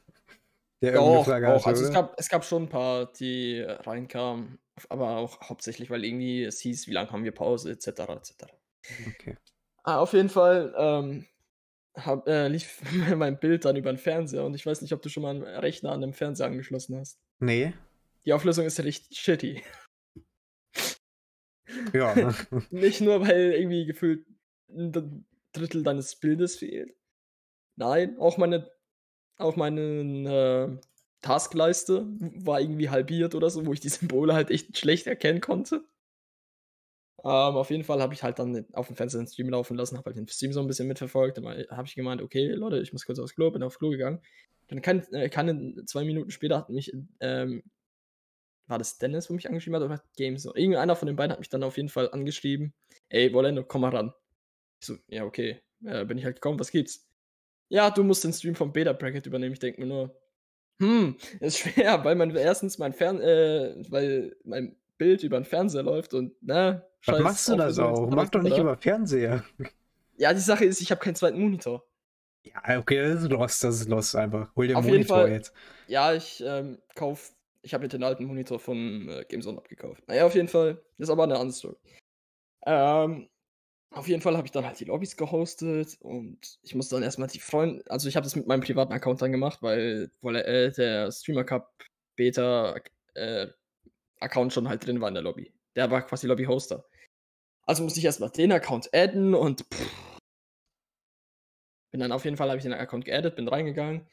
Der 0.81 0.93
Doch, 0.93 1.25
Frage 1.25 1.49
auch. 1.49 1.67
Hatte, 1.67 1.71
also 1.71 1.85
es 1.87 1.93
gab, 1.93 2.15
es 2.19 2.29
gab 2.29 2.45
schon 2.45 2.65
ein 2.65 2.69
paar, 2.69 3.07
die 3.13 3.61
reinkamen, 3.63 4.61
aber 4.89 5.17
auch 5.17 5.41
hauptsächlich, 5.41 5.91
weil 5.91 6.05
irgendwie 6.05 6.45
es 6.45 6.61
hieß, 6.61 6.87
wie 6.87 6.93
lange 6.93 7.11
haben 7.11 7.25
wir 7.25 7.33
Pause, 7.33 7.73
etc. 7.73 7.89
etc. 7.89 8.35
Okay. 9.09 9.37
Ah, 9.83 9.99
auf 9.99 10.13
jeden 10.13 10.29
Fall 10.29 10.73
ähm, 10.77 11.27
hab, 11.97 12.29
äh, 12.29 12.49
lief 12.49 12.81
mein 13.17 13.41
Bild 13.41 13.65
dann 13.65 13.77
über 13.77 13.93
den 13.93 13.99
Fernseher 13.99 14.45
und 14.45 14.55
ich 14.55 14.67
weiß 14.67 14.83
nicht, 14.83 14.93
ob 14.93 15.03
du 15.03 15.09
schon 15.09 15.23
mal 15.23 15.31
einen 15.31 15.43
Rechner 15.43 15.93
an 15.93 16.01
dem 16.01 16.13
Fernseher 16.13 16.47
angeschlossen 16.47 16.97
hast. 16.97 17.19
Nee. 17.41 17.73
Die 18.25 18.33
Auflösung 18.33 18.67
ist 18.67 18.79
richtig 18.81 19.19
shitty. 19.19 19.63
Ja. 21.93 22.35
nicht 22.71 23.01
nur, 23.01 23.21
weil 23.27 23.53
irgendwie 23.53 23.87
gefühlt 23.87 24.27
ein 24.71 25.25
Drittel 25.53 25.83
deines 25.83 26.17
Bildes 26.17 26.57
fehlt. 26.57 26.95
Nein, 27.77 28.19
auch 28.19 28.37
meine 28.39 28.71
auf 29.39 29.57
meinen 29.57 30.27
äh, 30.27 30.69
Taskleiste 31.23 32.07
war 32.19 32.61
irgendwie 32.61 32.91
halbiert 32.91 33.35
oder 33.35 33.51
so, 33.51 33.65
wo 33.67 33.73
ich 33.73 33.81
die 33.81 33.89
Symbole 33.89 34.35
halt 34.35 34.51
echt 34.51 34.77
schlecht 34.77 35.07
erkennen 35.07 35.41
konnte. 35.41 35.85
Ähm, 37.25 37.57
auf 37.57 37.71
jeden 37.71 37.85
Fall 37.85 38.01
habe 38.01 38.15
ich 38.15 38.23
halt 38.23 38.39
dann 38.39 38.67
auf 38.73 38.87
dem 38.87 38.97
Fenster 38.97 39.19
den 39.19 39.27
Stream 39.27 39.49
laufen 39.49 39.77
lassen, 39.77 39.97
habe 39.97 40.07
halt 40.07 40.17
den 40.17 40.29
Stream 40.29 40.53
so 40.53 40.61
ein 40.61 40.69
bisschen 40.69 40.87
mitverfolgt. 40.87 41.39
Dann 41.39 41.47
habe 41.47 41.87
ich 41.87 41.95
gemeint, 41.95 42.23
okay, 42.23 42.49
Leute, 42.53 42.79
ich 42.81 42.93
muss 42.93 43.05
kurz 43.05 43.19
aufs 43.19 43.35
Klo, 43.35 43.51
bin 43.51 43.63
aufs 43.63 43.79
Klo 43.79 43.91
gegangen. 43.91 44.21
Dann 44.69 44.83
kann, 44.83 45.03
äh, 45.13 45.29
kann 45.29 45.83
zwei 45.87 46.05
Minuten 46.05 46.31
später 46.31 46.59
hat 46.59 46.71
mich, 46.71 46.93
ähm, 47.21 47.63
war 48.69 48.79
das 48.79 48.99
Dennis, 48.99 49.29
wo 49.29 49.35
mich 49.35 49.49
angeschrieben 49.49 49.81
hat, 49.81 49.87
oder 49.87 50.03
Games? 50.17 50.45
Irgendeiner 50.45 50.97
von 50.97 51.07
den 51.07 51.17
beiden 51.17 51.33
hat 51.33 51.39
mich 51.39 51.49
dann 51.49 51.63
auf 51.63 51.77
jeden 51.77 51.89
Fall 51.89 52.11
angeschrieben, 52.11 52.75
ey, 53.09 53.33
Wolendo, 53.33 53.65
komm 53.65 53.83
mal 53.83 53.91
ran. 53.91 54.13
Ich 54.81 54.87
so, 54.87 54.97
ja, 55.09 55.25
okay, 55.25 55.61
äh, 55.85 56.05
bin 56.05 56.19
ich 56.19 56.25
halt 56.25 56.37
gekommen, 56.37 56.61
was 56.61 56.71
gibt's? 56.71 57.09
Ja, 57.69 57.91
du 57.91 58.03
musst 58.05 58.25
den 58.25 58.33
Stream 58.33 58.55
vom 58.55 58.73
Beta 58.73 58.93
Bracket 58.93 59.27
übernehmen. 59.27 59.53
Ich 59.53 59.59
denke 59.59 59.81
mir 59.81 59.87
nur, 59.87 60.21
hm, 60.81 61.17
ist 61.41 61.59
schwer, 61.59 62.05
weil 62.05 62.15
man 62.15 62.35
erstens 62.35 62.79
mein 62.79 62.93
Fern, 62.93 63.21
äh, 63.21 63.75
weil 63.89 64.37
mein 64.45 64.77
Bild 64.97 65.23
über 65.23 65.39
den 65.39 65.45
Fernseher 65.45 65.83
läuft 65.83 66.15
und 66.15 66.41
ne. 66.43 66.85
Was 67.07 67.21
machst 67.21 67.49
du 67.49 67.57
das 67.57 67.79
auch? 67.79 68.09
Mach 68.11 68.29
doch 68.29 68.43
nicht 68.43 68.55
oder? 68.55 68.63
über 68.63 68.77
Fernseher. 68.77 69.45
Ja, 70.17 70.35
die 70.35 70.41
Sache 70.41 70.65
ist, 70.65 70.81
ich 70.81 70.91
habe 70.91 71.01
keinen 71.01 71.15
zweiten 71.15 71.41
Monitor. 71.41 71.85
Ja, 72.43 72.79
okay, 72.79 73.01
das 73.01 73.23
ist 73.23 73.31
lost, 73.31 73.63
das 73.63 73.81
ist 73.81 73.89
lost 73.89 74.17
einfach. 74.17 74.55
Hol 74.57 74.67
dir 74.67 74.77
einen 74.77 74.87
Monitor 74.87 75.19
Fall, 75.19 75.31
jetzt. 75.31 75.53
Ja, 75.87 76.13
ich 76.13 76.43
ähm, 76.45 76.79
kauf, 76.95 77.33
ich 77.63 77.75
habe 77.75 77.83
mir 77.83 77.89
den 77.89 78.03
alten 78.03 78.25
Monitor 78.25 78.59
von 78.59 79.09
äh, 79.09 79.25
GameZone 79.29 79.59
abgekauft. 79.59 80.07
Naja, 80.09 80.27
auf 80.27 80.35
jeden 80.35 80.49
Fall, 80.49 80.75
das 80.97 81.09
ist 81.09 81.11
aber 81.11 81.25
eine 81.25 81.37
andere 81.37 81.53
Story. 81.53 81.77
Ähm, 82.67 83.29
auf 83.91 84.07
jeden 84.07 84.21
Fall 84.21 84.37
habe 84.37 84.47
ich 84.47 84.53
dann 84.53 84.67
halt 84.67 84.79
die 84.79 84.85
Lobbys 84.85 85.17
gehostet 85.17 85.97
und 86.01 86.59
ich 86.63 86.75
musste 86.75 86.97
dann 86.97 87.03
erstmal 87.03 87.29
die 87.29 87.41
Freunde, 87.41 87.83
also 87.91 88.09
ich 88.09 88.17
habe 88.17 88.25
das 88.25 88.37
mit 88.37 88.47
meinem 88.47 88.61
privaten 88.61 88.93
Account 88.93 89.23
dann 89.23 89.33
gemacht, 89.33 89.63
weil, 89.63 90.11
weil 90.21 90.37
äh, 90.37 90.71
der 90.73 91.11
Streamer 91.11 91.45
Cup 91.45 91.73
Beta 92.17 92.77
äh, 93.15 93.47
Account 94.21 94.53
schon 94.53 94.69
halt 94.69 94.85
drin 94.85 95.01
war 95.01 95.09
in 95.09 95.15
der 95.15 95.23
Lobby. 95.23 95.53
Der 95.77 95.91
war 95.91 96.03
quasi 96.03 96.27
Lobby-Hoster. 96.27 96.85
Also 97.63 97.83
musste 97.83 98.01
ich 98.01 98.05
erstmal 98.05 98.31
den 98.31 98.53
Account 98.53 98.93
adden 98.93 99.35
und 99.35 99.63
pff, 99.73 100.19
bin 101.91 102.01
dann 102.01 102.13
auf 102.13 102.25
jeden 102.25 102.37
Fall, 102.37 102.49
habe 102.49 102.59
ich 102.59 102.65
den 102.65 102.73
Account 102.73 103.05
geaddet, 103.05 103.37
bin 103.37 103.49
reingegangen, 103.49 104.07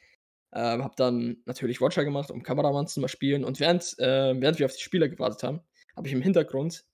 ähm, 0.56 0.84
habe 0.84 0.96
dann 0.96 1.38
natürlich 1.46 1.82
Watcher 1.82 2.06
gemacht, 2.06 2.32
um 2.32 2.42
Kameramann 2.42 2.88
zu 2.88 3.02
mal 3.02 3.10
spielen 3.10 3.44
und 3.44 3.60
während, 3.60 4.00
äh, 4.00 4.40
während 4.40 4.58
wir 4.58 4.66
auf 4.66 4.76
die 4.76 4.82
Spieler 4.82 5.10
gewartet 5.10 5.44
haben, 5.44 5.62
habe 5.96 6.08
ich 6.08 6.14
im 6.14 6.22
Hintergrund 6.22 6.86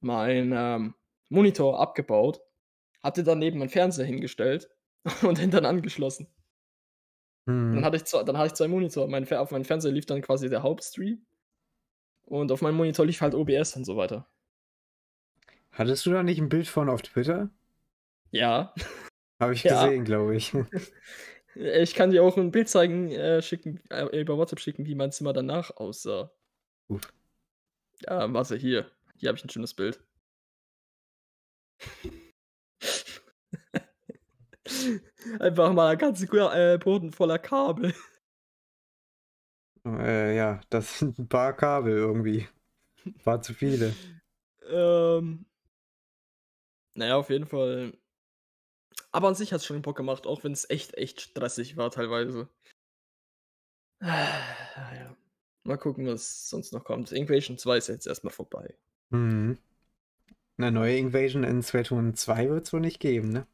mein 0.00 0.52
ähm, 0.54 0.94
Monitor 1.28 1.80
abgebaut, 1.80 2.40
hatte 3.02 3.22
daneben 3.22 3.58
meinen 3.58 3.68
Fernseher 3.68 4.04
hingestellt 4.04 4.68
und 5.22 5.38
den 5.38 5.50
dann 5.50 5.64
angeschlossen. 5.64 6.28
Hm. 7.46 7.74
Dann, 7.74 7.84
hatte 7.84 7.96
ich 7.96 8.04
zwei, 8.04 8.24
dann 8.24 8.36
hatte 8.36 8.48
ich 8.48 8.54
zwei 8.54 8.68
Monitore. 8.68 9.08
Mein, 9.08 9.30
auf 9.32 9.50
meinem 9.50 9.64
Fernseher 9.64 9.92
lief 9.92 10.06
dann 10.06 10.22
quasi 10.22 10.48
der 10.48 10.62
Hauptstream 10.62 11.24
und 12.24 12.50
auf 12.50 12.62
meinem 12.62 12.76
Monitor 12.76 13.06
lief 13.06 13.20
halt 13.20 13.34
OBS 13.34 13.76
und 13.76 13.84
so 13.84 13.96
weiter. 13.96 14.26
Hattest 15.70 16.04
du 16.06 16.10
da 16.10 16.22
nicht 16.22 16.40
ein 16.40 16.48
Bild 16.48 16.66
von 16.66 16.88
auf 16.88 17.02
Twitter? 17.02 17.50
Ja. 18.30 18.74
Habe 19.40 19.54
ich 19.54 19.62
ja. 19.64 19.84
gesehen, 19.84 20.04
glaube 20.04 20.36
ich. 20.36 20.52
Ich 21.54 21.94
kann 21.94 22.10
dir 22.10 22.22
auch 22.22 22.36
ein 22.36 22.50
Bild 22.50 22.68
zeigen, 22.68 23.10
äh, 23.10 23.40
schicken, 23.40 23.80
äh, 23.90 24.20
über 24.20 24.36
WhatsApp 24.36 24.60
schicken, 24.60 24.86
wie 24.86 24.94
mein 24.94 25.12
Zimmer 25.12 25.32
danach 25.32 25.70
aussah. 25.76 26.32
Gut. 26.88 27.08
Ja, 28.00 28.32
warte, 28.32 28.56
hier. 28.56 28.90
Hier 29.16 29.28
habe 29.28 29.38
ich 29.38 29.44
ein 29.44 29.50
schönes 29.50 29.74
Bild. 29.74 30.00
Einfach 35.38 35.72
mal 35.72 35.92
ein 35.92 35.98
ganzer 35.98 36.74
äh, 36.74 36.78
Boden 36.78 37.12
voller 37.12 37.38
Kabel. 37.38 37.94
Äh, 39.86 40.34
ja, 40.34 40.62
das 40.70 40.98
sind 40.98 41.18
ein 41.18 41.28
paar 41.28 41.52
Kabel 41.52 41.92
irgendwie. 41.92 42.48
War 43.22 43.42
zu 43.42 43.52
viele. 43.52 43.94
Ähm. 44.66 45.44
Naja, 46.94 47.16
auf 47.16 47.28
jeden 47.28 47.44
Fall. 47.46 47.92
Aber 49.14 49.28
an 49.28 49.36
sich 49.36 49.52
hat 49.52 49.60
es 49.60 49.66
schon 49.66 49.80
Bock 49.80 49.96
gemacht, 49.96 50.26
auch 50.26 50.42
wenn 50.42 50.50
es 50.50 50.68
echt, 50.68 50.94
echt 50.94 51.20
stressig 51.20 51.76
war 51.76 51.88
teilweise. 51.92 52.48
Ja. 54.02 55.16
Mal 55.62 55.78
gucken, 55.78 56.08
was 56.08 56.50
sonst 56.50 56.72
noch 56.72 56.82
kommt. 56.82 57.12
Invasion 57.12 57.56
2 57.56 57.76
ist 57.76 57.86
jetzt 57.86 58.08
erstmal 58.08 58.32
vorbei. 58.32 58.74
Mhm. 59.10 59.56
Eine 60.56 60.72
neue 60.72 60.96
Invasion 60.98 61.44
in 61.44 61.62
Splatoon 61.62 62.16
2 62.16 62.50
wird 62.50 62.66
es 62.66 62.72
wohl 62.72 62.80
nicht 62.80 62.98
geben, 62.98 63.28
ne? 63.28 63.46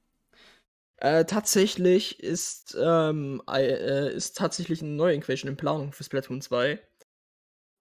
Äh, 0.96 1.26
tatsächlich 1.26 2.20
ist, 2.20 2.74
ähm, 2.80 3.42
äh, 3.46 4.14
ist 4.14 4.38
tatsächlich 4.38 4.80
eine 4.80 4.92
neue 4.92 5.14
Invasion 5.14 5.50
in 5.50 5.58
Planung 5.58 5.92
für 5.92 6.04
Splatoon 6.04 6.40
2. 6.40 6.80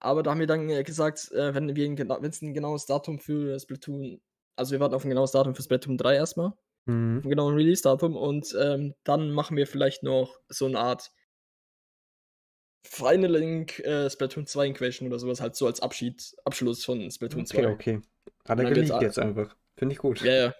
Aber 0.00 0.22
da 0.22 0.32
haben 0.32 0.40
wir 0.40 0.46
dann 0.46 0.68
äh, 0.68 0.84
gesagt, 0.84 1.32
äh, 1.32 1.54
wenn 1.54 1.70
es 1.70 2.42
ein 2.42 2.52
genaues 2.52 2.84
Datum 2.84 3.18
für 3.18 3.58
Splatoon, 3.58 4.20
also 4.54 4.72
wir 4.72 4.80
warten 4.80 4.94
auf 4.94 5.04
ein 5.04 5.10
genaues 5.10 5.32
Datum 5.32 5.54
für 5.54 5.62
Splatoon 5.62 5.96
3 5.96 6.16
erstmal. 6.16 6.52
Mhm. 6.86 7.22
Ein 7.24 7.30
genaues 7.30 7.54
Release-Datum 7.54 8.16
und 8.16 8.54
ähm, 8.58 8.94
dann 9.04 9.30
machen 9.30 9.56
wir 9.56 9.66
vielleicht 9.66 10.02
noch 10.02 10.38
so 10.48 10.66
eine 10.66 10.78
Art 10.78 11.12
Final 12.86 13.36
Link 13.36 13.78
äh, 13.80 14.08
Splatoon 14.08 14.46
2 14.46 14.68
Invasion 14.68 15.08
oder 15.08 15.18
sowas, 15.18 15.40
halt 15.40 15.54
so 15.54 15.66
als 15.66 15.80
Abschied, 15.80 16.34
Abschluss 16.44 16.84
von 16.84 17.10
Splatoon 17.10 17.42
okay, 17.42 17.56
2. 17.62 17.68
Okay, 17.68 17.72
okay. 17.72 18.02
Hat 18.48 18.58
er 18.58 18.70
geleakt 18.70 19.02
jetzt 19.02 19.18
einfach. 19.18 19.54
Finde 19.76 19.92
ich 19.92 19.98
gut. 19.98 20.20
Ja, 20.22 20.32
ja. 20.32 20.54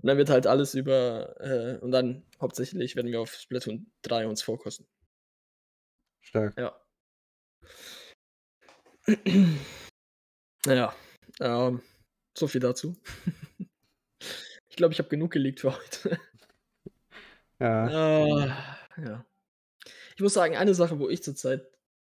Und 0.00 0.06
dann 0.06 0.16
wird 0.16 0.30
halt 0.30 0.46
alles 0.46 0.74
über, 0.74 1.34
äh, 1.40 1.78
und 1.78 1.90
dann 1.90 2.24
hauptsächlich 2.40 2.96
werden 2.96 3.10
wir 3.10 3.20
auf 3.20 3.34
Splatoon 3.34 3.90
3 4.02 4.26
uns 4.26 4.42
vorkosten. 4.42 4.86
Stark. 6.20 6.58
Ja. 6.58 6.80
naja, 10.66 10.94
ähm, 11.40 11.82
so 12.36 12.46
viel 12.46 12.60
dazu. 12.60 12.96
ich 14.78 14.80
glaube, 14.80 14.94
ich 14.94 15.00
habe 15.00 15.08
genug 15.08 15.32
gelegt 15.32 15.60
für 15.60 15.76
heute. 15.76 16.18
Ja. 17.60 17.88
Äh, 17.88 18.52
ja. 19.04 19.24
Ich 20.14 20.22
muss 20.22 20.32
sagen, 20.32 20.54
eine 20.54 20.74
Sache, 20.74 21.00
wo 21.00 21.08
ich 21.08 21.24
zurzeit 21.24 21.66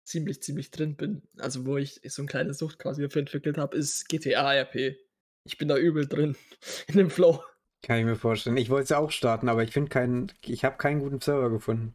ziemlich, 0.04 0.42
ziemlich 0.42 0.72
drin 0.72 0.96
bin, 0.96 1.22
also 1.38 1.68
wo 1.68 1.78
ich 1.78 2.02
so 2.04 2.24
eine 2.24 2.28
kleine 2.28 2.56
Sucht 2.56 2.80
quasi 2.80 3.04
dafür 3.04 3.20
entwickelt 3.20 3.60
habe, 3.60 3.78
ist 3.78 4.10
GTA 4.10 4.52
RP. 4.54 4.98
Ich 5.44 5.60
bin 5.60 5.68
da 5.68 5.78
übel 5.78 6.08
drin 6.08 6.36
in 6.88 6.98
dem 6.98 7.12
Flow. 7.12 7.44
Kann 7.84 8.00
ich 8.00 8.06
mir 8.06 8.16
vorstellen. 8.16 8.58
Ich 8.58 8.72
wollte 8.72 8.86
es 8.86 8.90
ja 8.90 8.98
auch 8.98 9.12
starten, 9.12 9.48
aber 9.48 9.62
ich 9.62 9.70
finde 9.70 9.90
keinen, 9.90 10.32
ich 10.42 10.66
habe 10.66 10.78
keinen 10.78 11.00
guten 11.00 11.22
Server 11.22 11.52
gefunden. 11.52 11.94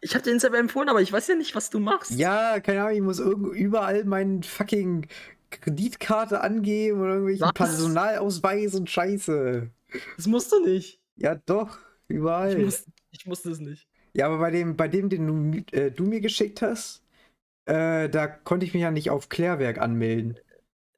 Ich 0.00 0.14
habe 0.14 0.22
den 0.22 0.38
Server 0.38 0.60
empfohlen, 0.60 0.88
aber 0.88 1.02
ich 1.02 1.12
weiß 1.12 1.26
ja 1.26 1.34
nicht, 1.34 1.56
was 1.56 1.70
du 1.70 1.80
machst. 1.80 2.12
Ja, 2.12 2.60
keine 2.60 2.82
Ahnung, 2.82 2.94
ich 2.94 3.02
muss 3.02 3.18
überall 3.18 4.04
meinen 4.04 4.44
fucking 4.44 5.08
Kreditkarte 5.50 6.40
angeben 6.40 7.00
oder 7.00 7.14
irgendwelchen 7.14 7.46
was? 7.46 7.54
Personalausweis 7.54 8.76
und 8.76 8.88
Scheiße. 8.88 9.72
Das 10.16 10.26
musst 10.26 10.52
du 10.52 10.64
nicht. 10.64 11.00
Ja, 11.16 11.34
doch, 11.34 11.78
überall. 12.08 12.58
Ich, 12.58 12.64
muss, 12.64 12.86
ich 13.10 13.26
musste 13.26 13.50
es 13.50 13.60
nicht. 13.60 13.88
Ja, 14.14 14.26
aber 14.26 14.38
bei 14.38 14.50
dem, 14.50 14.76
bei 14.76 14.88
dem, 14.88 15.08
den 15.08 15.26
du, 15.26 15.76
äh, 15.76 15.90
du 15.90 16.04
mir 16.04 16.20
geschickt 16.20 16.62
hast, 16.62 17.04
äh, 17.64 18.08
da 18.08 18.26
konnte 18.26 18.66
ich 18.66 18.74
mich 18.74 18.82
ja 18.82 18.90
nicht 18.90 19.10
auf 19.10 19.28
Klärwerk 19.28 19.78
anmelden. 19.78 20.38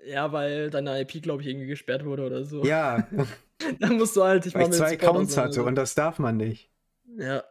Ja, 0.04 0.32
weil 0.32 0.70
deine 0.70 1.00
IP, 1.00 1.22
glaube 1.22 1.42
ich, 1.42 1.48
irgendwie 1.48 1.66
gesperrt 1.66 2.04
wurde 2.04 2.24
oder 2.26 2.44
so. 2.44 2.64
Ja. 2.64 3.08
Dann 3.80 3.96
musst 3.96 4.16
du 4.16 4.22
halt 4.22 4.44
ich 4.46 4.54
weil 4.54 4.68
ich 4.68 4.76
zwei 4.76 4.94
Accounts 4.94 5.36
hatte 5.36 5.62
und 5.62 5.76
das 5.76 5.94
darf 5.94 6.18
man 6.18 6.36
nicht. 6.36 6.70
Ja. 7.16 7.44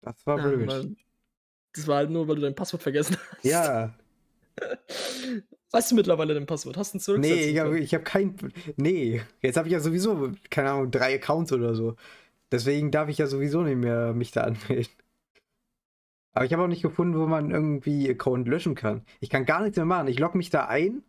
Das 0.00 0.26
war 0.26 0.38
ja, 0.38 0.48
blöd. 0.48 0.96
Das 1.74 1.86
war 1.86 1.98
halt 1.98 2.10
nur, 2.10 2.26
weil 2.26 2.36
du 2.36 2.42
dein 2.42 2.54
Passwort 2.54 2.82
vergessen 2.82 3.16
hast. 3.16 3.44
Ja. 3.44 3.94
Weißt 5.72 5.90
du 5.90 5.94
mittlerweile 5.94 6.34
dein 6.34 6.46
Passwort? 6.46 6.76
Hast 6.76 6.94
du 6.94 6.98
ein 6.98 7.00
zurück? 7.00 7.20
Nee, 7.20 7.50
ich 7.50 7.58
habe 7.58 7.80
hab 7.80 8.04
kein. 8.04 8.34
Nee, 8.76 9.22
jetzt 9.40 9.56
habe 9.56 9.68
ich 9.68 9.72
ja 9.72 9.80
sowieso, 9.80 10.32
keine 10.50 10.72
Ahnung, 10.72 10.90
drei 10.90 11.14
Accounts 11.14 11.52
oder 11.52 11.74
so. 11.74 11.96
Deswegen 12.50 12.90
darf 12.90 13.08
ich 13.08 13.18
ja 13.18 13.26
sowieso 13.26 13.62
nicht 13.62 13.76
mehr 13.76 14.12
mich 14.12 14.32
da 14.32 14.42
anmelden. 14.42 14.92
Aber 16.32 16.44
ich 16.44 16.52
habe 16.52 16.62
auch 16.62 16.68
nicht 16.68 16.82
gefunden, 16.82 17.18
wo 17.18 17.26
man 17.26 17.50
irgendwie 17.50 18.08
Account 18.10 18.48
löschen 18.48 18.74
kann. 18.74 19.04
Ich 19.20 19.30
kann 19.30 19.46
gar 19.46 19.62
nichts 19.62 19.76
mehr 19.76 19.86
machen. 19.86 20.08
Ich 20.08 20.18
logge 20.18 20.38
mich 20.38 20.50
da 20.50 20.66
ein, 20.66 21.02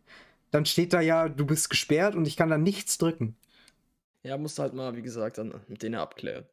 dann 0.50 0.66
steht 0.66 0.92
da 0.92 1.00
ja, 1.00 1.28
du 1.28 1.46
bist 1.46 1.70
gesperrt 1.70 2.14
und 2.14 2.26
ich 2.26 2.36
kann 2.36 2.48
da 2.48 2.58
nichts 2.58 2.98
drücken. 2.98 3.36
Ja, 4.22 4.38
musst 4.38 4.58
du 4.58 4.62
halt 4.62 4.74
mal, 4.74 4.96
wie 4.96 5.02
gesagt, 5.02 5.38
dann 5.38 5.54
mit 5.66 5.82
denen 5.82 5.96
abklären. 5.96 6.44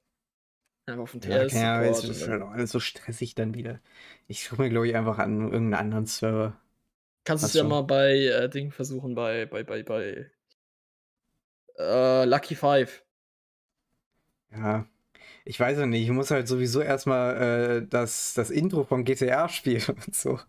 Einfach 0.88 1.04
auf 1.04 1.12
dem 1.12 1.22
TS. 1.22 1.54
Ja, 1.54 1.84
ja 1.84 1.84
es 1.84 2.04
ist 2.04 2.28
halt 2.28 2.42
alles 2.42 2.72
so 2.72 2.80
stressig 2.80 3.36
dann 3.36 3.54
wieder. 3.54 3.80
Ich 4.28 4.44
suche 4.44 4.64
mir, 4.64 4.70
glaube 4.70 4.88
ich, 4.88 4.96
einfach 4.96 5.20
an 5.20 5.42
irgendeinen 5.42 5.74
anderen 5.76 6.06
Server. 6.08 6.58
Kannst 7.24 7.44
du 7.44 7.48
es 7.48 7.54
ja 7.54 7.64
mal 7.64 7.82
bei 7.82 8.16
äh, 8.16 8.50
Ding 8.50 8.72
versuchen, 8.72 9.14
bei, 9.16 9.46
bei, 9.46 9.64
bei, 9.64 9.84
bei 9.84 10.32
äh, 11.78 12.26
Lucky 12.26 12.56
Five. 12.56 13.04
Ja, 14.52 14.88
ich 15.46 15.60
weiß 15.60 15.78
ja 15.80 15.86
nicht, 15.86 16.04
ich 16.04 16.12
muss 16.12 16.32
halt 16.32 16.48
sowieso 16.48 16.82
erstmal 16.82 17.82
äh, 17.82 17.88
das, 17.88 18.34
das 18.34 18.50
Intro 18.50 18.84
von 18.84 19.04
GTA 19.04 19.48
spielen 19.50 19.84
und 20.06 20.16
so. 20.16 20.40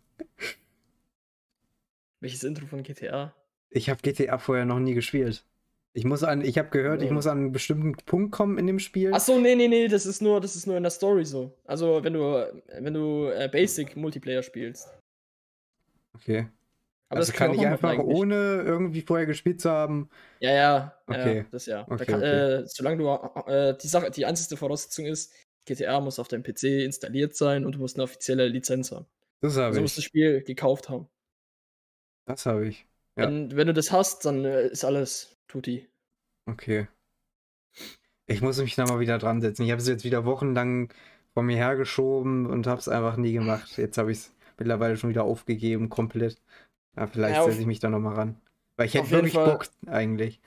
Welches 2.20 2.44
Intro 2.44 2.66
von 2.66 2.82
GTA? 2.82 3.34
Ich 3.70 3.88
habe 3.88 4.00
GTA 4.02 4.38
vorher 4.38 4.64
noch 4.64 4.78
nie 4.78 4.94
gespielt. 4.94 5.44
Ich 5.92 6.04
muss 6.04 6.22
an, 6.22 6.42
ich 6.42 6.56
habe 6.56 6.70
gehört, 6.70 7.00
oh. 7.00 7.04
ich 7.04 7.10
muss 7.10 7.26
an 7.26 7.38
einen 7.38 7.52
bestimmten 7.52 7.92
Punkt 7.94 8.30
kommen 8.32 8.58
in 8.58 8.66
dem 8.66 8.78
Spiel. 8.78 9.10
Ach 9.12 9.20
so, 9.20 9.38
nee, 9.40 9.56
nee, 9.56 9.68
nee, 9.68 9.88
das 9.88 10.06
ist 10.06 10.22
nur, 10.22 10.40
das 10.40 10.54
ist 10.54 10.66
nur 10.66 10.76
in 10.76 10.82
der 10.82 10.90
Story 10.90 11.24
so. 11.24 11.56
Also 11.64 12.04
wenn 12.04 12.12
du, 12.12 12.62
wenn 12.78 12.94
du 12.94 13.28
äh, 13.28 13.48
Basic 13.50 13.96
Multiplayer 13.96 14.42
spielst. 14.42 14.88
Okay. 16.14 16.48
Aber 17.10 17.18
also 17.18 17.32
das 17.32 17.36
kann 17.36 17.52
ich 17.52 17.66
einfach 17.66 17.98
ohne 17.98 18.62
irgendwie 18.62 19.02
vorher 19.02 19.26
gespielt 19.26 19.60
zu 19.60 19.68
haben. 19.68 20.08
Ja, 20.38 20.52
ja. 20.52 21.02
Okay. 21.08 21.38
Ja, 21.38 21.44
das 21.50 21.66
ja. 21.66 21.82
Okay, 21.82 21.96
da 21.98 22.04
kann, 22.04 22.14
okay. 22.20 22.62
Äh, 22.62 22.66
solange 22.66 22.96
du 22.98 23.50
äh, 23.50 23.76
die 23.76 23.88
Sache, 23.88 24.12
die 24.12 24.24
einzige 24.24 24.56
Voraussetzung 24.56 25.06
ist, 25.06 25.34
GTA 25.64 26.00
muss 26.00 26.20
auf 26.20 26.28
deinem 26.28 26.44
PC 26.44 26.84
installiert 26.84 27.34
sein 27.34 27.66
und 27.66 27.74
du 27.74 27.80
musst 27.80 27.96
eine 27.96 28.04
offizielle 28.04 28.46
Lizenz 28.46 28.92
haben. 28.92 29.06
Das 29.40 29.56
habe 29.56 29.66
also 29.66 29.70
ich. 29.70 29.76
Du 29.76 29.82
musst 29.82 29.98
das 29.98 30.04
Spiel 30.04 30.42
gekauft 30.44 30.88
haben. 30.88 31.08
Das 32.26 32.46
habe 32.46 32.68
ich. 32.68 32.86
Ja. 33.16 33.26
Wenn, 33.26 33.56
wenn, 33.56 33.66
du 33.66 33.74
das 33.74 33.90
hast, 33.90 34.24
dann 34.24 34.44
äh, 34.44 34.68
ist 34.68 34.84
alles 34.84 35.36
tutti. 35.48 35.88
Okay. 36.46 36.86
Ich 38.26 38.40
muss 38.40 38.60
mich 38.60 38.76
da 38.76 38.84
mal 38.84 39.00
wieder 39.00 39.18
dran 39.18 39.40
setzen. 39.40 39.64
Ich 39.64 39.72
habe 39.72 39.82
es 39.82 39.88
jetzt 39.88 40.04
wieder 40.04 40.24
wochenlang 40.24 40.92
vor 41.34 41.42
mir 41.42 41.56
hergeschoben 41.56 42.46
und 42.46 42.68
habe 42.68 42.80
es 42.80 42.86
einfach 42.86 43.16
nie 43.16 43.32
gemacht. 43.32 43.76
Jetzt 43.78 43.98
habe 43.98 44.12
ich 44.12 44.18
es 44.18 44.34
mittlerweile 44.58 44.96
schon 44.96 45.10
wieder 45.10 45.24
aufgegeben, 45.24 45.88
komplett. 45.88 46.40
Ja, 46.96 47.06
vielleicht 47.06 47.36
ja, 47.36 47.44
setze 47.44 47.60
ich 47.60 47.66
mich 47.66 47.80
da 47.80 47.88
nochmal 47.88 48.14
ran. 48.14 48.40
Weil 48.76 48.86
ich 48.86 48.94
hätte 48.94 49.10
wirklich 49.10 49.34
Fall, 49.34 49.46
Bock 49.46 49.66
eigentlich. 49.86 50.40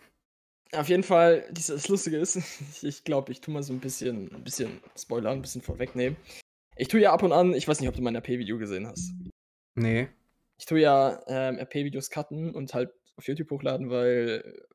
Auf 0.71 0.89
jeden 0.89 1.03
Fall, 1.03 1.47
das 1.51 1.87
Lustige 1.87 2.17
ist, 2.17 2.39
ich 2.83 3.03
glaube, 3.03 3.31
ich 3.31 3.41
tue 3.41 3.53
mal 3.53 3.63
so 3.63 3.73
ein 3.73 3.79
bisschen, 3.79 4.33
ein 4.33 4.43
bisschen 4.43 4.81
Spoiler, 4.97 5.31
ein 5.31 5.41
bisschen 5.41 5.61
vorwegnehmen. 5.61 6.17
Ich 6.75 6.87
tue 6.87 6.99
ja 6.99 7.13
ab 7.13 7.21
und 7.21 7.31
an, 7.31 7.53
ich 7.53 7.67
weiß 7.67 7.79
nicht, 7.79 7.89
ob 7.89 7.95
du 7.95 8.01
mein 8.01 8.15
RP-Video 8.15 8.57
gesehen 8.57 8.87
hast. 8.87 9.13
Nee. 9.75 10.09
Ich 10.57 10.65
tue 10.65 10.79
ja 10.79 11.21
ähm, 11.27 11.59
RP-Videos 11.59 12.09
cutten 12.09 12.53
und 12.55 12.73
halt 12.73 12.91
auf 13.15 13.27
YouTube 13.27 13.51
hochladen, 13.51 13.89
weil 13.89 14.65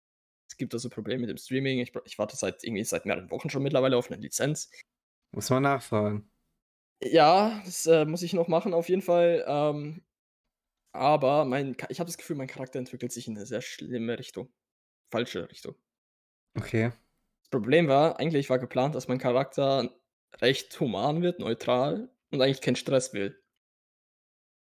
es 0.48 0.57
gibt 0.57 0.72
da 0.72 0.78
so 0.78 0.88
Probleme 0.88 1.20
mit 1.20 1.31
dem 1.31 1.37
Streaming. 1.37 1.81
Ich, 1.81 1.92
ich 2.04 2.18
warte 2.18 2.37
seit 2.37 2.62
irgendwie 2.62 2.85
seit 2.85 3.07
mehreren 3.07 3.31
Wochen 3.31 3.50
schon 3.50 3.62
mittlerweile 3.62 3.96
auf 3.96 4.11
eine 4.11 4.20
Lizenz. 4.20 4.70
Muss 5.33 5.50
man 5.50 5.64
nachfragen. 5.64 6.31
Ja, 7.02 7.61
das 7.64 7.87
äh, 7.87 8.04
muss 8.04 8.22
ich 8.22 8.33
noch 8.33 8.48
machen, 8.48 8.74
auf 8.74 8.88
jeden 8.88 9.02
Fall. 9.02 9.44
Ähm, 9.46 10.02
aber 10.92 11.44
mein, 11.44 11.77
ich 11.88 12.01
habe 12.01 12.09
das 12.09 12.18
Gefühl, 12.18 12.37
mein 12.37 12.48
Charakter 12.48 12.79
entwickelt 12.79 13.12
sich 13.12 13.29
in 13.29 13.37
eine 13.37 13.46
sehr 13.46 13.62
schlimme 13.62 14.18
Richtung. 14.18 14.53
Falsche 15.11 15.48
Richtung. 15.51 15.74
Okay. 16.57 16.92
Das 17.42 17.51
Problem 17.51 17.88
war, 17.88 18.19
eigentlich 18.19 18.50
war 18.50 18.58
geplant, 18.58 18.94
dass 18.94 19.08
mein 19.08 19.19
Charakter 19.19 19.90
recht 20.40 20.79
human 20.81 21.23
wird, 21.23 21.38
neutral 21.38 22.10
und 22.31 22.42
eigentlich 22.42 22.60
keinen 22.60 22.77
Stress 22.77 23.13
will. 23.13 23.40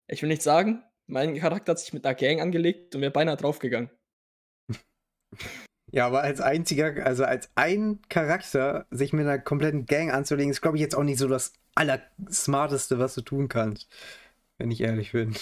Ich 0.07 0.21
will 0.21 0.29
nicht 0.29 0.43
sagen, 0.43 0.83
mein 1.07 1.35
Charakter 1.37 1.71
hat 1.71 1.79
sich 1.79 1.93
mit 1.93 2.05
einer 2.05 2.15
Gang 2.15 2.41
angelegt 2.41 2.95
und 2.95 3.01
wäre 3.01 3.11
beinahe 3.11 3.37
draufgegangen. 3.37 3.89
Ja, 5.91 6.05
aber 6.05 6.21
als 6.21 6.41
einziger, 6.41 7.05
also 7.05 7.23
als 7.23 7.49
ein 7.55 8.01
Charakter 8.09 8.87
sich 8.91 9.13
mit 9.13 9.25
einer 9.25 9.39
kompletten 9.39 9.85
Gang 9.85 10.11
anzulegen, 10.11 10.51
ist, 10.51 10.61
glaube 10.61 10.77
ich, 10.77 10.81
jetzt 10.81 10.95
auch 10.95 11.03
nicht 11.03 11.17
so 11.17 11.27
das 11.27 11.53
Allersmarteste, 11.75 12.99
was 12.99 13.15
du 13.15 13.21
tun 13.21 13.47
kannst. 13.47 13.87
Wenn 14.57 14.71
ich 14.71 14.81
ehrlich 14.81 15.13
bin. 15.13 15.35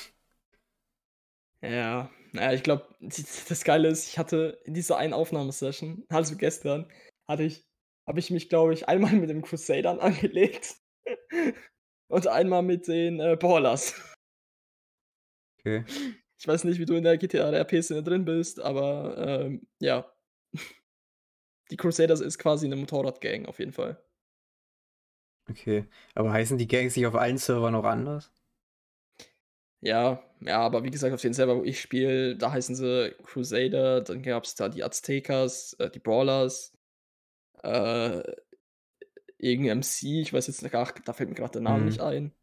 Ja, 1.69 2.09
naja, 2.31 2.53
ich 2.53 2.63
glaube, 2.63 2.87
das 2.99 3.63
Geile 3.63 3.87
ist, 3.87 4.07
ich 4.07 4.17
hatte 4.17 4.59
in 4.65 4.73
dieser 4.73 4.97
einen 4.97 5.13
Aufnahmesession, 5.13 6.05
also 6.09 6.35
gestern, 6.35 6.91
hatte 7.27 7.43
ich 7.43 7.65
habe 8.07 8.19
ich 8.19 8.29
mich, 8.31 8.49
glaube 8.49 8.73
ich, 8.73 8.87
einmal 8.87 9.13
mit 9.13 9.29
den 9.29 9.41
Crusadern 9.41 9.99
angelegt 10.01 10.75
und 12.07 12.27
einmal 12.27 12.61
mit 12.61 12.87
den 12.87 13.19
äh, 13.19 13.35
Ballers. 13.35 13.95
Okay. 15.59 15.83
Ich 16.37 16.47
weiß 16.47 16.65
nicht, 16.65 16.79
wie 16.79 16.85
du 16.85 16.95
in 16.95 17.03
der 17.03 17.17
GTA 17.17 17.49
RP-Szene 17.49 18.03
drin 18.03 18.25
bist, 18.25 18.59
aber 18.59 19.17
ähm, 19.17 19.67
ja. 19.79 20.11
Die 21.71 21.77
Crusaders 21.77 22.21
ist 22.21 22.37
quasi 22.37 22.67
eine 22.67 22.75
Motorradgang 22.75 23.47
auf 23.47 23.57
jeden 23.57 23.71
Fall. 23.71 23.99
Okay. 25.49 25.87
Aber 26.13 26.31
heißen 26.31 26.57
die 26.59 26.67
Gangs 26.67 26.93
sich 26.93 27.07
auf 27.07 27.15
allen 27.15 27.39
Servern 27.39 27.73
noch 27.73 27.85
anders? 27.85 28.34
Ja, 29.85 30.23
ja, 30.41 30.61
aber 30.61 30.83
wie 30.83 30.89
gesagt, 30.89 31.13
auf 31.13 31.21
den 31.21 31.33
Server, 31.33 31.57
wo 31.57 31.63
ich 31.63 31.79
spiele, 31.79 32.35
da 32.35 32.51
heißen 32.51 32.75
sie 32.75 33.13
Crusader, 33.23 34.01
dann 34.01 34.23
gab 34.23 34.45
es 34.45 34.55
da 34.55 34.67
die 34.67 34.83
Aztecas, 34.83 35.73
äh, 35.73 35.91
die 35.91 35.99
Brawlers, 35.99 36.73
äh, 37.61 38.23
irgendein 39.37 39.77
MC, 39.77 40.21
ich 40.21 40.33
weiß 40.33 40.47
jetzt 40.47 40.63
nicht, 40.63 40.73
ach, 40.73 40.91
da 40.91 41.13
fällt 41.13 41.29
mir 41.29 41.35
gerade 41.35 41.53
der 41.53 41.61
Name 41.61 41.81
mhm. 41.81 41.85
nicht 41.85 42.01
ein. 42.01 42.33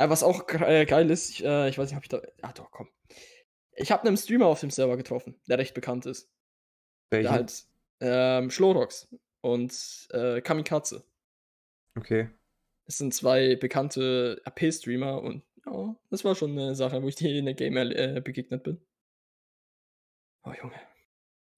Äh, 0.00 0.08
was 0.08 0.24
auch 0.24 0.48
äh, 0.48 0.86
geil 0.86 1.08
ist, 1.08 1.30
ich, 1.30 1.44
äh, 1.44 1.68
ich 1.68 1.78
weiß 1.78 1.88
nicht, 1.88 1.96
ob 1.96 2.02
ich 2.02 2.08
da. 2.08 2.20
Ah, 2.42 2.52
doch, 2.52 2.72
komm. 2.72 2.88
Ich 3.76 3.92
habe 3.92 4.08
einen 4.08 4.16
Streamer 4.16 4.46
auf 4.46 4.58
dem 4.58 4.70
Server 4.70 4.96
getroffen, 4.96 5.40
der 5.46 5.58
recht 5.58 5.74
bekannt 5.74 6.04
ist. 6.04 6.28
Welchen? 7.10 7.22
Der 7.22 7.32
halt 7.32 7.64
ähm, 8.00 8.50
Schlorox 8.50 9.08
und 9.40 10.08
äh, 10.10 10.40
Kamikaze. 10.40 11.04
Okay. 11.96 12.28
Es 12.86 12.98
sind 12.98 13.14
zwei 13.14 13.54
bekannte 13.54 14.42
RP-Streamer 14.44 15.22
und 15.22 15.44
ja, 15.70 15.96
das 16.10 16.24
war 16.24 16.34
schon 16.34 16.52
eine 16.52 16.74
Sache, 16.74 17.02
wo 17.02 17.08
ich 17.08 17.14
dir 17.14 17.36
in 17.36 17.44
der 17.44 17.54
Game 17.54 17.76
äh, 17.76 18.20
begegnet 18.24 18.62
bin. 18.62 18.80
Oh, 20.44 20.52
Junge. 20.52 20.74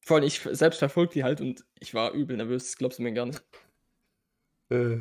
Vor 0.00 0.16
allem, 0.16 0.26
ich 0.26 0.40
selbst 0.40 0.78
verfolge 0.78 1.12
die 1.14 1.24
halt 1.24 1.40
und 1.40 1.64
ich 1.78 1.94
war 1.94 2.12
übel 2.12 2.36
nervös, 2.36 2.64
das 2.64 2.76
glaubst 2.76 2.98
du 2.98 3.02
mir 3.02 3.12
gar 3.12 3.26
nicht. 3.26 3.42
Äh. 4.70 5.00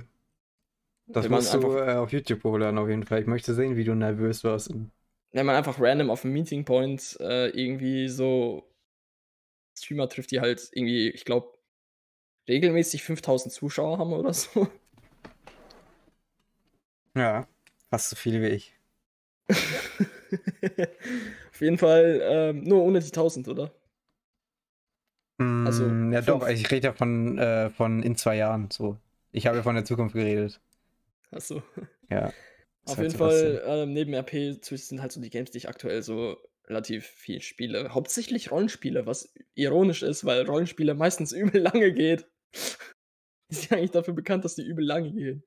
Das 1.07 1.26
wenn 1.26 1.32
musst 1.32 1.53
du 1.55 1.78
äh, 1.78 1.95
auf 1.95 2.12
YouTube 2.12 2.43
hochladen 2.43 2.78
auf 2.78 2.88
jeden 2.88 3.03
Fall. 3.03 3.22
Ich 3.22 3.28
möchte 3.28 3.55
sehen, 3.55 3.76
wie 3.76 3.84
du 3.84 3.95
nervös 3.95 4.43
warst. 4.43 4.72
Wenn 5.32 5.45
man 5.45 5.55
einfach 5.55 5.80
random 5.80 6.12
auf 6.12 6.22
dem 6.22 6.34
Meeting 6.34 6.66
Point 6.66 7.18
äh, 7.20 7.49
irgendwie 7.49 8.07
so 8.10 8.72
Streamer 9.76 10.07
trifft, 10.07 10.30
die 10.32 10.39
halt 10.39 10.70
irgendwie, 10.72 11.10
ich 11.10 11.26
glaube, 11.26 11.57
regelmäßig 12.47 13.03
5000 13.03 13.51
Zuschauer 13.51 13.97
haben 13.97 14.14
oder 14.14 14.34
so. 14.34 14.68
Ja, 17.16 17.47
fast 17.89 18.12
so 18.12 18.16
viele 18.16 18.41
wie 18.41 18.49
ich. 18.49 18.78
auf 21.52 21.62
jeden 21.62 21.78
Fall 21.78 22.22
ähm, 22.24 22.64
nur 22.64 22.84
ohne 22.84 23.00
die 23.00 23.08
1000, 23.08 23.47
oder? 23.47 23.74
Mm, 25.38 25.66
also, 25.66 25.86
ja, 25.86 26.22
fünf. 26.22 26.26
doch, 26.26 26.47
ich 26.47 26.70
rede 26.70 26.88
ja 26.88 26.93
von, 26.93 27.38
äh, 27.38 27.70
von 27.70 28.04
in 28.04 28.16
zwei 28.16 28.36
Jahren 28.36 28.70
so. 28.72 28.97
Ich 29.32 29.47
habe 29.47 29.58
ja 29.58 29.64
von 29.64 29.76
der 29.76 29.86
Zukunft 29.86 30.16
geredet. 30.16 30.60
Achso. 31.32 31.62
Ja. 32.10 32.34
Auf 32.86 32.97
jeden 32.97 33.16
Fall, 33.16 33.62
ähm, 33.66 33.93
neben 33.93 34.14
RP 34.14 34.58
sind 34.62 35.02
halt 35.02 35.12
so 35.12 35.22
die 35.22 35.30
Games, 35.30 35.52
die 35.52 35.60
ich 35.60 35.70
aktuell 35.70 36.02
so 36.02 36.38
relativ 36.68 37.06
viel 37.06 37.41
spiele. 37.41 37.93
Hauptsächlich 37.93 38.52
Rollenspiele, 38.52 39.06
was 39.06 39.32
ironisch 39.54 40.04
ist, 40.04 40.26
weil 40.26 40.45
Rollenspiele 40.45 40.95
meistens 40.95 41.32
übel 41.32 41.62
lange 41.62 41.93
geht. 41.93 42.28
die 43.50 43.56
sind 43.56 43.74
eigentlich 43.74 43.91
dafür 43.91 44.14
bekannt, 44.14 44.45
dass 44.45 44.56
die 44.56 44.66
übel 44.66 44.86
lange 44.86 45.12
gehen. 45.12 45.43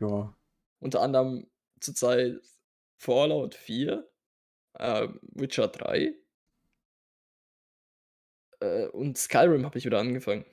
Ja. 0.00 0.34
Unter 0.80 1.00
anderem 1.00 1.46
zurzeit 1.80 2.40
Fallout 2.96 3.54
4, 3.54 4.08
äh, 4.74 5.08
Witcher 5.34 5.68
3 5.68 6.14
äh, 8.60 8.86
und 8.86 9.18
Skyrim 9.18 9.64
habe 9.64 9.78
ich 9.78 9.84
wieder 9.84 9.98
angefangen. 9.98 10.44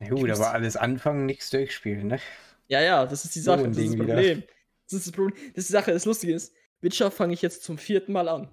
Ja, 0.00 0.10
gut, 0.10 0.30
aber 0.30 0.52
alles 0.52 0.76
anfangen, 0.76 1.26
nichts 1.26 1.50
durchspielen, 1.50 2.06
ne? 2.06 2.20
Ja, 2.68 2.80
ja, 2.80 3.06
das 3.06 3.24
ist 3.24 3.34
die 3.34 3.40
Sache, 3.40 3.66
das 3.66 3.76
ist 3.76 3.90
das 3.90 3.96
Problem. 3.96 4.44
Das 4.84 4.92
ist 4.92 5.06
das 5.06 5.12
Problem. 5.12 5.36
Das 5.48 5.64
ist 5.64 5.68
die 5.68 5.72
Sache, 5.72 5.92
das 5.92 6.04
Lustige 6.04 6.34
ist, 6.34 6.54
Witcher 6.80 7.10
fange 7.10 7.34
ich 7.34 7.42
jetzt 7.42 7.64
zum 7.64 7.78
vierten 7.78 8.12
Mal 8.12 8.28
an. 8.28 8.52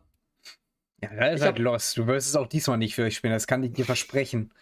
Ja, 1.04 1.14
da 1.14 1.28
ist 1.28 1.42
ich 1.42 1.46
halt 1.46 1.60
lost. 1.60 1.98
Du 1.98 2.08
wirst 2.08 2.30
es 2.30 2.36
auch 2.36 2.48
diesmal 2.48 2.78
nicht 2.78 2.98
durchspielen, 2.98 3.36
das 3.36 3.46
kann 3.46 3.64
ich 3.64 3.74
dir 3.74 3.86
versprechen. 3.86 4.54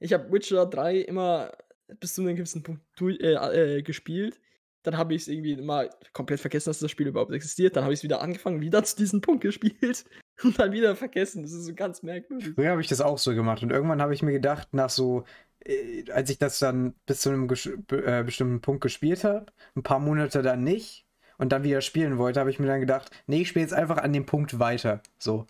Ich 0.00 0.12
habe 0.12 0.32
Witcher 0.32 0.66
3 0.66 0.98
immer 0.98 1.52
bis 2.00 2.14
zu 2.14 2.22
einem 2.22 2.34
gewissen 2.34 2.62
Punkt 2.62 2.82
äh, 3.00 3.34
äh, 3.34 3.82
gespielt. 3.82 4.40
Dann 4.84 4.96
habe 4.96 5.14
ich 5.14 5.22
es 5.22 5.28
irgendwie 5.28 5.56
mal 5.56 5.90
komplett 6.12 6.40
vergessen, 6.40 6.70
dass 6.70 6.78
das 6.78 6.90
Spiel 6.90 7.08
überhaupt 7.08 7.32
existiert. 7.32 7.74
Dann 7.74 7.84
habe 7.84 7.92
ich 7.92 8.00
es 8.00 8.04
wieder 8.04 8.20
angefangen, 8.20 8.60
wieder 8.60 8.84
zu 8.84 8.96
diesem 8.96 9.20
Punkt 9.20 9.42
gespielt 9.42 10.04
und 10.44 10.58
dann 10.58 10.72
wieder 10.72 10.94
vergessen. 10.94 11.42
Das 11.42 11.52
ist 11.52 11.64
so 11.64 11.74
ganz 11.74 12.02
merkwürdig. 12.02 12.52
Früher 12.54 12.70
habe 12.70 12.80
ich 12.80 12.88
das 12.88 13.00
auch 13.00 13.18
so 13.18 13.34
gemacht 13.34 13.62
und 13.62 13.72
irgendwann 13.72 14.00
habe 14.00 14.14
ich 14.14 14.22
mir 14.22 14.32
gedacht, 14.32 14.68
nach 14.72 14.90
so 14.90 15.24
äh, 15.64 16.04
als 16.10 16.30
ich 16.30 16.38
das 16.38 16.58
dann 16.58 16.94
bis 17.06 17.20
zu 17.20 17.30
einem 17.30 17.48
äh, 17.48 18.22
bestimmten 18.22 18.60
Punkt 18.60 18.82
gespielt 18.82 19.24
habe, 19.24 19.46
ein 19.74 19.82
paar 19.82 19.98
Monate 19.98 20.42
dann 20.42 20.62
nicht 20.62 21.06
und 21.38 21.52
dann 21.52 21.64
wieder 21.64 21.80
spielen 21.80 22.18
wollte, 22.18 22.40
habe 22.40 22.50
ich 22.50 22.58
mir 22.58 22.66
dann 22.66 22.80
gedacht, 22.80 23.10
nee, 23.26 23.42
ich 23.42 23.48
spiele 23.48 23.64
jetzt 23.64 23.74
einfach 23.74 23.98
an 23.98 24.12
dem 24.12 24.26
Punkt 24.26 24.58
weiter. 24.58 25.02
So. 25.18 25.46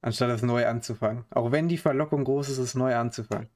Anstatt 0.00 0.30
es 0.30 0.42
neu 0.42 0.66
anzufangen. 0.66 1.24
Auch 1.30 1.52
wenn 1.52 1.68
die 1.68 1.78
Verlockung 1.78 2.24
groß 2.24 2.48
ist, 2.48 2.58
es 2.58 2.74
neu 2.74 2.94
anzufangen. 2.96 3.48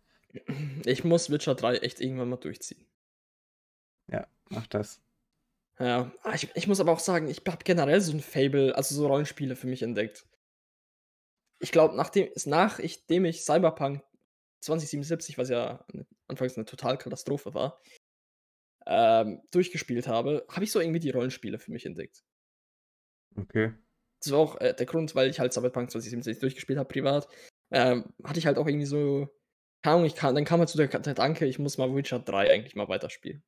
Ich 0.85 1.03
muss 1.03 1.31
Witcher 1.31 1.55
3 1.55 1.79
echt 1.79 2.01
irgendwann 2.01 2.29
mal 2.29 2.37
durchziehen. 2.37 2.85
Ja, 4.09 4.27
mach 4.51 4.67
das. 4.67 5.01
Ja, 5.79 6.11
ah, 6.23 6.35
ich, 6.35 6.51
ich 6.55 6.67
muss 6.67 6.81
aber 6.81 6.93
auch 6.93 7.01
sagen, 7.01 7.29
ich 7.29 7.43
habe 7.47 7.65
generell 7.65 8.01
so 8.01 8.13
ein 8.13 8.21
Fable, 8.21 8.75
also 8.75 8.95
so 8.95 9.07
Rollenspiele 9.07 9.57
für 9.57 9.67
mich 9.67 9.83
entdeckt. 9.83 10.27
Ich 11.59 11.71
glaube, 11.71 11.97
nachdem, 11.97 12.31
nachdem 12.47 13.25
ich 13.25 13.45
Cyberpunk 13.45 14.03
2077, 14.61 15.37
was 15.39 15.49
ja 15.49 15.85
anfangs 16.29 16.57
eine 16.57 16.65
Totalkatastrophe 16.65 17.55
war, 17.55 17.81
ähm, 18.87 19.43
durchgespielt 19.51 20.07
habe, 20.07 20.47
habe 20.51 20.65
ich 20.65 20.73
so 20.73 20.81
irgendwie 20.81 21.01
die 21.01 21.11
Rollenspiele 21.11 21.59
für 21.59 21.73
mich 21.73 21.85
entdeckt. 21.85 22.25
Okay. 23.37 23.75
Das 24.23 24.33
war 24.33 24.39
auch 24.39 24.61
äh, 24.61 24.75
der 24.75 24.87
Grund, 24.87 25.15
weil 25.15 25.29
ich 25.29 25.41
halt 25.41 25.53
Cyberpunk 25.53 25.91
2077 25.91 26.41
durchgespielt 26.41 26.79
habe, 26.79 26.89
privat. 26.89 27.29
Ähm, 27.71 28.15
hatte 28.25 28.39
ich 28.39 28.47
halt 28.47 28.59
auch 28.59 28.67
irgendwie 28.67 28.87
so, 28.87 29.29
keine 29.83 29.97
Ahnung, 29.97 30.07
ich 30.07 30.15
kann, 30.15 30.35
dann 30.35 30.45
kam 30.45 30.61
halt 30.61 30.69
zu 30.69 30.79
der, 30.79 30.89
der 30.89 31.01
Gedanke, 31.01 31.47
ich 31.47 31.59
muss 31.59 31.79
mal 31.79 31.95
Witcher 31.95 32.21
3 32.21 32.51
eigentlich 32.51 32.77
mal 32.77 32.89
weiterspielen. 32.89 33.43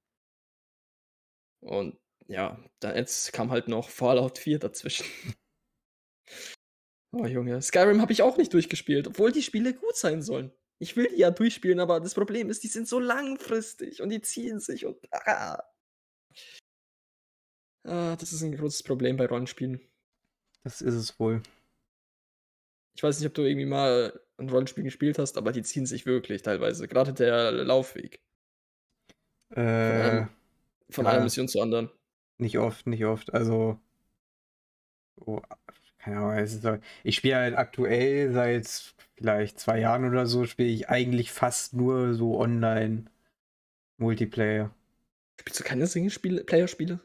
Und 1.61 1.99
ja, 2.27 2.63
dann 2.81 2.97
jetzt 2.97 3.33
kam 3.33 3.51
halt 3.51 3.69
noch 3.69 3.89
Fallout 3.89 4.39
4 4.39 4.59
dazwischen. 4.59 5.07
oh 7.13 7.27
Junge, 7.27 7.61
Skyrim 7.63 8.01
habe 8.01 8.13
ich 8.13 8.23
auch 8.23 8.37
nicht 8.37 8.53
durchgespielt, 8.53 9.09
obwohl 9.09 9.33
die 9.33 9.43
Spiele 9.43 9.75
gut 9.75 9.97
sein 9.97 10.23
sollen. 10.23 10.53
Ich 10.81 10.97
will 10.97 11.09
die 11.09 11.19
ja 11.19 11.31
durchspielen, 11.31 11.81
aber 11.81 12.01
das 12.01 12.15
Problem 12.15 12.51
ist, 12.51 12.63
die 12.63 12.69
sind 12.69 12.87
so 12.87 13.01
langfristig 13.01 14.01
und 14.01 14.11
die 14.11 14.21
ziehen 14.21 14.61
sich 14.61 14.87
und. 14.87 14.97
Ah. 15.11 15.63
ah 17.85 18.17
das 18.17 18.33
ist 18.33 18.43
ein 18.43 18.57
großes 18.57 18.85
Problem 18.85 19.17
bei 19.17 19.27
Rollenspielen. 19.27 19.81
Das 20.63 20.81
ist 20.81 20.95
es 20.95 21.19
wohl. 21.19 21.43
Ich 22.95 23.03
weiß 23.03 23.19
nicht, 23.19 23.29
ob 23.29 23.35
du 23.35 23.43
irgendwie 23.43 23.67
mal 23.67 24.21
ein 24.39 24.49
Rollenspiel 24.51 24.85
gespielt 24.85 25.19
hast, 25.19 25.37
aber 25.37 25.53
die 25.53 25.63
ziehen 25.63 25.87
sich 25.87 26.07
wirklich 26.07 26.43
teilweise. 26.43 26.87
Gerade 26.89 27.13
der 27.13 27.53
Laufweg. 27.53 28.21
Äh, 29.51 30.27
von, 30.91 31.05
von 31.05 31.07
einer 31.07 31.23
Mission 31.23 31.49
zur 31.49 31.63
anderen. 31.63 31.91
Nicht 32.39 32.59
oft, 32.59 32.87
nicht 32.87 33.05
oft. 33.05 33.35
Also. 33.35 33.79
Oh, 35.17 35.41
keine 35.99 36.19
Ahnung. 36.19 36.83
Ich 37.03 37.17
spiele 37.17 37.37
halt 37.37 37.57
aktuell 37.57 38.33
seit 38.33 38.95
vielleicht 39.17 39.59
zwei 39.59 39.81
Jahren 39.81 40.05
oder 40.09 40.27
so 40.27 40.47
spiele 40.47 40.69
ich 40.69 40.89
eigentlich 40.89 41.33
fast 41.33 41.75
nur 41.75 42.15
so 42.15 42.39
online 42.39 43.07
Multiplayer. 43.99 44.71
Spielst 45.41 45.61
du 45.61 45.65
keine 45.65 45.87
Single-Player-Spiele? 45.87 47.01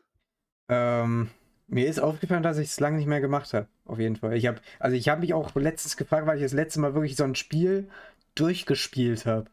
Ähm, 0.70 1.30
mir 1.68 1.88
ist 1.88 2.00
aufgefallen, 2.00 2.44
dass 2.44 2.58
ich 2.58 2.70
es 2.70 2.80
lange 2.80 2.98
nicht 2.98 3.08
mehr 3.08 3.22
gemacht 3.22 3.54
habe. 3.54 3.68
Auf 3.86 4.00
jeden 4.00 4.16
Fall. 4.16 4.36
Ich 4.38 4.48
habe, 4.48 4.62
also 4.80 4.96
ich 4.96 5.10
habe 5.10 5.22
mich 5.22 5.34
auch 5.34 5.54
letztens 5.56 5.98
gefragt, 5.98 6.28
weil 6.28 6.38
ich 6.38 6.44
das 6.44 6.54
letzte 6.54 6.80
Mal 6.80 6.94
wirklich 6.94 7.16
so 7.16 7.24
ein 7.24 7.36
Spiel 7.36 7.90
durchgespielt 8.36 9.26
habe. 9.26 9.50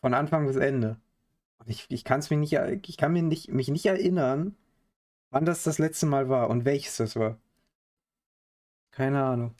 Von 0.00 0.14
Anfang 0.14 0.46
bis 0.46 0.56
Ende. 0.56 1.00
Und 1.58 1.68
ich, 1.68 1.86
ich 1.88 2.04
kann 2.04 2.20
es 2.20 2.30
mir 2.30 2.36
nicht, 2.36 2.52
ich 2.52 2.96
kann 2.96 3.12
mir 3.12 3.22
nicht, 3.22 3.48
mich 3.50 3.68
nicht 3.68 3.86
erinnern, 3.86 4.56
wann 5.30 5.44
das 5.44 5.62
das 5.64 5.78
letzte 5.78 6.06
Mal 6.06 6.28
war 6.28 6.50
und 6.50 6.64
welches 6.64 6.96
das 6.96 7.16
war. 7.16 7.40
Keine 8.90 9.22
Ahnung. 9.22 9.54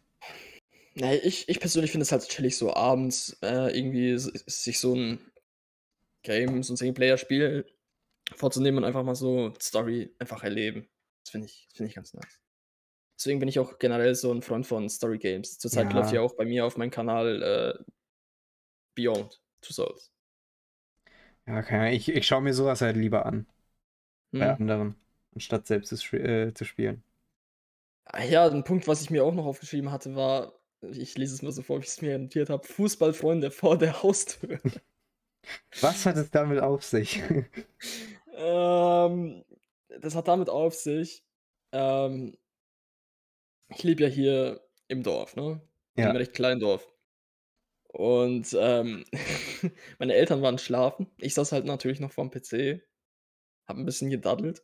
Nee, 0.95 1.17
ich, 1.17 1.49
ich 1.49 1.61
persönlich 1.61 1.91
finde 1.91 2.03
es 2.03 2.13
halt 2.13 2.27
chillig, 2.27 2.57
so 2.57 2.73
abends 2.73 3.37
äh, 3.43 3.77
irgendwie 3.77 4.17
sich 4.17 4.81
so 4.81 4.95
ein 4.95 5.21
Game, 6.23 6.63
so 6.63 6.73
ein 6.73 6.77
Singleplayer-Spiel 6.77 7.67
vorzunehmen 8.35 8.79
und 8.79 8.85
einfach 8.85 9.03
mal 9.03 9.15
so 9.15 9.53
Story 9.61 10.15
einfach 10.19 10.43
erleben. 10.43 10.89
Das 11.23 11.33
finde 11.33 11.47
ich, 11.49 11.69
find 11.75 11.89
ich 11.89 11.95
ganz 11.95 12.15
nice. 12.15 12.41
Deswegen 13.19 13.41
bin 13.41 13.49
ich 13.49 13.59
auch 13.59 13.79
generell 13.79 14.15
so 14.15 14.33
ein 14.33 14.43
Freund 14.43 14.67
von 14.67 14.89
Story 14.89 15.19
Games. 15.19 15.59
Zurzeit 15.59 15.93
ja. 15.93 15.99
läuft 15.99 16.13
ja 16.13 16.21
auch 16.23 16.35
bei 16.35 16.45
mir 16.45 16.65
auf 16.65 16.77
meinem 16.77 16.91
Kanal 16.91 17.43
äh, 17.43 17.85
Beyond 18.95 19.41
Two 19.61 19.73
Souls. 19.73 20.13
Ja, 21.47 21.63
keine 21.63 21.95
ich, 21.95 22.09
ich 22.09 22.27
schaue 22.27 22.43
mir 22.43 22.55
sowas 22.55 22.81
halt 22.81 22.97
lieber 22.97 23.27
an. 23.27 23.47
Hm. 24.33 24.41
Bei 24.41 24.55
anderen, 24.55 24.97
anstatt 25.35 25.67
selbst 25.67 25.97
zu, 25.97 26.17
äh, 26.17 26.53
zu 26.55 26.65
spielen. 26.65 27.03
Ah 28.05 28.25
ja, 28.25 28.47
ein 28.47 28.65
Punkt, 28.65 28.87
was 28.87 29.03
ich 29.03 29.11
mir 29.11 29.25
auch 29.25 29.35
noch 29.35 29.47
aufgeschrieben 29.47 29.91
hatte, 29.91 30.15
war, 30.15 30.53
ich 30.81 31.17
lese 31.19 31.35
es 31.35 31.43
mal 31.43 31.53
so 31.53 31.63
vor, 31.63 31.79
wie 31.79 31.85
ich 31.85 31.89
es 31.89 32.03
mir 32.03 32.19
notiert 32.19 32.51
habe. 32.51 32.67
Fußballfreunde 32.67 33.51
vor 33.51 33.79
der 33.79 34.03
Haustür. 34.03 34.61
Was 35.81 36.07
hat 36.07 36.17
es 36.17 36.31
damit 36.31 36.59
auf 36.59 36.83
sich? 36.83 37.23
ähm, 38.37 39.45
das 40.01 40.17
hat 40.17 40.27
damit 40.27 40.49
auf 40.49 40.75
sich, 40.75 41.25
ähm, 41.71 42.37
ich 43.69 43.83
lebe 43.83 44.03
ja 44.03 44.09
hier 44.09 44.61
im 44.89 45.03
Dorf, 45.03 45.37
ne? 45.37 45.61
Ja. 45.97 46.07
Einem 46.07 46.17
recht 46.17 46.35
kleinen 46.35 46.61
Dorf. 46.61 46.89
Und 47.97 48.55
ähm, 48.61 49.07
meine 49.99 50.13
Eltern 50.13 50.43
waren 50.43 50.59
schlafen. 50.59 51.07
Ich 51.17 51.33
saß 51.33 51.53
halt 51.53 51.65
natürlich 51.65 51.99
noch 51.99 52.13
vorm 52.13 52.31
PC, 52.31 52.83
hab 53.67 53.79
ein 53.79 53.87
bisschen 53.87 54.11
gedaddelt. 54.11 54.63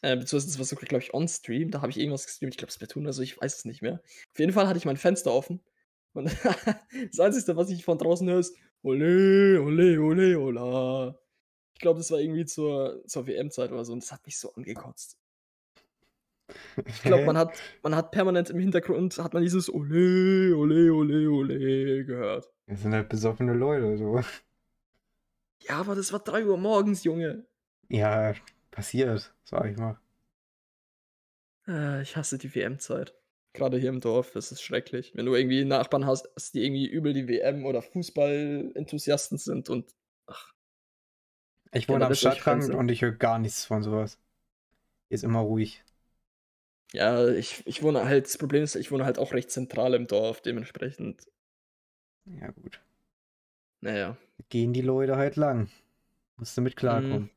Äh, 0.00 0.16
beziehungsweise 0.16 0.48
das 0.48 0.58
war 0.58 0.64
sogar, 0.64 0.86
glaube 0.86 1.04
ich, 1.04 1.14
on-stream. 1.14 1.70
Da 1.70 1.80
habe 1.80 1.92
ich 1.92 1.98
irgendwas 1.98 2.26
gestreamt. 2.26 2.54
Ich 2.54 2.58
glaube, 2.58 2.72
Splatoon 2.72 3.04
oder 3.04 3.12
so, 3.12 3.22
ich 3.22 3.40
weiß 3.40 3.58
es 3.58 3.64
nicht 3.66 3.82
mehr. 3.82 4.02
Auf 4.32 4.38
jeden 4.40 4.52
Fall 4.52 4.66
hatte 4.66 4.78
ich 4.78 4.84
mein 4.84 4.96
Fenster 4.96 5.32
offen. 5.32 5.60
Und 6.12 6.26
das 7.10 7.20
Einzige, 7.20 7.56
was 7.56 7.70
ich 7.70 7.84
von 7.84 7.98
draußen 7.98 8.28
höre, 8.28 8.40
ist 8.40 8.56
Ole, 8.82 9.60
ole, 9.62 10.00
ole, 10.00 10.36
ola. 10.40 11.16
Ich 11.74 11.80
glaube, 11.80 11.98
das 12.00 12.10
war 12.10 12.18
irgendwie 12.18 12.46
zur, 12.46 13.04
zur 13.06 13.28
WM-Zeit 13.28 13.70
oder 13.70 13.84
so 13.84 13.92
und 13.92 14.02
das 14.02 14.10
hat 14.10 14.26
mich 14.26 14.36
so 14.38 14.52
angekotzt. 14.54 15.21
Ich 16.86 17.02
glaube, 17.02 17.24
man 17.24 17.36
hat, 17.36 17.58
man 17.82 17.94
hat 17.94 18.10
permanent 18.10 18.50
im 18.50 18.58
Hintergrund 18.58 19.18
hat 19.18 19.34
man 19.34 19.42
dieses 19.42 19.72
Ole, 19.72 20.56
ole, 20.56 20.92
ole, 20.92 21.30
ole 21.30 22.04
gehört. 22.04 22.50
Das 22.66 22.82
sind 22.82 22.94
halt 22.94 23.08
besoffene 23.08 23.52
Leute, 23.52 23.96
so. 23.98 24.20
Ja, 25.60 25.76
aber 25.76 25.94
das 25.94 26.12
war 26.12 26.20
3 26.20 26.46
Uhr 26.46 26.56
morgens, 26.56 27.04
Junge. 27.04 27.44
Ja, 27.88 28.34
passiert, 28.70 29.32
sag 29.44 29.70
ich 29.70 29.76
mal. 29.76 29.98
Äh, 31.68 32.02
ich 32.02 32.16
hasse 32.16 32.38
die 32.38 32.54
WM-Zeit. 32.54 33.14
Gerade 33.52 33.76
hier 33.78 33.90
im 33.90 34.00
Dorf, 34.00 34.30
das 34.30 34.50
ist 34.50 34.62
schrecklich. 34.62 35.12
Wenn 35.14 35.26
du 35.26 35.34
irgendwie 35.34 35.64
Nachbarn 35.64 36.06
hast, 36.06 36.28
die 36.54 36.64
irgendwie 36.64 36.86
übel 36.86 37.12
die 37.12 37.28
WM- 37.28 37.66
oder 37.66 37.82
Fußball-Enthusiasten 37.82 39.36
sind 39.36 39.68
und 39.68 39.94
ach. 40.26 40.54
Ich 41.72 41.88
wohne 41.88 42.06
am 42.06 42.14
Stadtrand 42.14 42.70
und 42.70 42.90
ich 42.90 43.02
höre 43.02 43.12
gar 43.12 43.38
nichts 43.38 43.64
von 43.64 43.82
sowas. 43.82 44.18
Ist 45.10 45.24
immer 45.24 45.40
ruhig. 45.40 45.84
Ja, 46.92 47.28
ich, 47.28 47.66
ich 47.66 47.82
wohne 47.82 48.04
halt, 48.04 48.26
das 48.26 48.38
Problem 48.38 48.62
ist, 48.62 48.74
ich 48.74 48.90
wohne 48.92 49.04
halt 49.04 49.18
auch 49.18 49.32
recht 49.32 49.50
zentral 49.50 49.94
im 49.94 50.06
Dorf, 50.06 50.42
dementsprechend. 50.42 51.26
Ja, 52.26 52.50
gut. 52.50 52.80
Naja. 53.80 54.16
Gehen 54.48 54.72
die 54.72 54.82
Leute 54.82 55.16
halt 55.16 55.36
lang. 55.36 55.70
Musst 56.36 56.56
du 56.56 56.60
mit 56.60 56.76
klarkommen. 56.76 57.22
Hm. 57.22 57.30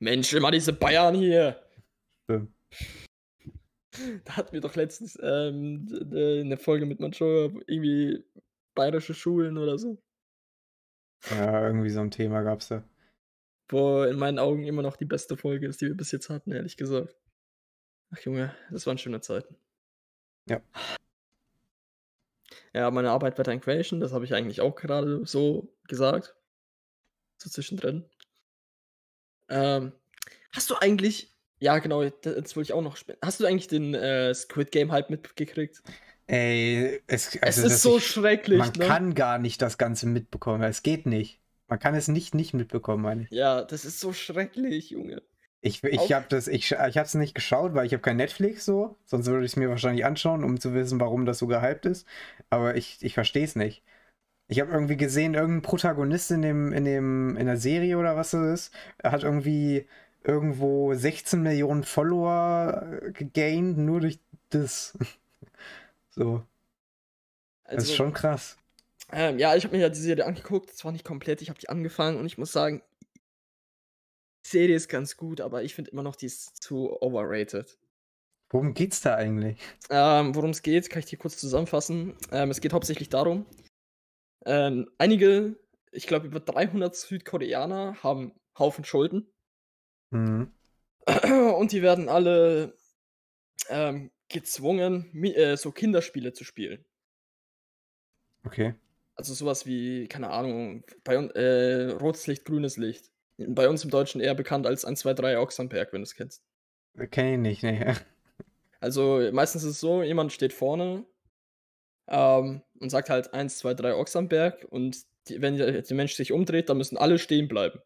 Mensch, 0.00 0.32
immer 0.32 0.50
diese 0.50 0.72
Bayern 0.72 1.14
hier. 1.14 1.60
Stimmt. 2.24 2.52
Da 4.24 4.36
hatten 4.36 4.52
wir 4.52 4.60
doch 4.60 4.74
letztens 4.74 5.18
ähm, 5.22 5.86
eine 6.12 6.56
Folge 6.56 6.84
mit 6.84 7.00
Mancho, 7.00 7.60
irgendwie 7.66 8.24
bayerische 8.74 9.14
Schulen 9.14 9.56
oder 9.56 9.78
so. 9.78 9.98
Ja, 11.30 11.66
irgendwie 11.66 11.90
so 11.90 12.00
ein 12.00 12.10
Thema 12.10 12.42
gab's 12.42 12.68
da. 12.68 12.84
Wo 13.68 14.02
in 14.02 14.18
meinen 14.18 14.38
Augen 14.38 14.64
immer 14.64 14.82
noch 14.82 14.96
die 14.96 15.04
beste 15.04 15.36
Folge 15.36 15.68
ist, 15.68 15.80
die 15.80 15.86
wir 15.86 15.96
bis 15.96 16.12
jetzt 16.12 16.28
hatten, 16.28 16.52
ehrlich 16.52 16.76
gesagt. 16.76 17.16
Ach 18.14 18.20
Junge, 18.20 18.54
das 18.70 18.86
waren 18.86 18.98
schöne 18.98 19.20
Zeiten. 19.20 19.56
Ja. 20.48 20.60
Ja, 22.72 22.90
meine 22.90 23.10
Arbeit 23.10 23.36
bei 23.36 23.42
Tanquation, 23.42 24.00
das 24.00 24.12
habe 24.12 24.24
ich 24.24 24.34
eigentlich 24.34 24.60
auch 24.60 24.74
gerade 24.74 25.24
so 25.26 25.74
gesagt. 25.88 26.34
So 27.38 27.50
zwischendrin. 27.50 28.04
Ähm, 29.48 29.92
hast 30.52 30.70
du 30.70 30.76
eigentlich 30.76 31.34
ja, 31.60 31.78
genau, 31.78 32.04
das 32.04 32.56
wollte 32.56 32.68
ich 32.68 32.72
auch 32.74 32.82
noch 32.82 32.96
spielen. 32.96 33.16
Hast 33.22 33.40
du 33.40 33.46
eigentlich 33.46 33.68
den 33.68 33.94
äh, 33.94 34.34
Squid 34.34 34.70
Game 34.70 34.92
halt 34.92 35.08
mitgekriegt? 35.08 35.82
Ey, 36.26 37.00
es, 37.06 37.38
also, 37.40 37.66
es 37.66 37.72
ist 37.72 37.82
so 37.82 37.96
ich, 37.96 38.06
schrecklich. 38.06 38.58
Man 38.58 38.72
ne? 38.76 38.86
kann 38.86 39.14
gar 39.14 39.38
nicht 39.38 39.62
das 39.62 39.78
Ganze 39.78 40.06
mitbekommen. 40.06 40.62
Es 40.62 40.82
geht 40.82 41.06
nicht. 41.06 41.40
Man 41.66 41.78
kann 41.78 41.94
es 41.94 42.08
nicht 42.08 42.34
nicht 42.34 42.52
mitbekommen, 42.52 43.02
meine 43.02 43.22
ich. 43.22 43.30
Ja, 43.30 43.62
das 43.62 43.86
ist 43.86 44.00
so 44.00 44.12
schrecklich, 44.12 44.90
Junge. 44.90 45.22
Ich, 45.66 45.82
ich 45.82 46.12
habe 46.12 46.26
das, 46.28 46.46
ich, 46.46 46.72
ich 46.72 46.72
habe 46.72 47.06
es 47.06 47.14
nicht 47.14 47.34
geschaut, 47.34 47.72
weil 47.72 47.86
ich 47.86 47.94
habe 47.94 48.02
kein 48.02 48.18
Netflix 48.18 48.66
so, 48.66 48.98
sonst 49.06 49.26
würde 49.28 49.46
ich 49.46 49.52
es 49.52 49.56
mir 49.56 49.70
wahrscheinlich 49.70 50.04
anschauen, 50.04 50.44
um 50.44 50.60
zu 50.60 50.74
wissen, 50.74 51.00
warum 51.00 51.24
das 51.24 51.38
so 51.38 51.46
gehypt 51.46 51.86
ist. 51.86 52.06
Aber 52.50 52.76
ich, 52.76 52.98
ich 53.00 53.14
verstehe 53.14 53.44
es 53.44 53.56
nicht. 53.56 53.82
Ich 54.48 54.60
habe 54.60 54.72
irgendwie 54.72 54.98
gesehen, 54.98 55.34
irgendein 55.34 55.62
Protagonist 55.62 56.30
in 56.32 56.42
dem, 56.42 56.72
in 56.72 56.84
dem, 56.84 57.36
in 57.38 57.46
der 57.46 57.56
Serie 57.56 57.98
oder 57.98 58.16
was 58.16 58.32
das 58.32 58.42
ist, 58.66 58.74
hat 59.02 59.24
irgendwie 59.24 59.86
irgendwo 60.22 60.94
16 60.94 61.42
Millionen 61.42 61.84
Follower 61.84 63.00
äh, 63.02 63.12
gegained, 63.12 63.78
nur 63.78 64.00
durch 64.00 64.20
das. 64.50 64.98
so. 66.10 66.42
Also, 67.64 67.76
das 67.76 67.84
ist 67.84 67.90
also 67.90 67.94
schon 67.94 68.12
krass. 68.12 68.58
Ähm, 69.12 69.38
ja, 69.38 69.56
ich 69.56 69.64
habe 69.64 69.76
mir 69.76 69.82
ja 69.82 69.88
die 69.88 70.00
Serie 70.00 70.26
angeguckt, 70.26 70.70
zwar 70.76 70.92
nicht 70.92 71.04
komplett, 71.04 71.40
ich 71.40 71.48
habe 71.48 71.58
die 71.58 71.70
angefangen 71.70 72.18
und 72.18 72.26
ich 72.26 72.36
muss 72.36 72.52
sagen, 72.52 72.82
Serie 74.46 74.76
ist 74.76 74.88
ganz 74.88 75.16
gut, 75.16 75.40
aber 75.40 75.62
ich 75.62 75.74
finde 75.74 75.90
immer 75.90 76.02
noch, 76.02 76.16
die 76.16 76.26
ist 76.26 76.62
zu 76.62 77.00
overrated. 77.00 77.78
Worum 78.50 78.74
geht's 78.74 79.00
da 79.00 79.16
eigentlich? 79.16 79.58
Ähm, 79.90 80.34
Worum 80.34 80.50
es 80.50 80.62
geht, 80.62 80.90
kann 80.90 81.00
ich 81.00 81.06
dir 81.06 81.18
kurz 81.18 81.38
zusammenfassen. 81.38 82.16
Ähm, 82.30 82.50
es 82.50 82.60
geht 82.60 82.72
hauptsächlich 82.72 83.08
darum, 83.08 83.46
ähm, 84.46 84.90
einige, 84.98 85.58
ich 85.90 86.06
glaube 86.06 86.26
über 86.26 86.40
300 86.40 86.94
Südkoreaner 86.94 88.02
haben 88.02 88.32
Haufen 88.58 88.84
Schulden 88.84 89.34
Mhm. 90.14 90.52
Und 91.58 91.72
die 91.72 91.82
werden 91.82 92.08
alle 92.08 92.76
ähm, 93.68 94.10
gezwungen, 94.28 95.12
äh, 95.24 95.56
so 95.56 95.72
Kinderspiele 95.72 96.32
zu 96.32 96.44
spielen. 96.44 96.84
Okay. 98.46 98.74
Also 99.16 99.34
sowas 99.34 99.66
wie, 99.66 100.06
keine 100.08 100.30
Ahnung, 100.30 100.84
bei 101.02 101.14
äh, 101.14 101.90
rotes 101.92 102.26
Licht, 102.26 102.44
grünes 102.44 102.76
Licht. 102.76 103.10
Bei 103.36 103.68
uns 103.68 103.84
im 103.84 103.90
Deutschen 103.90 104.20
eher 104.20 104.34
bekannt 104.34 104.66
als 104.66 104.84
1, 104.84 105.00
2, 105.00 105.14
3 105.14 105.38
Ochsenberg, 105.38 105.92
wenn 105.92 106.00
du 106.00 106.04
es 106.04 106.14
kennst. 106.14 106.42
Kenn 107.10 107.44
ich 107.44 107.62
nicht, 107.62 107.62
ne. 107.62 107.96
Also 108.80 109.30
meistens 109.32 109.64
ist 109.64 109.70
es 109.70 109.80
so, 109.80 110.02
jemand 110.02 110.30
steht 110.30 110.52
vorne 110.52 111.06
ähm, 112.06 112.60
und 112.80 112.90
sagt 112.90 113.08
halt 113.08 113.32
1, 113.32 113.56
2, 113.56 113.72
3 113.72 113.94
Ochsenberg 113.94 114.66
und 114.68 114.98
die, 115.28 115.40
wenn 115.40 115.56
der, 115.56 115.80
der 115.80 115.96
Mensch 115.96 116.14
sich 116.14 116.32
umdreht, 116.32 116.68
dann 116.68 116.76
müssen 116.76 116.98
alle 116.98 117.18
stehen 117.18 117.48
bleiben. 117.48 117.80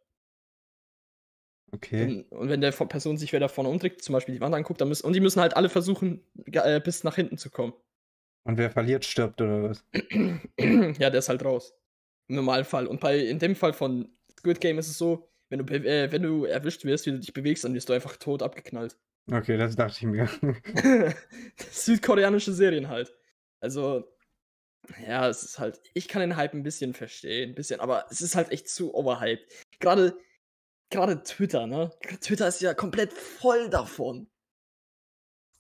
Okay. 1.71 2.05
Und, 2.05 2.33
und 2.33 2.49
wenn 2.49 2.61
der 2.61 2.73
Person 2.73 3.17
sich 3.17 3.33
wieder 3.33 3.49
vorne 3.49 3.71
umdreht, 3.71 4.03
zum 4.03 4.15
Beispiel 4.15 4.35
die 4.35 4.41
Wand 4.41 4.55
anguckt, 4.55 4.81
dann 4.81 4.89
müssen, 4.89 5.07
und 5.07 5.13
die 5.13 5.21
müssen 5.21 5.41
halt 5.41 5.57
alle 5.57 5.69
versuchen, 5.69 6.25
äh, 6.47 6.81
bis 6.81 7.05
nach 7.05 7.15
hinten 7.15 7.39
zu 7.39 7.51
kommen. 7.51 7.75
Und 8.45 8.57
wer 8.57 8.71
verliert, 8.71 9.05
stirbt 9.05 9.41
oder 9.41 9.63
was? 9.65 9.85
ja, 10.99 11.11
der 11.11 11.19
ist 11.19 11.29
halt 11.29 11.45
raus. 11.45 11.75
Im 12.29 12.37
Normalfall. 12.37 12.87
Und 12.87 13.01
bei, 13.01 13.19
in 13.19 13.39
dem 13.39 13.55
Fall 13.55 13.73
von 13.73 14.09
Squid 14.39 14.61
Game 14.61 14.79
ist 14.79 14.89
es 14.89 14.99
so, 14.99 15.29
wenn 15.49 15.65
du, 15.65 15.75
äh, 15.75 16.11
wenn 16.13 16.23
du 16.23 16.45
erwischt 16.45 16.85
wirst, 16.85 17.07
wie 17.07 17.13
du 17.13 17.19
dich 17.19 17.33
bewegst, 17.33 17.65
dann 17.65 17.75
wirst 17.75 17.89
du 17.89 17.93
einfach 17.93 18.17
tot 18.17 18.43
abgeknallt. 18.43 18.97
Okay, 19.31 19.57
das 19.57 19.77
dachte 19.77 19.97
ich 19.99 20.03
mir. 20.03 20.29
Südkoreanische 21.71 22.53
Serien 22.53 22.89
halt. 22.89 23.13
Also, 23.61 24.05
ja, 25.07 25.29
es 25.29 25.43
ist 25.43 25.59
halt, 25.59 25.81
ich 25.95 26.09
kann 26.09 26.21
den 26.21 26.37
Hype 26.37 26.55
ein 26.55 26.63
bisschen 26.63 26.95
verstehen, 26.95 27.51
ein 27.51 27.55
bisschen, 27.55 27.81
aber 27.81 28.07
es 28.11 28.21
ist 28.21 28.37
halt 28.37 28.51
echt 28.51 28.69
zu 28.69 28.95
overhyped. 28.95 29.45
Gerade 29.81 30.17
gerade 30.91 31.23
Twitter, 31.23 31.67
ne? 31.67 31.91
Twitter 32.21 32.49
ist 32.49 32.63
ja 32.63 32.75
komplett 32.75 33.13
voll 33.13 33.69
davon. 33.69 34.29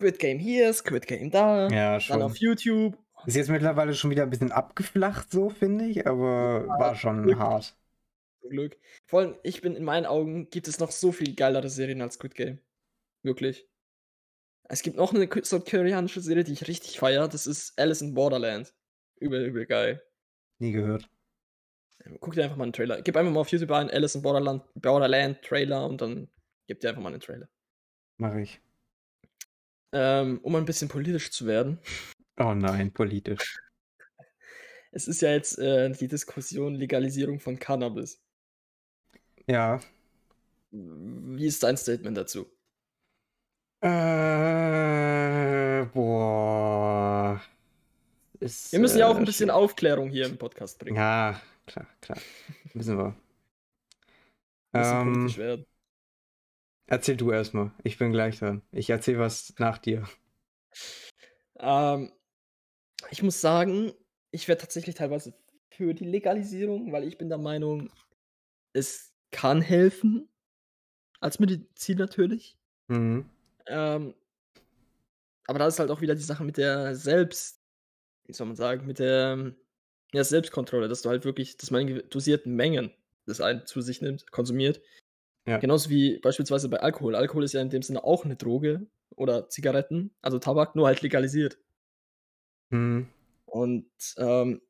Squid 0.01 0.19
Game 0.19 0.39
hier, 0.39 0.73
Squid 0.73 1.07
Game 1.07 1.31
da, 1.31 1.69
ja, 1.69 2.01
schon. 2.01 2.21
dann 2.21 2.31
auf 2.31 2.37
YouTube. 2.37 2.97
Ist 3.27 3.37
jetzt 3.37 3.51
mittlerweile 3.51 3.95
schon 3.95 4.11
wieder 4.11 4.23
ein 4.23 4.31
bisschen 4.31 4.53
abgeflacht, 4.53 5.31
so 5.31 5.51
finde 5.51 5.87
ich, 5.87 6.07
aber 6.07 6.65
ja, 6.67 6.79
war 6.79 6.95
schon 6.95 7.25
Glück. 7.25 7.39
hart. 7.39 7.77
Glück. 8.49 8.77
Vor 9.07 9.21
allem, 9.21 9.37
ich 9.43 9.61
bin 9.61 9.77
in 9.77 9.85
meinen 9.85 10.07
Augen, 10.07 10.51
gibt 10.51 10.69
es 10.69 10.79
noch 10.79 10.91
so 10.91 11.13
viel 11.13 11.35
geilere 11.35 11.69
Serien 11.69 12.03
als 12.03 12.15
Squid 12.15 12.35
Game. 12.35 12.59
Wirklich. 13.23 13.69
Es 14.65 14.83
gibt 14.83 14.97
noch 14.97 15.15
eine 15.15 15.29
südkoreanische 15.43 16.21
Serie, 16.21 16.45
die 16.45 16.53
ich 16.53 16.69
richtig 16.69 16.99
feiere. 16.99 17.29
Das 17.29 17.47
ist 17.47 17.79
Alice 17.79 18.03
in 18.03 18.15
Borderland. 18.15 18.75
Übel, 19.19 19.47
übel 19.47 19.67
geil. 19.67 20.03
Nie 20.59 20.73
gehört. 20.73 21.09
Guck 22.21 22.35
dir 22.35 22.45
einfach 22.45 22.57
mal 22.57 22.65
einen 22.65 22.73
Trailer. 22.73 23.03
Gib 23.03 23.17
einfach 23.17 23.33
mal 23.33 23.41
auf 23.41 23.51
YouTube 23.51 23.71
ein 23.73 23.91
Alice 23.91 24.15
in 24.15 24.23
Borderland, 24.23 24.63
Borderland 24.75 25.43
Trailer 25.43 25.87
und 25.87 26.01
dann 26.01 26.29
gib 26.67 26.81
dir 26.81 26.91
einfach 26.91 27.03
mal 27.03 27.13
einen 27.13 27.21
Trailer. 27.21 27.49
Mach 28.19 28.35
ich. 28.37 28.61
Ähm, 29.93 30.39
um 30.43 30.55
ein 30.55 30.65
bisschen 30.65 30.89
politisch 30.89 31.31
zu 31.31 31.47
werden. 31.47 31.81
Oh 32.39 32.55
nein, 32.55 32.93
politisch. 32.93 33.59
Es 34.91 35.07
ist 35.07 35.21
ja 35.21 35.33
jetzt 35.33 35.59
äh, 35.59 35.91
die 35.91 36.09
Diskussion 36.09 36.75
Legalisierung 36.75 37.41
von 37.41 37.59
Cannabis. 37.59 38.23
Ja. 39.49 39.81
Wie 40.71 41.47
ist 41.47 41.63
dein 41.63 41.77
Statement 41.77 42.17
dazu? 42.17 42.47
Äh, 43.81 45.87
boah. 45.95 47.41
Ist, 48.41 48.73
Wir 48.73 48.79
müssen 48.81 48.99
ja 48.99 49.09
auch 49.09 49.17
ein 49.17 49.23
äh, 49.23 49.27
bisschen 49.27 49.51
Aufklärung 49.51 50.11
hier 50.11 50.27
im 50.27 50.39
Podcast 50.39 50.79
bringen. 50.79 50.97
Ja, 50.97 51.41
klar, 51.67 51.87
klar. 52.01 52.19
Wissen 52.75 52.99
wir. 52.99 53.17
ähm, 54.75 55.37
werden. 55.37 55.67
Erzähl 56.87 57.17
du 57.17 57.33
erstmal. 57.33 57.73
Ich 57.83 57.99
bin 57.99 58.13
gleich 58.13 58.39
dran. 58.39 58.63
Ich 58.73 58.91
erzähl 58.91 59.19
was 59.19 59.55
nach 59.59 59.79
dir. 59.79 60.05
Ähm, 61.59 62.13
Ich 63.11 63.23
muss 63.23 63.41
sagen, 63.41 63.93
ich 64.31 64.49
wäre 64.49 64.59
tatsächlich 64.59 64.95
teilweise 64.95 65.35
für 65.71 65.95
die 65.95 66.05
Legalisierung, 66.05 66.93
weil 66.93 67.05
ich 67.05 67.19
bin 67.19 67.29
der 67.29 67.39
Meinung, 67.39 67.91
es 68.73 69.13
kann 69.31 69.61
helfen. 69.61 70.29
Als 71.21 71.41
Medizin 71.41 71.99
natürlich. 71.99 72.57
Mhm. 72.87 73.29
Ähm, 73.67 74.15
aber 75.47 75.59
da 75.59 75.67
ist 75.67 75.79
halt 75.79 75.91
auch 75.91 76.01
wieder 76.01 76.15
die 76.15 76.23
Sache 76.23 76.45
mit 76.45 76.57
der 76.57 76.95
Selbst, 76.95 77.61
wie 78.27 78.33
soll 78.33 78.47
man 78.47 78.57
sagen, 78.57 78.87
mit 78.87 78.99
der 78.99 79.53
ja, 80.13 80.25
Selbstkontrolle, 80.25 80.89
dass 80.89 81.03
du 81.03 81.09
halt 81.09 81.25
wirklich, 81.25 81.57
dass 81.57 81.71
man 81.71 81.89
in 81.89 82.03
dosierten 82.11 82.55
Mengen 82.55 82.93
das 83.27 83.41
einen 83.41 83.67
zu 83.67 83.81
sich 83.81 84.01
nimmt, 84.01 84.31
konsumiert. 84.31 84.81
Ja. 85.47 85.59
Genauso 85.59 85.91
wie 85.91 86.19
beispielsweise 86.19 86.69
bei 86.69 86.81
Alkohol. 86.81 87.15
Alkohol 87.15 87.45
ist 87.45 87.53
ja 87.53 87.61
in 87.61 87.71
dem 87.71 87.83
Sinne 87.83 88.05
auch 88.05 88.25
eine 88.25 88.37
Droge 88.37 88.87
oder 89.17 89.49
Zigaretten, 89.49 90.15
also 90.23 90.39
Tabak, 90.39 90.77
nur 90.77 90.87
halt 90.87 91.03
legalisiert. 91.03 91.59
Mhm. 92.71 93.09
Und 93.47 93.91
ähm, 94.19 94.61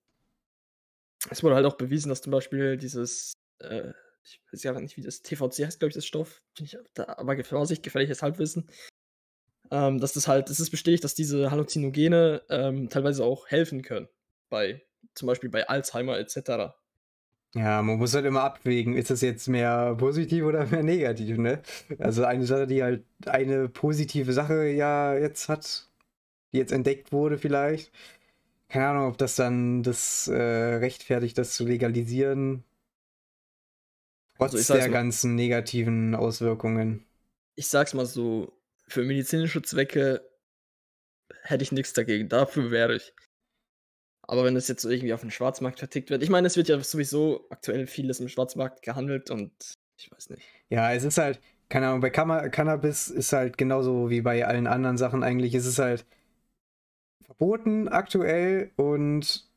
es 1.30 1.42
wurde 1.42 1.56
halt 1.56 1.66
auch 1.66 1.76
bewiesen, 1.76 2.08
dass 2.08 2.22
zum 2.22 2.30
Beispiel 2.30 2.76
dieses, 2.76 3.32
äh, 3.58 3.92
ich 4.28 4.52
weiß 4.52 4.62
ja 4.62 4.78
nicht, 4.80 4.96
wie 4.96 5.02
das 5.02 5.22
TVC 5.22 5.64
heißt, 5.64 5.78
glaube 5.78 5.90
ich, 5.90 5.94
das 5.94 6.06
Stoff, 6.06 6.42
ich, 6.58 6.76
da, 6.94 7.04
aber 7.18 7.42
Vorsicht, 7.44 7.82
gefährliches 7.82 8.22
Halbwissen, 8.22 8.68
ähm, 9.70 10.00
dass 10.00 10.12
das 10.12 10.28
halt, 10.28 10.50
es 10.50 10.60
ist 10.60 10.70
bestätigt, 10.70 11.04
dass 11.04 11.14
diese 11.14 11.50
Halluzinogene 11.50 12.42
ähm, 12.48 12.88
teilweise 12.88 13.24
auch 13.24 13.48
helfen 13.48 13.82
können, 13.82 14.08
bei, 14.48 14.82
zum 15.14 15.26
Beispiel 15.26 15.50
bei 15.50 15.68
Alzheimer 15.68 16.18
etc. 16.18 16.74
Ja, 17.54 17.82
man 17.82 17.98
muss 17.98 18.14
halt 18.14 18.26
immer 18.26 18.42
abwägen, 18.42 18.94
ist 18.94 19.10
das 19.10 19.22
jetzt 19.22 19.48
mehr 19.48 19.94
positiv 19.98 20.44
oder 20.44 20.66
mehr 20.66 20.82
negativ, 20.82 21.38
ne? 21.38 21.62
Also 21.98 22.24
eine 22.24 22.44
Sache, 22.44 22.66
die 22.66 22.82
halt 22.82 23.04
eine 23.26 23.68
positive 23.68 24.32
Sache 24.32 24.68
ja 24.68 25.16
jetzt 25.16 25.48
hat, 25.48 25.88
die 26.52 26.58
jetzt 26.58 26.72
entdeckt 26.72 27.10
wurde 27.12 27.38
vielleicht, 27.38 27.90
keine 28.68 28.88
Ahnung, 28.88 29.08
ob 29.08 29.18
das 29.18 29.34
dann 29.36 29.82
das 29.82 30.28
äh, 30.28 30.34
rechtfertigt, 30.34 31.38
das 31.38 31.54
zu 31.54 31.66
legalisieren. 31.66 32.64
Trotz 34.38 34.54
also 34.54 34.74
der 34.74 34.84
mal, 34.84 34.92
ganzen 34.92 35.34
negativen 35.34 36.14
Auswirkungen. 36.14 37.04
Ich 37.56 37.68
sag's 37.68 37.94
mal 37.94 38.06
so, 38.06 38.52
für 38.86 39.02
medizinische 39.02 39.62
Zwecke 39.62 40.22
hätte 41.42 41.62
ich 41.62 41.72
nichts 41.72 41.92
dagegen. 41.92 42.28
Dafür 42.28 42.70
wäre 42.70 42.96
ich. 42.96 43.12
Aber 44.22 44.44
wenn 44.44 44.56
es 44.56 44.68
jetzt 44.68 44.84
irgendwie 44.84 45.12
auf 45.12 45.22
dem 45.22 45.30
Schwarzmarkt 45.30 45.78
vertickt 45.78 46.10
wird, 46.10 46.22
ich 46.22 46.30
meine, 46.30 46.46
es 46.46 46.56
wird 46.56 46.68
ja 46.68 46.78
sowieso 46.80 47.46
aktuell 47.50 47.86
vieles 47.86 48.20
im 48.20 48.28
Schwarzmarkt 48.28 48.82
gehandelt 48.82 49.30
und 49.30 49.52
ich 49.96 50.10
weiß 50.12 50.30
nicht. 50.30 50.42
Ja, 50.68 50.92
es 50.92 51.02
ist 51.02 51.18
halt, 51.18 51.40
keine 51.70 51.88
Ahnung, 51.88 52.00
bei 52.00 52.10
Cannabis 52.10 53.08
ist 53.08 53.32
halt 53.32 53.56
genauso 53.56 54.10
wie 54.10 54.20
bei 54.20 54.46
allen 54.46 54.66
anderen 54.66 54.98
Sachen 54.98 55.22
eigentlich, 55.22 55.54
es 55.54 55.66
ist 55.66 55.78
halt 55.78 56.04
verboten 57.24 57.88
aktuell 57.88 58.70
und 58.76 59.47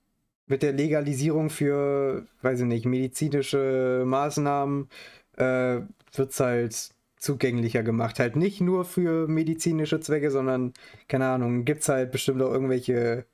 mit 0.51 0.63
der 0.63 0.73
Legalisierung 0.73 1.49
für, 1.49 2.27
weiß 2.41 2.61
ich 2.61 2.65
nicht, 2.67 2.85
medizinische 2.85 4.03
Maßnahmen 4.05 4.89
äh, 5.37 5.81
wird 6.13 6.31
es 6.31 6.39
halt 6.41 6.91
zugänglicher 7.17 7.83
gemacht. 7.83 8.19
Halt 8.19 8.35
nicht 8.35 8.61
nur 8.61 8.85
für 8.85 9.27
medizinische 9.27 9.99
Zwecke, 10.01 10.29
sondern, 10.31 10.73
keine 11.07 11.27
Ahnung, 11.29 11.65
gibt 11.65 11.81
es 11.83 11.89
halt 11.89 12.11
bestimmt 12.11 12.41
auch 12.41 12.51
irgendwelche, 12.51 13.25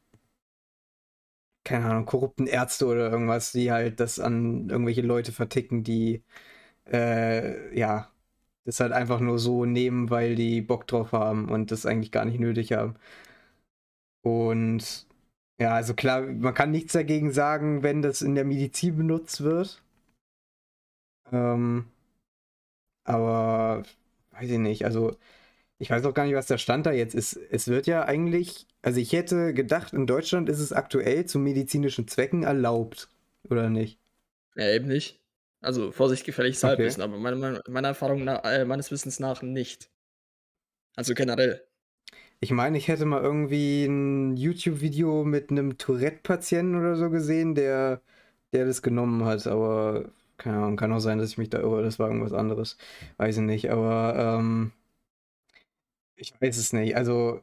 keine 1.63 1.85
Ahnung, 1.85 2.05
korrupten 2.05 2.47
Ärzte 2.47 2.85
oder 2.87 3.11
irgendwas, 3.11 3.51
die 3.51 3.71
halt 3.71 3.99
das 3.99 4.19
an 4.19 4.69
irgendwelche 4.69 5.01
Leute 5.01 5.31
verticken, 5.31 5.83
die, 5.83 6.23
äh, 6.91 7.77
ja, 7.79 8.11
das 8.65 8.79
halt 8.81 8.93
einfach 8.93 9.19
nur 9.21 9.39
so 9.39 9.65
nehmen, 9.65 10.09
weil 10.11 10.35
die 10.35 10.61
Bock 10.61 10.87
drauf 10.87 11.13
haben 11.13 11.49
und 11.49 11.71
das 11.71 11.85
eigentlich 11.85 12.11
gar 12.11 12.25
nicht 12.25 12.39
nötig 12.39 12.73
haben. 12.73 12.95
Und 14.21 15.06
ja, 15.59 15.73
also 15.73 15.93
klar, 15.93 16.21
man 16.21 16.53
kann 16.53 16.71
nichts 16.71 16.93
dagegen 16.93 17.31
sagen, 17.31 17.83
wenn 17.83 18.01
das 18.01 18.21
in 18.21 18.35
der 18.35 18.45
Medizin 18.45 18.97
benutzt 18.97 19.41
wird. 19.41 19.81
Ähm, 21.31 21.87
aber 23.03 23.83
weiß 24.31 24.49
ich 24.49 24.59
nicht, 24.59 24.85
also 24.85 25.17
ich 25.79 25.89
weiß 25.89 26.05
auch 26.05 26.13
gar 26.13 26.25
nicht, 26.25 26.35
was 26.35 26.47
der 26.47 26.57
Stand 26.57 26.85
da 26.85 26.91
jetzt 26.91 27.15
ist. 27.15 27.35
Es 27.35 27.67
wird 27.67 27.87
ja 27.87 28.05
eigentlich, 28.05 28.67
also 28.81 28.99
ich 28.99 29.13
hätte 29.13 29.53
gedacht, 29.53 29.93
in 29.93 30.07
Deutschland 30.07 30.49
ist 30.49 30.59
es 30.59 30.73
aktuell 30.73 31.25
zu 31.25 31.39
medizinischen 31.39 32.07
Zwecken 32.07 32.43
erlaubt, 32.43 33.09
oder 33.49 33.69
nicht? 33.69 33.99
Ja, 34.55 34.69
eben 34.71 34.87
nicht. 34.87 35.21
Also 35.61 35.91
Vorsicht, 35.91 36.25
gefährliches 36.25 36.63
okay. 36.63 36.69
Halbwissen, 36.69 37.03
aber 37.03 37.17
meine, 37.17 37.61
meiner 37.67 37.87
Erfahrung 37.89 38.23
nach, 38.23 38.43
äh, 38.43 38.65
meines 38.65 38.91
Wissens 38.91 39.19
nach 39.19 39.41
nicht. 39.41 39.89
Also 40.95 41.13
generell. 41.13 41.66
Ich 42.39 42.51
meine, 42.51 42.77
ich 42.77 42.87
hätte 42.87 43.05
mal 43.05 43.21
irgendwie 43.23 43.85
ein 43.85 44.37
YouTube-Video 44.37 45.23
mit 45.23 45.49
einem 45.49 45.77
Tourette-Patienten 45.77 46.75
oder 46.75 46.95
so 46.95 47.09
gesehen, 47.09 47.55
der, 47.55 48.01
der 48.53 48.65
das 48.65 48.81
genommen 48.83 49.25
hat, 49.25 49.47
aber 49.47 50.11
keine 50.37 50.57
Ahnung, 50.57 50.75
kann 50.77 50.93
auch 50.93 50.99
sein, 50.99 51.17
dass 51.17 51.31
ich 51.31 51.37
mich 51.39 51.49
da 51.49 51.59
irre, 51.59 51.81
das 51.83 51.97
war 51.99 52.07
irgendwas 52.09 52.33
anderes. 52.33 52.77
Weiß 53.17 53.37
ich 53.37 53.43
nicht, 53.43 53.71
aber 53.71 54.37
ähm, 54.39 54.71
ich 56.15 56.33
weiß 56.41 56.57
es 56.57 56.73
nicht. 56.73 56.95
Also 56.95 57.41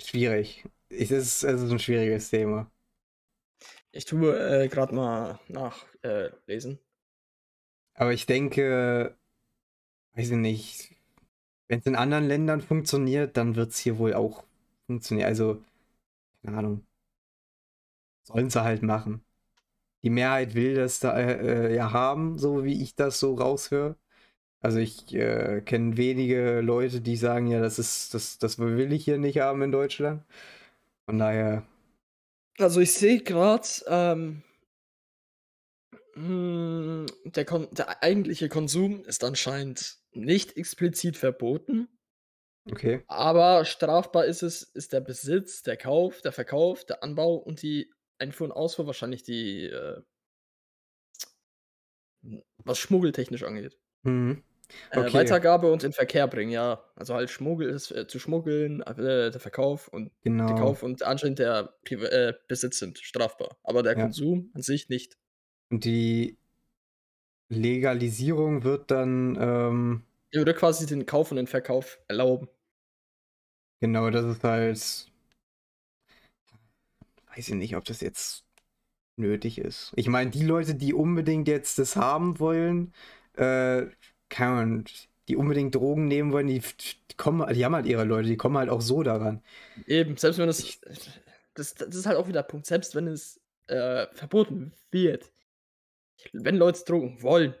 schwierig. 0.00 0.64
Es 0.90 1.10
ist, 1.10 1.42
es 1.44 1.62
ist 1.62 1.70
ein 1.70 1.78
schwieriges 1.78 2.30
Thema. 2.30 2.70
Ich 3.92 4.04
tue 4.04 4.64
äh, 4.64 4.68
gerade 4.68 4.94
mal 4.94 5.40
nachlesen. 5.48 6.74
Äh, 6.74 6.78
aber 7.94 8.12
ich 8.12 8.26
denke, 8.26 9.16
weiß 10.14 10.30
ich 10.30 10.36
nicht, 10.36 10.95
wenn 11.68 11.80
es 11.80 11.86
in 11.86 11.96
anderen 11.96 12.26
Ländern 12.26 12.60
funktioniert, 12.60 13.36
dann 13.36 13.56
wird 13.56 13.70
es 13.70 13.78
hier 13.78 13.98
wohl 13.98 14.14
auch 14.14 14.44
funktionieren. 14.86 15.28
Also, 15.28 15.62
keine 16.44 16.58
Ahnung. 16.58 16.86
Sollen 18.22 18.50
sie 18.50 18.62
halt 18.62 18.82
machen. 18.82 19.22
Die 20.02 20.10
Mehrheit 20.10 20.54
will 20.54 20.74
das 20.74 21.00
da 21.00 21.18
äh, 21.18 21.74
ja 21.74 21.92
haben, 21.92 22.38
so 22.38 22.64
wie 22.64 22.82
ich 22.82 22.94
das 22.94 23.18
so 23.20 23.34
raushöre. 23.34 23.96
Also 24.60 24.78
ich 24.78 25.14
äh, 25.14 25.62
kenne 25.62 25.96
wenige 25.96 26.60
Leute, 26.60 27.00
die 27.00 27.16
sagen, 27.16 27.46
ja, 27.46 27.60
das 27.60 27.78
ist, 27.78 28.14
das, 28.14 28.38
das 28.38 28.58
will 28.58 28.92
ich 28.92 29.04
hier 29.04 29.18
nicht 29.18 29.38
haben 29.38 29.62
in 29.62 29.72
Deutschland. 29.72 30.24
Von 31.06 31.18
daher. 31.18 31.64
Also 32.58 32.80
ich 32.80 32.92
sehe 32.94 33.20
gerade, 33.20 33.68
ähm, 33.86 34.42
hm, 36.14 37.06
der, 37.24 37.44
der 37.44 38.02
eigentliche 38.02 38.48
Konsum 38.48 39.04
ist 39.04 39.22
anscheinend 39.22 39.98
nicht 40.16 40.56
explizit 40.56 41.16
verboten. 41.16 41.88
Okay. 42.70 43.04
Aber 43.06 43.64
strafbar 43.64 44.24
ist 44.24 44.42
es, 44.42 44.62
ist 44.62 44.92
der 44.92 45.00
Besitz, 45.00 45.62
der 45.62 45.76
Kauf, 45.76 46.20
der 46.22 46.32
Verkauf, 46.32 46.84
der 46.84 47.02
Anbau 47.02 47.34
und 47.36 47.62
die 47.62 47.92
Einfuhr 48.18 48.48
und 48.48 48.52
Ausfuhr, 48.52 48.86
wahrscheinlich 48.86 49.22
die, 49.22 49.66
äh, 49.66 50.02
was 52.64 52.78
schmuggeltechnisch 52.78 53.44
angeht. 53.44 53.78
Mhm. 54.02 54.42
Äh, 54.90 54.98
okay. 54.98 55.08
Äh, 55.08 55.14
Weitergabe 55.14 55.70
und 55.70 55.84
in 55.84 55.92
Verkehr 55.92 56.26
bringen, 56.26 56.50
ja. 56.50 56.82
Also 56.96 57.14
halt 57.14 57.30
Schmuggel 57.30 57.68
ist 57.68 57.92
äh, 57.92 58.06
zu 58.06 58.18
schmuggeln, 58.18 58.82
äh, 58.82 59.30
der 59.30 59.40
Verkauf 59.40 59.88
und 59.88 60.10
genau. 60.22 60.48
der 60.48 60.56
Kauf 60.56 60.82
und 60.82 61.02
anscheinend 61.02 61.38
der 61.38 61.74
äh, 61.88 62.32
Besitz 62.48 62.78
sind 62.78 62.98
strafbar. 62.98 63.56
Aber 63.62 63.82
der 63.82 63.96
ja. 63.96 64.02
Konsum 64.02 64.50
an 64.54 64.62
sich 64.62 64.88
nicht. 64.88 65.16
Und 65.70 65.84
die 65.84 66.38
Legalisierung 67.48 68.64
wird 68.64 68.90
dann. 68.90 69.36
Ähm, 69.40 70.02
ja, 70.32 70.40
würde 70.40 70.54
quasi 70.54 70.86
den 70.86 71.06
Kauf 71.06 71.30
und 71.30 71.36
den 71.36 71.46
Verkauf 71.46 71.98
erlauben. 72.08 72.48
Genau, 73.80 74.10
das 74.10 74.24
ist 74.24 74.44
halt. 74.44 75.10
Weiß 77.34 77.48
ich 77.48 77.54
nicht, 77.54 77.76
ob 77.76 77.84
das 77.84 78.00
jetzt 78.00 78.44
nötig 79.16 79.58
ist. 79.58 79.92
Ich 79.96 80.08
meine, 80.08 80.30
die 80.30 80.44
Leute, 80.44 80.74
die 80.74 80.94
unbedingt 80.94 81.48
jetzt 81.48 81.78
das 81.78 81.96
haben 81.96 82.38
wollen, 82.38 82.92
äh, 83.34 83.86
kann 84.28 84.84
die 85.28 85.36
unbedingt 85.36 85.74
Drogen 85.74 86.06
nehmen 86.06 86.32
wollen, 86.32 86.46
die, 86.46 86.62
kommen, 87.16 87.52
die 87.52 87.64
haben 87.64 87.74
halt 87.74 87.86
ihre 87.86 88.04
Leute, 88.04 88.28
die 88.28 88.36
kommen 88.36 88.56
halt 88.56 88.70
auch 88.70 88.80
so 88.80 89.02
daran. 89.02 89.42
Eben, 89.86 90.16
selbst 90.16 90.38
wenn 90.38 90.48
es. 90.48 90.80
Das, 91.54 91.74
das 91.74 91.94
ist 91.94 92.06
halt 92.06 92.18
auch 92.18 92.28
wieder 92.28 92.42
der 92.42 92.48
Punkt, 92.48 92.66
selbst 92.66 92.94
wenn 92.94 93.06
es 93.06 93.40
äh, 93.66 94.06
verboten 94.12 94.72
wird, 94.90 95.32
wenn 96.32 96.56
Leute 96.56 96.84
Drogen 96.84 97.22
wollen, 97.22 97.54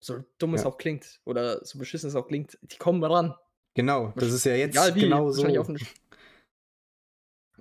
so 0.00 0.24
dumm 0.38 0.54
es 0.54 0.62
ja. 0.62 0.68
auch 0.68 0.76
klingt 0.76 1.20
oder 1.24 1.64
so 1.64 1.78
beschissen 1.78 2.08
es 2.08 2.16
auch 2.16 2.26
klingt, 2.26 2.58
die 2.62 2.76
kommen 2.76 3.02
ran. 3.02 3.34
Genau, 3.74 4.12
das 4.16 4.32
ist 4.32 4.44
ja 4.44 4.54
jetzt 4.54 4.74
egal 4.74 4.94
wie, 4.94 5.00
genau 5.00 5.30
so. 5.30 5.46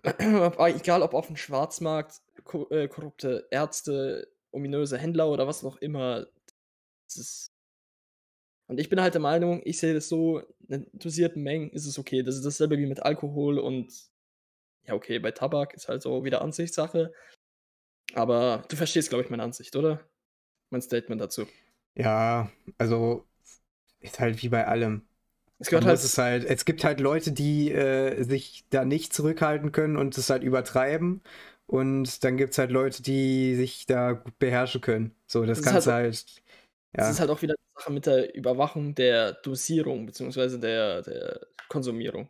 egal 0.03 1.01
ob 1.01 1.13
auf 1.13 1.27
dem 1.27 1.37
Schwarzmarkt, 1.37 2.21
äh, 2.69 2.87
korrupte 2.87 3.47
Ärzte, 3.49 4.27
ominöse 4.51 4.97
Händler 4.97 5.29
oder 5.29 5.47
was 5.47 5.63
noch 5.63 5.77
immer. 5.77 6.27
und 8.67 8.79
ich 8.79 8.89
bin 8.89 9.01
halt 9.01 9.13
der 9.13 9.21
Meinung, 9.21 9.61
ich 9.63 9.79
sehe 9.79 9.93
das 9.93 10.09
so, 10.09 10.41
in 10.67 10.87
dosierten 10.93 11.41
Mengen 11.41 11.71
ist 11.71 11.85
es 11.85 11.97
okay. 11.97 12.23
Das 12.23 12.35
ist 12.35 12.45
dasselbe 12.45 12.77
wie 12.77 12.85
mit 12.85 13.03
Alkohol 13.03 13.57
und 13.57 13.91
ja, 14.85 14.93
okay, 14.93 15.19
bei 15.19 15.31
Tabak 15.31 15.73
ist 15.73 15.87
halt 15.87 16.01
so 16.01 16.25
wieder 16.25 16.41
Ansichtssache. 16.41 17.13
Aber 18.13 18.63
du 18.69 18.75
verstehst, 18.75 19.09
glaube 19.09 19.23
ich, 19.23 19.29
meine 19.29 19.43
Ansicht, 19.43 19.75
oder? 19.75 20.07
Mein 20.73 20.81
Statement 20.81 21.21
dazu. 21.21 21.47
Ja, 21.95 22.51
also 22.77 23.25
ist 24.01 24.19
halt 24.19 24.43
wie 24.43 24.49
bei 24.49 24.67
allem. 24.67 25.03
Es, 25.59 25.69
gehört 25.69 25.85
halt 25.85 25.97
es, 25.97 26.17
halt, 26.17 26.43
es 26.43 26.65
gibt 26.65 26.83
halt 26.83 26.99
Leute, 26.99 27.31
die 27.31 27.71
äh, 27.71 28.23
sich 28.23 28.65
da 28.69 28.83
nicht 28.83 29.13
zurückhalten 29.13 29.71
können 29.71 29.95
und 29.95 30.17
es 30.17 30.29
halt 30.29 30.43
übertreiben. 30.43 31.21
Und 31.65 32.23
dann 32.25 32.35
gibt 32.35 32.51
es 32.51 32.57
halt 32.57 32.71
Leute, 32.71 33.01
die 33.01 33.55
sich 33.55 33.85
da 33.85 34.11
gut 34.11 34.37
beherrschen 34.39 34.81
können. 34.81 35.15
So, 35.25 35.45
das, 35.45 35.61
das 35.61 35.71
kannst 35.71 35.87
halt. 35.87 36.03
halt 36.03 36.25
ja. 36.95 37.05
Das 37.05 37.11
ist 37.11 37.19
halt 37.21 37.29
auch 37.29 37.41
wieder 37.41 37.55
die 37.55 37.79
Sache 37.79 37.93
mit 37.93 38.05
der 38.05 38.35
Überwachung 38.35 38.93
der 38.93 39.33
Dosierung, 39.33 40.05
beziehungsweise 40.05 40.59
der, 40.59 41.01
der 41.01 41.47
Konsumierung. 41.69 42.29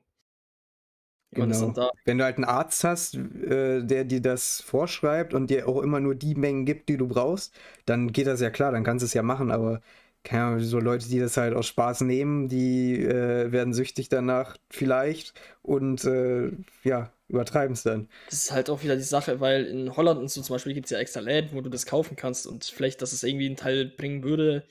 Genau. 1.34 1.92
Wenn 2.06 2.18
du 2.18 2.24
halt 2.24 2.38
einen 2.38 2.46
Arzt 2.46 2.84
hast, 2.84 3.16
äh, 3.16 3.84
der 3.84 4.04
dir 4.04 4.22
das 4.22 4.62
vorschreibt 4.62 5.34
und 5.34 5.50
dir 5.50 5.68
auch 5.68 5.82
immer 5.82 6.00
nur 6.00 6.16
die 6.16 6.36
Mengen 6.36 6.66
gibt, 6.66 6.90
die 6.90 6.98
du 6.98 7.08
brauchst, 7.08 7.54
dann 7.86 8.12
geht 8.12 8.28
das 8.28 8.42
ja 8.42 8.50
klar, 8.50 8.72
dann 8.72 8.84
kannst 8.84 9.04
du 9.04 9.06
es 9.06 9.14
ja 9.14 9.24
machen, 9.24 9.52
aber 9.52 9.82
keine 10.24 10.44
Ahnung, 10.44 10.60
so 10.62 10.80
Leute, 10.80 11.10
die 11.10 11.20
das 11.20 11.36
halt 11.36 11.54
aus 11.54 11.68
Spaß 11.68 12.02
nehmen, 12.02 12.48
die 12.48 12.96
äh, 13.04 13.52
werden 13.52 13.74
süchtig 13.74 14.08
danach 14.10 14.58
vielleicht 14.70 15.34
und 15.62 16.06
äh, 16.06 16.52
ja, 16.84 17.12
übertreiben 17.28 17.74
es 17.74 17.84
dann. 17.84 18.08
Das 18.30 18.46
ist 18.46 18.52
halt 18.52 18.70
auch 18.70 18.84
wieder 18.84 18.96
die 18.96 19.02
Sache, 19.02 19.42
weil 19.42 19.66
in 19.66 19.96
Holland 19.96 20.20
und 20.20 20.30
so 20.30 20.42
zum 20.42 20.56
Beispiel 20.56 20.74
gibt 20.74 20.86
es 20.86 20.92
ja 20.92 21.00
extra 21.00 21.20
Läden, 21.20 21.50
wo 21.54 21.62
du 21.62 21.70
das 21.70 21.86
kaufen 21.86 22.16
kannst 22.16 22.48
und 22.48 22.64
vielleicht, 22.64 23.02
dass 23.02 23.12
es 23.12 23.24
irgendwie 23.24 23.48
einen 23.48 23.58
Teil 23.58 23.86
bringen 23.86 24.24
würde, 24.24 24.64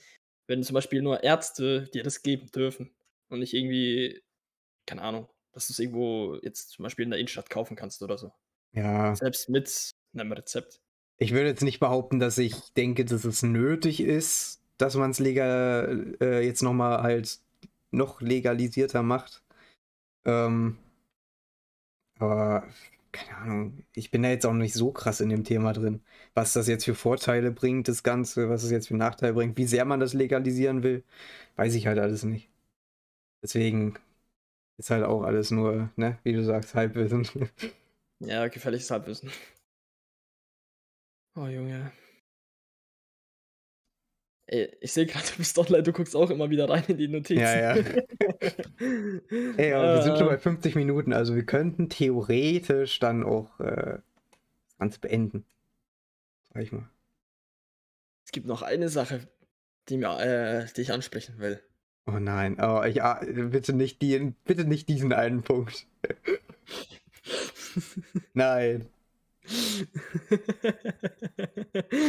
wenn 0.46 0.62
zum 0.62 0.74
Beispiel 0.74 1.02
nur 1.02 1.22
Ärzte 1.22 1.88
dir 1.92 2.02
das 2.02 2.22
geben 2.22 2.50
dürfen 2.54 2.90
und 3.28 3.40
nicht 3.40 3.52
irgendwie, 3.52 4.22
keine 4.86 5.02
Ahnung, 5.02 5.28
dass 5.52 5.66
du 5.66 5.72
es 5.72 5.78
irgendwo 5.78 6.36
jetzt 6.42 6.70
zum 6.70 6.82
Beispiel 6.82 7.04
in 7.04 7.10
der 7.10 7.18
Innenstadt 7.18 7.50
kaufen 7.50 7.76
kannst 7.76 8.02
oder 8.02 8.18
so. 8.18 8.32
Ja. 8.72 9.14
Selbst 9.14 9.48
mit 9.48 9.92
einem 10.14 10.32
Rezept. 10.32 10.80
Ich 11.18 11.32
würde 11.32 11.48
jetzt 11.48 11.62
nicht 11.62 11.78
behaupten, 11.78 12.18
dass 12.18 12.38
ich 12.38 12.54
denke, 12.74 13.04
dass 13.04 13.24
es 13.24 13.42
nötig 13.42 14.00
ist, 14.00 14.60
dass 14.78 14.96
man 14.96 15.10
es 15.10 15.18
legal 15.18 16.16
äh, 16.20 16.44
jetzt 16.44 16.62
nochmal 16.62 17.02
halt 17.02 17.38
noch 17.90 18.20
legalisierter 18.20 19.02
macht. 19.02 19.42
Ähm, 20.24 20.78
aber 22.18 22.66
keine 23.12 23.36
Ahnung, 23.36 23.84
ich 23.94 24.10
bin 24.10 24.22
da 24.22 24.30
jetzt 24.30 24.46
auch 24.46 24.54
nicht 24.54 24.72
so 24.74 24.90
krass 24.90 25.20
in 25.20 25.28
dem 25.28 25.44
Thema 25.44 25.72
drin. 25.74 26.02
Was 26.34 26.54
das 26.54 26.66
jetzt 26.66 26.84
für 26.84 26.94
Vorteile 26.94 27.50
bringt, 27.50 27.88
das 27.88 28.02
Ganze, 28.02 28.48
was 28.48 28.64
es 28.64 28.70
jetzt 28.70 28.88
für 28.88 28.96
Nachteile 28.96 29.34
bringt, 29.34 29.58
wie 29.58 29.66
sehr 29.66 29.84
man 29.84 30.00
das 30.00 30.14
legalisieren 30.14 30.82
will, 30.82 31.04
weiß 31.56 31.74
ich 31.74 31.86
halt 31.86 31.98
alles 31.98 32.24
nicht. 32.24 32.48
Deswegen 33.42 33.98
ist 34.82 34.90
halt 34.90 35.04
auch 35.04 35.22
alles 35.22 35.52
nur, 35.52 35.90
ne, 35.94 36.18
wie 36.24 36.32
du 36.32 36.44
sagst, 36.44 36.74
Halbwissen. 36.74 37.26
Ja, 38.24 38.46
gefährliches 38.46 38.88
Halbwissen. 38.88 39.32
Oh 41.34 41.46
Junge. 41.46 41.90
Ey, 44.46 44.76
ich 44.80 44.92
sehe 44.92 45.06
gerade, 45.06 45.26
du 45.26 45.38
bist 45.38 45.58
online, 45.58 45.82
du 45.82 45.92
guckst 45.92 46.14
auch 46.14 46.30
immer 46.30 46.48
wieder 46.48 46.68
rein 46.68 46.84
in 46.86 46.98
die 46.98 47.08
Notizen. 47.08 47.40
Ja, 47.40 47.74
ja. 47.74 47.74
Ey, 49.56 49.72
aber 49.72 49.94
wir 49.96 50.02
sind 50.02 50.18
schon 50.18 50.28
bei 50.28 50.38
50 50.38 50.76
Minuten, 50.76 51.12
also 51.12 51.34
wir 51.34 51.44
könnten 51.44 51.88
theoretisch 51.88 53.00
dann 53.00 53.24
auch 53.24 53.58
äh, 53.58 53.98
das 54.68 54.78
Ganze 54.78 55.00
beenden. 55.00 55.44
Sag 56.54 56.62
ich 56.62 56.70
mal. 56.70 56.88
Es 58.24 58.30
gibt 58.30 58.46
noch 58.46 58.62
eine 58.62 58.88
Sache, 58.88 59.26
die, 59.88 59.96
mir, 59.96 60.20
äh, 60.20 60.66
die 60.76 60.82
ich 60.82 60.92
ansprechen 60.92 61.40
will. 61.40 61.60
Oh 62.06 62.18
nein, 62.18 62.56
oh, 62.60 62.82
ich, 62.82 63.02
ah, 63.02 63.20
bitte, 63.24 63.72
nicht 63.72 64.02
die, 64.02 64.34
bitte 64.44 64.64
nicht 64.64 64.88
diesen 64.88 65.12
einen 65.12 65.42
Punkt. 65.42 65.86
nein. 68.34 68.86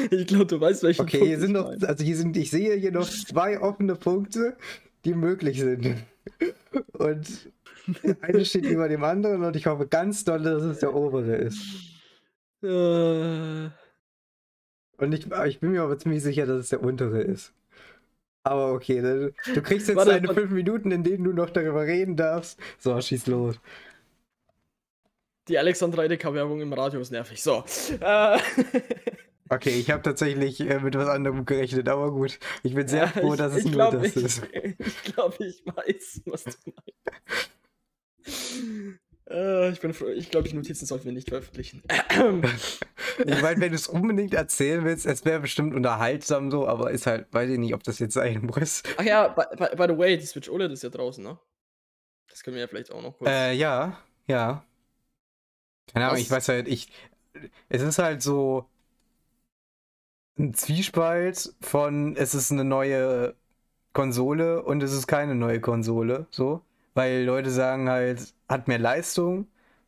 ich 0.09 0.27
glaube, 0.27 0.47
du 0.47 0.59
weißt, 0.59 0.83
welchen 0.83 1.01
Okay, 1.01 1.17
Punkt 1.17 1.29
hier 1.29 1.39
sind 1.39 1.51
noch, 1.51 1.69
also 1.69 2.03
hier 2.03 2.17
sind, 2.17 2.35
ich 2.37 2.49
sehe 2.49 2.75
hier 2.75 2.91
noch 2.91 3.07
zwei 3.07 3.59
offene 3.59 3.95
Punkte, 3.95 4.57
die 5.05 5.13
möglich 5.13 5.59
sind. 5.59 5.95
Und 6.93 7.51
eine 8.21 8.45
steht 8.45 8.65
über 8.65 8.87
dem 8.87 9.03
anderen 9.03 9.43
und 9.43 9.55
ich 9.55 9.67
hoffe 9.67 9.87
ganz 9.87 10.23
doll, 10.23 10.41
dass 10.41 10.63
es 10.63 10.79
der 10.79 10.95
obere 10.95 11.35
ist. 11.35 11.61
Äh. 12.63 13.69
Und 14.97 15.11
ich, 15.11 15.29
ich 15.45 15.59
bin 15.59 15.71
mir 15.71 15.81
aber 15.81 15.97
ziemlich 15.97 16.23
sicher, 16.23 16.45
dass 16.45 16.61
es 16.61 16.69
der 16.69 16.81
untere 16.81 17.21
ist. 17.21 17.53
Aber 18.43 18.73
okay, 18.73 19.01
du 19.01 19.61
kriegst 19.61 19.87
jetzt 19.87 20.05
deine 20.05 20.33
fünf 20.33 20.51
Minuten, 20.51 20.91
in 20.91 21.03
denen 21.03 21.23
du 21.23 21.31
noch 21.31 21.49
darüber 21.49 21.83
reden 21.83 22.17
darfst. 22.17 22.59
So, 22.77 22.99
schieß 22.99 23.27
los. 23.27 23.59
Die 25.47 25.57
Alexandra 25.57 26.05
Edeka-Werbung 26.05 26.61
im 26.61 26.73
Radio 26.73 26.99
ist 26.99 27.11
nervig. 27.11 27.41
So. 27.41 27.63
Äh. 27.99 28.39
Okay, 29.49 29.71
ich 29.71 29.91
habe 29.91 30.01
tatsächlich 30.01 30.61
äh, 30.61 30.79
mit 30.79 30.97
was 30.97 31.07
anderem 31.07 31.45
gerechnet, 31.45 31.87
aber 31.87 32.11
gut. 32.11 32.39
Ich 32.63 32.73
bin 32.73 32.87
sehr 32.87 33.03
ja, 33.03 33.07
froh, 33.07 33.35
dass 33.35 33.53
es 33.53 33.65
nur 33.65 33.73
glaub, 33.73 33.91
das 33.91 34.05
ich, 34.05 34.15
ist. 34.15 34.41
Ich 34.79 35.03
glaube, 35.03 35.45
ich 35.45 35.63
weiß, 35.65 36.21
was 36.25 36.43
du 36.45 36.73
meinst. 36.73 37.51
Äh, 39.29 39.71
ich 39.71 39.79
bin 39.79 39.93
froh. 39.93 40.07
Ich 40.07 40.29
glaube, 40.29 40.49
die 40.49 40.55
Notizen 40.55 40.85
sollten 40.85 41.05
wir 41.05 41.13
nicht 41.13 41.29
veröffentlichen. 41.29 41.81
ich 41.89 43.41
meine, 43.41 43.61
wenn 43.61 43.69
du 43.69 43.75
es 43.75 43.87
unbedingt 43.87 44.33
erzählen 44.33 44.83
willst, 44.83 45.05
es 45.05 45.23
wäre 45.25 45.39
bestimmt 45.39 45.73
unterhaltsam 45.73 46.51
so, 46.51 46.67
aber 46.67 46.91
ist 46.91 47.07
halt, 47.07 47.27
weiß 47.31 47.49
ich 47.49 47.57
nicht, 47.57 47.73
ob 47.73 47.83
das 47.83 47.99
jetzt 47.99 48.13
sein 48.13 48.45
muss. 48.45 48.83
Ach 48.97 49.03
ja, 49.03 49.29
by, 49.29 49.43
by, 49.55 49.75
by 49.75 49.93
the 49.93 49.97
way, 49.97 50.17
die 50.17 50.25
Switch 50.25 50.49
OLED 50.49 50.71
ist 50.71 50.83
ja 50.83 50.89
draußen, 50.89 51.23
ne? 51.23 51.39
Das 52.29 52.43
können 52.43 52.55
wir 52.55 52.61
ja 52.61 52.67
vielleicht 52.67 52.91
auch 52.91 53.01
noch 53.01 53.17
kurz. 53.17 53.29
Äh, 53.29 53.53
ja, 53.53 53.97
ja. 54.27 54.65
Keine 55.93 56.07
Ahnung, 56.07 56.19
ich 56.19 56.31
weiß 56.31 56.49
halt, 56.49 56.67
ich. 56.67 56.91
Es 57.69 57.81
ist 57.81 57.99
halt 57.99 58.21
so 58.21 58.69
ein 60.37 60.53
Zwiespalt 60.53 61.53
von, 61.61 62.15
es 62.15 62.33
ist 62.33 62.51
eine 62.51 62.63
neue 62.63 63.35
Konsole 63.93 64.63
und 64.63 64.81
es 64.81 64.93
ist 64.93 65.07
keine 65.07 65.35
neue 65.35 65.61
Konsole, 65.61 66.27
so. 66.31 66.61
Weil 66.95 67.23
Leute 67.23 67.49
sagen 67.49 67.89
halt, 67.89 68.33
hat 68.53 68.69
mehr 68.69 68.79
Leistung, 68.79 69.47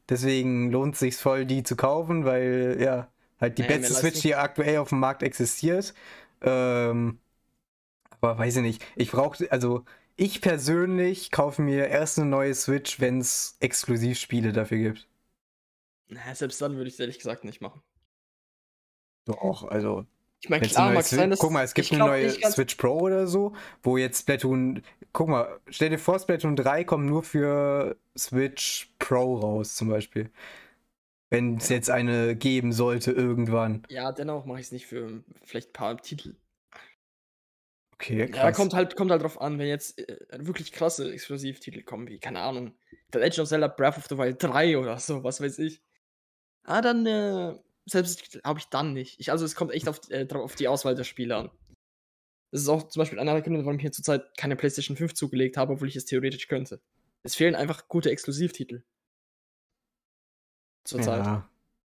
deswegen 0.09 0.71
lohnt 0.71 0.95
es 0.95 1.01
sich 1.01 1.17
voll, 1.17 1.45
die 1.45 1.63
zu 1.63 1.75
kaufen, 1.77 2.25
weil, 2.25 2.77
ja, 2.81 3.09
halt 3.39 3.57
die 3.59 3.63
naja, 3.63 3.77
beste 3.77 3.93
Switch, 3.95 4.21
die 4.21 4.35
aktuell 4.35 4.79
auf 4.79 4.89
dem 4.89 4.99
Markt 5.01 5.23
existiert. 5.23 5.93
Ähm, 6.41 7.19
aber 8.21 8.37
weiß 8.37 8.57
ich 8.57 8.61
nicht. 8.61 8.85
Ich 8.95 9.11
brauche, 9.11 9.51
also 9.51 9.85
ich 10.17 10.41
persönlich 10.41 11.31
kaufe 11.31 11.61
mir 11.61 11.87
erst 11.87 12.19
eine 12.19 12.29
neue 12.29 12.53
Switch, 12.55 12.99
wenn 12.99 13.19
es 13.19 13.57
Exklusivspiele 13.59 14.53
dafür 14.53 14.77
gibt. 14.79 15.07
Na, 16.07 16.33
selbst 16.33 16.59
dann 16.61 16.77
würde 16.77 16.87
ich 16.87 16.95
es 16.95 16.99
ehrlich 16.99 17.17
gesagt 17.19 17.43
nicht 17.43 17.61
machen. 17.61 17.81
Doch, 19.25 19.63
also. 19.65 20.07
Ich 20.41 20.49
meine, 20.49 20.67
klar, 20.67 20.91
mag 20.91 21.03
sein, 21.03 21.29
dass. 21.29 21.39
Guck 21.39 21.51
mal, 21.51 21.63
es 21.63 21.73
gibt 21.73 21.91
eine 21.91 21.99
neue 21.99 22.29
Switch 22.29 22.75
Pro 22.75 22.99
oder 22.99 23.27
so, 23.27 23.53
wo 23.81 23.97
jetzt 23.97 24.21
Splatoon. 24.21 24.83
Guck 25.13 25.27
mal, 25.27 25.59
stell 25.69 25.89
dir 25.89 25.97
vor, 25.97 26.19
Splatoon 26.19 26.55
3 26.55 26.83
kommt 26.83 27.05
nur 27.05 27.23
für 27.23 27.97
Switch 28.17 28.93
Pro 28.99 29.37
raus, 29.37 29.75
zum 29.75 29.89
Beispiel. 29.89 30.29
Wenn 31.29 31.57
es 31.57 31.69
jetzt 31.69 31.89
eine 31.89 32.35
geben 32.35 32.71
sollte, 32.71 33.11
irgendwann. 33.11 33.83
Ja, 33.89 34.11
dennoch 34.11 34.45
mache 34.45 34.59
ich 34.59 34.67
es 34.67 34.71
nicht 34.71 34.85
für 34.85 35.23
vielleicht 35.43 35.69
ein 35.69 35.73
paar 35.73 35.97
Titel. 36.01 36.35
Okay, 37.93 38.27
krass. 38.27 38.43
Ja, 38.43 38.51
kommt 38.51 38.73
halt, 38.73 38.95
kommt 38.95 39.09
halt 39.09 39.23
drauf 39.23 39.39
an, 39.39 39.57
wenn 39.57 39.67
jetzt 39.67 39.97
äh, 39.99 40.17
wirklich 40.37 40.71
krasse 40.73 41.11
Exklusivtitel 41.11 41.81
kommen, 41.81 42.07
wie, 42.07 42.19
keine 42.19 42.41
Ahnung, 42.41 42.77
The 43.13 43.19
Legend 43.19 43.39
of 43.39 43.47
Zelda 43.47 43.67
Breath 43.67 43.97
of 43.97 44.07
the 44.09 44.17
Wild 44.17 44.43
3 44.43 44.77
oder 44.77 44.99
so, 44.99 45.23
was 45.23 45.39
weiß 45.39 45.59
ich. 45.59 45.81
Ah, 46.63 46.81
dann, 46.81 47.05
äh, 47.05 47.57
selbst 47.85 48.41
glaube 48.41 48.59
ich 48.59 48.65
dann 48.65 48.93
nicht. 48.93 49.19
Ich, 49.19 49.31
also 49.31 49.45
es 49.45 49.55
kommt 49.55 49.71
echt 49.71 49.87
auf, 49.87 49.99
äh, 50.09 50.27
auf 50.33 50.55
die 50.55 50.67
Auswahl 50.67 50.95
der 50.95 51.03
Spiele 51.03 51.35
an. 51.35 51.51
Das 52.51 52.61
ist 52.61 52.69
auch 52.69 52.87
zum 52.87 53.01
Beispiel 53.01 53.19
einer 53.19 53.33
der 53.33 53.41
Gründe, 53.41 53.59
warum 53.59 53.77
ich 53.77 53.83
mir 53.83 53.91
zurzeit 53.91 54.37
keine 54.37 54.55
PlayStation 54.55 54.97
5 54.97 55.13
zugelegt 55.13 55.57
habe, 55.57 55.73
obwohl 55.73 55.87
ich 55.87 55.95
es 55.95 56.05
theoretisch 56.05 56.47
könnte. 56.47 56.81
Es 57.23 57.35
fehlen 57.35 57.55
einfach 57.55 57.87
gute 57.87 58.11
Exklusivtitel. 58.11 58.83
Zurzeit. 60.83 61.25
Ja. 61.25 61.49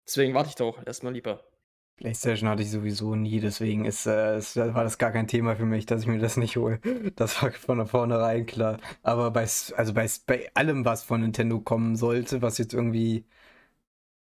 Deswegen 0.05 0.33
warte 0.33 0.49
ich 0.49 0.55
doch 0.55 0.85
erstmal 0.85 1.13
lieber. 1.13 1.43
PlayStation 1.97 2.49
hatte 2.49 2.63
ich 2.63 2.71
sowieso 2.71 3.15
nie, 3.15 3.39
deswegen 3.39 3.85
ist, 3.85 4.05
äh, 4.05 4.37
ist, 4.37 4.55
war 4.55 4.83
das 4.83 4.97
gar 4.97 5.11
kein 5.11 5.27
Thema 5.27 5.55
für 5.55 5.65
mich, 5.65 5.85
dass 5.85 6.01
ich 6.01 6.07
mir 6.07 6.17
das 6.17 6.37
nicht 6.37 6.57
hole. 6.57 6.79
Das 7.15 7.41
war 7.41 7.51
von 7.51 7.85
vornherein 7.85 8.45
klar. 8.45 8.79
Aber 9.03 9.31
bei, 9.31 9.41
also 9.41 9.93
bei, 9.93 10.09
bei 10.25 10.49
allem, 10.53 10.85
was 10.85 11.03
von 11.03 11.21
Nintendo 11.21 11.59
kommen 11.59 11.95
sollte, 11.95 12.41
was 12.41 12.57
jetzt 12.57 12.73
irgendwie 12.73 13.25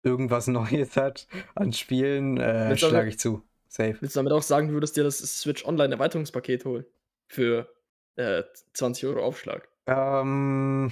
irgendwas 0.02 0.46
Neues 0.48 0.96
hat 0.96 1.26
an 1.54 1.72
Spielen, 1.72 2.38
äh, 2.38 2.76
schlage 2.76 3.08
ich 3.08 3.18
zu. 3.18 3.42
Safe. 3.68 3.96
Willst 4.00 4.16
du 4.16 4.18
damit 4.18 4.32
auch 4.32 4.42
sagen, 4.42 4.68
du 4.68 4.74
würdest 4.74 4.96
dir 4.96 5.04
das 5.04 5.18
Switch 5.18 5.64
Online 5.64 5.94
Erweiterungspaket 5.94 6.64
holen? 6.64 6.84
Für 7.28 7.72
äh, 8.16 8.42
20 8.74 9.06
Euro 9.06 9.24
Aufschlag? 9.24 9.68
Ähm, 9.86 10.90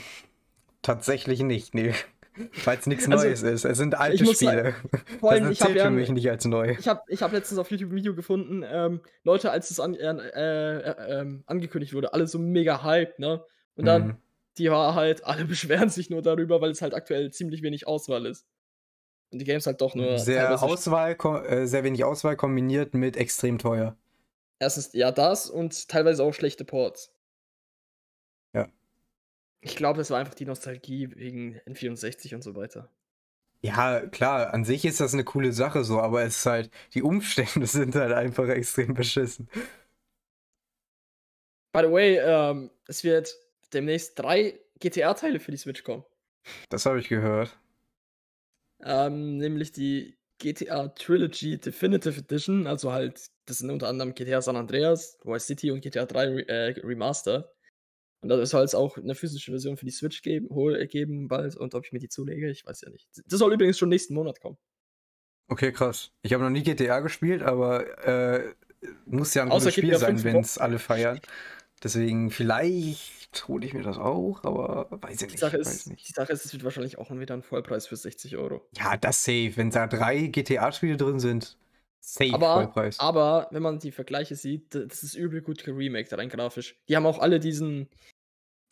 tatsächlich 0.82 1.40
nicht, 1.40 1.74
nee. 1.74 1.92
Weil 2.64 2.78
es 2.78 2.86
nichts 2.86 3.10
also, 3.10 3.24
Neues 3.24 3.42
ist. 3.42 3.64
Es 3.64 3.78
sind 3.78 3.98
alte 3.98 4.24
Spiele. 4.24 4.74
allem, 5.22 5.48
das 5.48 5.58
zählt 5.58 5.76
ja, 5.76 5.84
für 5.84 5.90
mich 5.90 6.08
nicht 6.10 6.30
als 6.30 6.44
neu. 6.44 6.76
Ich 6.78 6.86
habe 6.86 7.02
ich 7.08 7.20
hab 7.22 7.32
letztens 7.32 7.58
auf 7.58 7.70
YouTube 7.70 7.90
ein 7.90 7.96
Video 7.96 8.14
gefunden, 8.14 8.64
ähm, 8.64 9.00
Leute, 9.24 9.50
als 9.50 9.70
es 9.70 9.80
an, 9.80 9.94
äh, 9.94 10.12
äh, 10.12 11.20
äh, 11.20 11.26
angekündigt 11.46 11.94
wurde, 11.94 12.12
alle 12.12 12.28
so 12.28 12.38
mega 12.38 12.84
hyped, 12.84 13.18
ne? 13.18 13.44
Und 13.74 13.86
dann, 13.86 14.06
mhm. 14.06 14.16
die 14.58 14.70
Wahrheit, 14.70 15.24
alle 15.24 15.44
beschweren 15.44 15.88
sich 15.88 16.10
nur 16.10 16.22
darüber, 16.22 16.60
weil 16.60 16.70
es 16.70 16.82
halt 16.82 16.94
aktuell 16.94 17.32
ziemlich 17.32 17.62
wenig 17.62 17.86
Auswahl 17.86 18.26
ist. 18.26 18.46
Und 19.30 19.40
die 19.40 19.44
Games 19.44 19.66
halt 19.66 19.80
doch 19.80 19.94
nur. 19.94 20.18
Sehr, 20.18 20.62
Auswahl, 20.62 21.16
äh, 21.46 21.66
sehr 21.66 21.84
wenig 21.84 22.04
Auswahl 22.04 22.36
kombiniert 22.36 22.94
mit 22.94 23.16
extrem 23.16 23.58
teuer. 23.58 23.96
Erstens, 24.58 24.92
ja, 24.92 25.12
das 25.12 25.48
und 25.50 25.88
teilweise 25.88 26.24
auch 26.24 26.32
schlechte 26.32 26.64
Ports. 26.64 27.12
Ja. 28.54 28.68
Ich 29.60 29.76
glaube, 29.76 30.00
es 30.00 30.10
war 30.10 30.18
einfach 30.18 30.34
die 30.34 30.46
Nostalgie 30.46 31.14
wegen 31.14 31.60
N64 31.66 32.34
und 32.34 32.42
so 32.42 32.54
weiter. 32.56 32.90
Ja, 33.60 34.06
klar, 34.06 34.54
an 34.54 34.64
sich 34.64 34.84
ist 34.84 35.00
das 35.00 35.14
eine 35.14 35.24
coole 35.24 35.52
Sache 35.52 35.82
so, 35.82 36.00
aber 36.00 36.22
es 36.22 36.38
ist 36.38 36.46
halt, 36.46 36.70
die 36.94 37.02
Umstände 37.02 37.66
sind 37.66 37.94
halt 37.94 38.12
einfach 38.12 38.48
extrem 38.48 38.94
beschissen. 38.94 39.48
By 41.72 41.80
the 41.84 41.92
way, 41.92 42.18
ähm, 42.18 42.70
es 42.86 43.04
wird 43.04 43.34
demnächst 43.72 44.18
drei 44.18 44.58
GTA-Teile 44.80 45.38
für 45.38 45.50
die 45.50 45.56
Switch 45.58 45.84
kommen. 45.84 46.04
Das 46.70 46.86
habe 46.86 46.98
ich 46.98 47.08
gehört. 47.08 47.58
Ähm, 48.84 49.36
nämlich 49.36 49.72
die 49.72 50.16
GTA 50.38 50.88
Trilogy 50.88 51.58
Definitive 51.58 52.20
Edition, 52.20 52.66
also 52.66 52.92
halt, 52.92 53.28
das 53.46 53.58
sind 53.58 53.70
unter 53.70 53.88
anderem 53.88 54.14
GTA 54.14 54.40
San 54.40 54.56
Andreas, 54.56 55.18
Vice 55.24 55.46
City 55.46 55.70
und 55.70 55.80
GTA 55.80 56.06
3 56.06 56.42
äh, 56.42 56.80
Remaster. 56.84 57.52
Und 58.20 58.30
da 58.30 58.44
soll 58.46 58.64
es 58.64 58.74
auch 58.74 58.96
eine 58.96 59.14
physische 59.14 59.52
Version 59.52 59.76
für 59.76 59.84
die 59.84 59.92
Switch 59.92 60.22
geben, 60.22 60.48
geben 60.88 61.28
bald. 61.28 61.56
Und 61.56 61.74
ob 61.74 61.84
ich 61.84 61.92
mir 61.92 62.00
die 62.00 62.08
zulege, 62.08 62.50
ich 62.50 62.66
weiß 62.66 62.80
ja 62.80 62.90
nicht. 62.90 63.08
Das 63.26 63.38
soll 63.38 63.52
übrigens 63.52 63.78
schon 63.78 63.88
nächsten 63.88 64.14
Monat 64.14 64.40
kommen. 64.40 64.58
Okay, 65.48 65.72
krass. 65.72 66.10
Ich 66.22 66.32
habe 66.32 66.42
noch 66.42 66.50
nie 66.50 66.62
GTA 66.62 67.00
gespielt, 67.00 67.42
aber 67.42 68.06
äh, 68.06 68.54
muss 69.06 69.34
ja 69.34 69.42
ein 69.42 69.50
Außer 69.50 69.66
gutes 69.66 69.74
Spiel 69.74 69.96
sein, 69.96 70.22
wenn 70.24 70.36
es 70.38 70.58
alle 70.58 70.78
feiern. 70.78 71.20
Deswegen 71.82 72.30
vielleicht 72.30 73.46
hole 73.46 73.64
ich 73.64 73.72
mir 73.72 73.82
das 73.82 73.98
auch, 73.98 74.42
aber 74.42 74.88
weiß 74.90 75.22
ich 75.22 75.28
nicht. 75.28 75.38
Sache 75.38 75.58
ist, 75.58 75.88
nicht. 75.88 76.08
Die 76.08 76.12
Sache 76.12 76.32
ist, 76.32 76.44
es 76.44 76.52
wird 76.52 76.64
wahrscheinlich 76.64 76.98
auch 76.98 77.10
wieder 77.10 77.34
ein 77.34 77.42
Vollpreis 77.42 77.86
für 77.86 77.96
60 77.96 78.36
Euro. 78.36 78.66
Ja, 78.76 78.96
das 78.96 79.24
safe. 79.24 79.52
Wenn 79.56 79.70
da 79.70 79.86
drei 79.86 80.26
GTA-Spiele 80.26 80.96
drin 80.96 81.20
sind, 81.20 81.56
safe 82.00 82.34
aber, 82.34 82.54
Vollpreis. 82.54 82.98
Aber 82.98 83.48
wenn 83.52 83.62
man 83.62 83.78
die 83.78 83.92
Vergleiche 83.92 84.34
sieht, 84.34 84.74
das 84.74 85.02
ist 85.02 85.14
übel 85.14 85.40
gut 85.40 85.62
geremaked, 85.62 86.12
rein 86.12 86.28
grafisch. 86.28 86.76
Die 86.88 86.96
haben 86.96 87.06
auch 87.06 87.20
alle 87.20 87.38
diesen, 87.38 87.88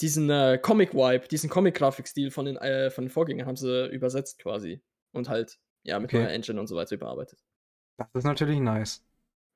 diesen 0.01 0.29
äh, 0.31 0.59
Comic-Vibe, 0.61 1.29
diesen 1.29 1.49
Comic-Grafikstil 1.49 2.33
von, 2.33 2.47
den, 2.47 2.57
äh, 2.57 2.91
von 2.91 3.05
den 3.05 3.11
Vorgängern 3.11 3.47
haben 3.47 3.57
sie 3.57 3.87
übersetzt 3.89 4.41
quasi. 4.41 4.81
Und 5.13 5.29
halt, 5.29 5.59
ja, 5.85 6.01
mit 6.01 6.11
okay. 6.11 6.23
neuer 6.23 6.33
Engine 6.33 6.59
und 6.59 6.67
so 6.67 6.75
weiter 6.75 6.97
überarbeitet. 6.97 7.39
Das 7.99 8.09
ist 8.15 8.25
natürlich 8.25 8.59
nice. 8.59 9.03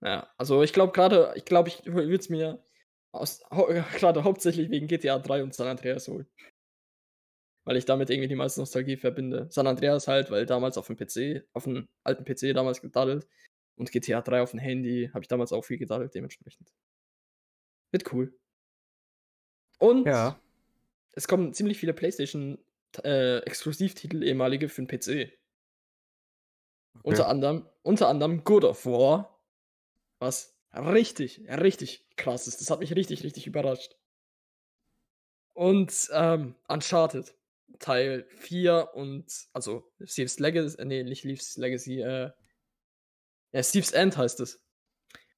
Ja, 0.02 0.28
also 0.38 0.62
ich 0.62 0.72
glaube 0.72 0.92
gerade, 0.92 1.32
ich 1.34 1.44
glaube, 1.44 1.68
ich 1.68 1.84
würde 1.84 2.14
es 2.14 2.30
mir 2.30 2.62
aus, 3.12 3.42
gerade 3.50 4.24
hauptsächlich 4.24 4.70
wegen 4.70 4.86
GTA 4.86 5.18
3 5.18 5.42
und 5.42 5.54
San 5.54 5.68
Andreas 5.68 6.08
holen. 6.08 6.26
Weil 7.64 7.76
ich 7.76 7.84
damit 7.84 8.10
irgendwie 8.10 8.28
die 8.28 8.36
meiste 8.36 8.60
Nostalgie 8.60 8.96
verbinde. 8.96 9.46
San 9.50 9.66
Andreas 9.66 10.08
halt, 10.08 10.30
weil 10.30 10.46
damals 10.46 10.78
auf 10.78 10.86
dem 10.86 10.96
PC, 10.96 11.46
auf 11.52 11.64
dem 11.64 11.88
alten 12.04 12.24
PC 12.24 12.54
damals 12.54 12.80
gedaddelt. 12.80 13.28
Und 13.76 13.92
GTA 13.92 14.20
3 14.20 14.42
auf 14.42 14.50
dem 14.50 14.60
Handy 14.60 15.10
habe 15.12 15.22
ich 15.22 15.28
damals 15.28 15.52
auch 15.52 15.64
viel 15.64 15.78
gedaddelt, 15.78 16.14
dementsprechend. 16.14 16.72
Wird 17.92 18.12
cool. 18.12 18.38
Und 19.78 20.06
ja. 20.06 20.38
es 21.12 21.26
kommen 21.26 21.54
ziemlich 21.54 21.78
viele 21.78 21.94
PlayStation 21.94 22.58
äh, 23.02 23.38
Exklusivtitel 23.38 24.22
ehemalige 24.22 24.68
für 24.68 24.84
den 24.84 24.88
PC. 24.88 25.08
Okay. 25.08 25.32
Unter 27.02 27.28
anderem, 27.28 27.66
unter 27.82 28.08
anderem 28.08 28.44
God 28.44 28.64
of 28.64 28.84
War, 28.84 29.40
was 30.18 30.59
richtig, 30.74 31.42
richtig 31.48 32.06
krass 32.16 32.46
ist. 32.46 32.60
Das 32.60 32.70
hat 32.70 32.80
mich 32.80 32.94
richtig, 32.94 33.24
richtig 33.24 33.46
überrascht. 33.46 33.96
Und 35.52 36.08
ähm, 36.12 36.54
Uncharted, 36.68 37.34
Teil 37.78 38.26
4 38.38 38.90
und, 38.94 39.26
also 39.52 39.90
Steve's 40.04 40.38
Legacy, 40.38 40.80
äh, 40.80 40.84
nee, 40.84 41.02
nicht 41.02 41.20
Steve's 41.20 41.56
Legacy, 41.56 42.00
äh, 42.00 42.30
ja, 43.52 43.62
Steve's 43.62 43.92
End 43.92 44.16
heißt 44.16 44.40
es. 44.40 44.62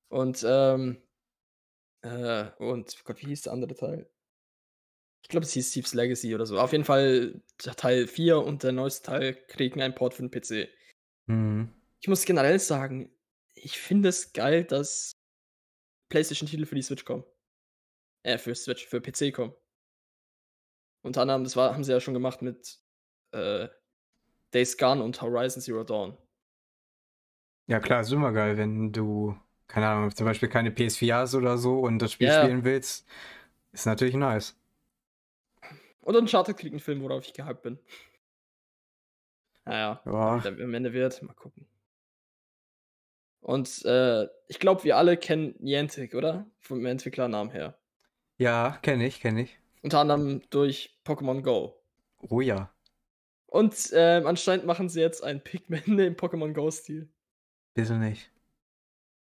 Und, 0.09 0.45
ähm, 0.47 1.03
äh, 2.03 2.51
und, 2.59 3.03
Gott, 3.05 3.23
wie 3.23 3.29
hieß 3.29 3.43
der 3.43 3.53
andere 3.55 3.75
Teil? 3.75 4.09
Ich 5.23 5.29
glaube, 5.29 5.47
es 5.47 5.53
hieß 5.53 5.71
Steve's 5.71 5.95
Legacy 5.95 6.35
oder 6.35 6.45
so. 6.47 6.59
Auf 6.59 6.73
jeden 6.73 6.85
Fall 6.85 7.41
Teil 7.57 8.07
4 8.07 8.39
und 8.39 8.65
der 8.65 8.73
neueste 8.73 9.07
Teil 9.07 9.35
kriegen 9.47 9.81
einen 9.81 9.95
Port 9.95 10.15
für 10.15 10.29
den 10.29 10.31
PC. 10.31 10.69
Mhm. 11.27 11.73
Ich 12.01 12.09
muss 12.09 12.25
generell 12.25 12.59
sagen, 12.59 13.11
ich 13.55 13.79
finde 13.79 14.09
es 14.09 14.33
geil, 14.33 14.65
dass 14.65 15.22
PlayStation-Titel 16.13 16.67
für 16.67 16.75
die 16.75 16.83
Switch 16.83 17.05
kommen. 17.07 17.25
Äh, 18.23 18.37
für 18.37 18.55
Switch, 18.55 18.87
für 18.87 19.01
PC 19.01 19.35
kommen. 19.35 19.55
Unter 21.01 21.23
anderem, 21.23 21.43
das 21.43 21.57
war, 21.57 21.73
haben 21.73 21.85
sie 21.85 21.93
ja 21.93 22.01
schon 22.01 22.15
gemacht 22.15 22.43
mit 22.43 22.79
äh, 23.33 23.67
Days 24.53 24.77
Gone 24.77 25.03
und 25.03 25.21
Horizon 25.23 25.63
Zero 25.63 25.83
Dawn. 25.85 26.17
Ja, 27.67 27.81
klar, 27.81 28.03
ist 28.03 28.13
immer 28.13 28.33
geil, 28.33 28.59
wenn 28.59 28.93
du, 28.93 29.35
keine 29.67 29.89
Ahnung, 29.89 30.15
zum 30.15 30.27
Beispiel 30.27 30.51
keine 30.51 30.71
PS4 30.71 31.15
hast 31.15 31.35
oder 31.35 31.57
so 31.57 31.81
und 31.81 31.99
das 31.99 32.13
Spiel 32.13 32.29
yeah. 32.29 32.45
spielen 32.45 32.65
willst. 32.65 33.09
Ist 33.73 33.87
natürlich 33.87 34.15
nice. 34.15 34.55
Und 36.03 36.15
Uncharted 36.15 36.59
kriegt 36.59 36.75
einen 36.75 36.81
Film, 36.81 37.01
worauf 37.01 37.25
ich 37.25 37.33
gehypt 37.33 37.63
bin. 37.63 37.79
Naja, 39.65 40.03
ja. 40.05 40.39
der 40.41 40.53
am 40.63 40.75
Ende 40.75 40.93
wird, 40.93 41.23
mal 41.23 41.33
gucken. 41.33 41.67
Und 43.43 43.85
äh, 43.85 44.29
ich 44.47 44.61
glaube, 44.61 44.85
wir 44.85 44.97
alle 44.97 45.17
kennen 45.17 45.55
Niantic, 45.59 46.15
oder? 46.15 46.47
Vom 46.61 46.87
Entwicklernamen 46.87 47.53
her. 47.53 47.77
Ja, 48.39 48.79
kenne 48.83 49.07
ich, 49.07 49.21
kenne 49.21 49.43
ich. 49.43 49.59
Unter 49.83 49.99
anderem 49.99 50.43
durch 50.51 50.97
Pokémon 51.05 51.43
Go. 51.43 51.77
Oh 52.21 52.41
ja. 52.41 52.73
Und 53.47 53.93
äh, 53.93 54.23
anscheinend 54.25 54.65
machen 54.65 54.89
sie 54.89 55.01
jetzt 55.01 55.25
ein 55.25 55.43
Pikmin 55.43 55.83
im 55.99 56.15
Pokémon 56.15 56.53
Go-Stil. 56.53 57.09
Wieso 57.75 57.95
nicht? 57.95 58.31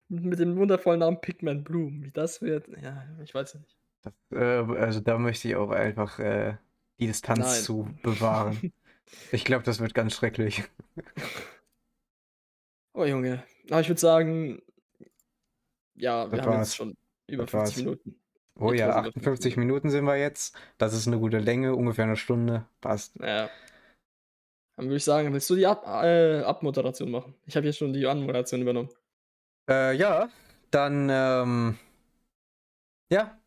Mit 0.09 0.39
dem 0.39 0.57
wundervollen 0.57 1.01
Namen 1.01 1.21
Pikmin 1.21 1.63
Bloom. 1.63 2.03
Wie 2.03 2.11
das 2.11 2.41
wird, 2.41 2.67
ja, 2.81 3.07
ich 3.23 3.33
weiß 3.33 3.53
ja 3.53 3.59
nicht. 3.59 3.77
Das, 4.01 4.13
äh, 4.31 4.75
also 4.75 5.01
da 5.01 5.19
möchte 5.19 5.47
ich 5.47 5.55
auch 5.55 5.69
einfach 5.69 6.17
äh, 6.17 6.57
die 6.99 7.07
Distanz 7.07 7.39
Nein. 7.39 7.61
zu 7.61 7.89
bewahren. 8.01 8.73
ich 9.31 9.45
glaube, 9.45 9.63
das 9.63 9.79
wird 9.79 9.93
ganz 9.93 10.15
schrecklich. 10.15 10.63
oh 12.93 13.05
Junge, 13.05 13.43
aber 13.69 13.81
ich 13.81 13.89
würde 13.89 14.01
sagen, 14.01 14.61
ja, 15.95 16.31
wir 16.31 16.37
das 16.37 16.45
haben 16.45 16.55
war's. 16.55 16.67
jetzt 16.69 16.75
schon 16.75 16.97
über 17.27 17.43
das 17.43 17.51
50 17.51 17.51
war's. 17.51 17.77
Minuten. 17.77 18.15
Oh 18.59 18.73
ja, 18.73 18.95
58 18.95 19.57
Minuten 19.57 19.89
sind 19.89 20.05
wir 20.05 20.17
jetzt. 20.17 20.55
Das 20.77 20.93
ist 20.93 21.07
eine 21.07 21.17
gute 21.19 21.39
Länge, 21.39 21.75
ungefähr 21.75 22.05
eine 22.05 22.17
Stunde. 22.17 22.65
Passt. 22.81 23.15
Ja. 23.21 23.49
Dann 24.75 24.85
würde 24.85 24.97
ich 24.97 25.03
sagen, 25.03 25.33
willst 25.33 25.49
du 25.49 25.55
die 25.55 25.65
Ab 25.65 25.85
äh, 25.85 26.41
Abmoderation 26.41 27.09
machen? 27.11 27.35
Ich 27.45 27.55
habe 27.55 27.65
hier 27.65 27.73
schon 27.73 27.93
die 27.93 28.05
Anmoderation 28.05 28.61
übernommen. 28.61 28.89
Äh, 29.69 29.95
ja, 29.95 30.29
dann, 30.71 31.09
ähm, 31.11 31.77
ja, 33.11 33.38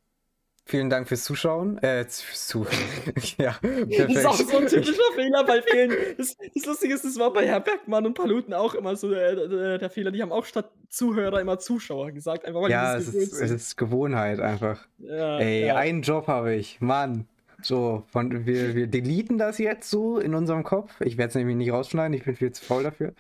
Vielen 0.65 0.91
Dank 0.91 1.09
fürs 1.09 1.25
Zuschauen. 1.25 1.79
Äh, 1.79 2.05
fürs 2.05 2.47
Zuschauen. 2.47 2.77
ja, 3.39 3.53
perfekt. 3.61 3.99
Das 3.99 4.17
ist 4.17 4.27
auch 4.27 4.37
so 4.37 4.59
ein 4.59 4.67
typischer 4.69 5.13
Fehler 5.15 5.45
bei 5.45 5.61
vielen. 5.61 5.91
Das, 6.17 6.37
das, 6.55 6.67
Lustige 6.67 6.95
ist, 6.95 7.05
das 7.05 7.19
war 7.19 7.33
bei 7.33 7.47
Herr 7.47 7.61
Bergmann 7.61 8.07
und 8.07 8.15
Paluten 8.15 8.55
auch 8.55 8.75
immer 8.75 8.95
so 8.95 9.11
der, 9.11 9.33
äh, 9.33 9.49
der, 9.49 9.79
der, 9.79 9.91
Fehler. 9.91 10.13
Die 10.13 10.23
haben 10.23 10.31
auch 10.31 10.45
statt 10.45 10.71
Zuhörer 10.89 11.41
immer 11.41 11.59
Zuschauer 11.59 12.13
gesagt. 12.13 12.45
Einfach, 12.45 12.63
weil 12.63 12.71
ja, 12.71 12.97
es 12.97 13.09
ist, 13.09 13.33
es 13.33 13.51
ist, 13.51 13.77
Gewohnheit 13.77 14.39
einfach. 14.39 14.87
Ja, 14.99 15.39
Ey, 15.39 15.67
ja. 15.67 15.77
einen 15.77 16.03
Job 16.03 16.29
habe 16.29 16.55
ich. 16.55 16.81
Mann. 16.81 17.27
So, 17.61 18.05
von, 18.09 18.47
wir, 18.47 18.75
wir 18.75 18.87
deleten 18.87 19.39
das 19.39 19.59
jetzt 19.59 19.91
so 19.91 20.19
in 20.19 20.35
unserem 20.35 20.63
Kopf. 20.63 21.01
Ich 21.01 21.17
werde 21.17 21.31
es 21.31 21.35
nämlich 21.35 21.57
nicht 21.57 21.73
rausschneiden, 21.73 22.13
ich 22.15 22.25
bin 22.25 22.37
viel 22.37 22.53
zu 22.53 22.65
faul 22.65 22.83
dafür. 22.85 23.15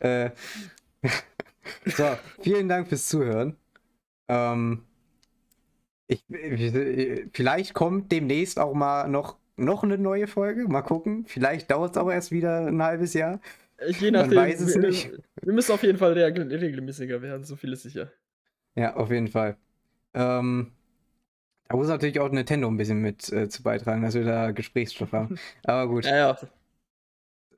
Äh, 0.00 0.30
so, 1.86 2.04
vielen 2.40 2.68
Dank 2.68 2.88
fürs 2.88 3.08
Zuhören. 3.08 3.56
Ähm, 4.28 4.82
ich, 6.08 6.24
vielleicht 7.32 7.74
kommt 7.74 8.10
demnächst 8.10 8.58
auch 8.58 8.74
mal 8.74 9.08
noch, 9.08 9.36
noch 9.56 9.84
eine 9.84 9.98
neue 9.98 10.26
Folge. 10.26 10.66
Mal 10.66 10.82
gucken. 10.82 11.24
Vielleicht 11.26 11.70
dauert 11.70 11.92
es 11.92 11.96
auch 11.98 12.10
erst 12.10 12.32
wieder 12.32 12.66
ein 12.66 12.82
halbes 12.82 13.14
Jahr. 13.14 13.40
Je 13.86 14.10
nachdem. 14.10 14.34
Man 14.34 14.48
weiß 14.48 14.60
es 14.60 14.74
wir, 14.74 14.88
nicht. 14.88 15.12
Wir 15.42 15.52
müssen 15.52 15.72
auf 15.72 15.82
jeden 15.82 15.98
Fall 15.98 16.14
regelmäßiger 16.14 17.22
werden, 17.22 17.44
so 17.44 17.56
viel 17.56 17.72
ist 17.72 17.82
sicher. 17.82 18.10
Ja, 18.74 18.96
auf 18.96 19.10
jeden 19.10 19.28
Fall. 19.28 19.56
Ähm, 20.14 20.72
da 21.68 21.76
muss 21.76 21.88
natürlich 21.88 22.18
auch 22.18 22.30
Nintendo 22.30 22.68
ein 22.68 22.76
bisschen 22.76 23.00
mit 23.00 23.30
äh, 23.30 23.48
zu 23.48 23.62
beitragen, 23.62 24.02
dass 24.02 24.14
wir 24.14 24.24
da 24.24 24.50
Gesprächsstoff 24.50 25.12
haben. 25.12 25.38
Aber 25.64 25.88
gut. 25.88 26.06
Ja, 26.06 26.16
ja. 26.16 26.38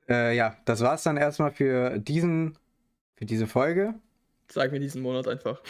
Äh, 0.09 0.35
ja, 0.35 0.57
das 0.65 0.81
war's 0.81 1.03
dann 1.03 1.15
erstmal 1.15 1.51
für 1.51 1.97
diesen, 1.97 2.57
für 3.15 3.25
diese 3.25 3.47
Folge. 3.47 3.93
Sag 4.49 4.73
mir 4.73 4.79
diesen 4.79 5.01
Monat 5.01 5.27
einfach. 5.29 5.61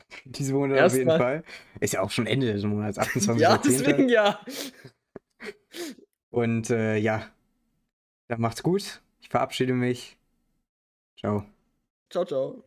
Diese 0.24 0.52
Monat 0.54 0.78
Erst 0.78 0.94
auf 0.94 0.98
jeden 0.98 1.08
mal. 1.08 1.18
Fall. 1.18 1.44
Ist 1.80 1.94
ja 1.94 2.02
auch 2.02 2.10
schon 2.10 2.26
Ende 2.26 2.52
des 2.52 2.64
Monats, 2.64 2.98
28. 2.98 3.40
ja, 3.40 3.58
deswegen 3.58 4.08
ja. 4.08 4.40
Und 6.30 6.70
äh, 6.70 6.96
ja, 6.96 7.30
dann 8.28 8.40
macht's 8.40 8.62
gut. 8.62 9.02
Ich 9.20 9.28
verabschiede 9.28 9.74
mich. 9.74 10.18
Ciao. 11.16 11.44
Ciao, 12.10 12.24
ciao. 12.24 12.64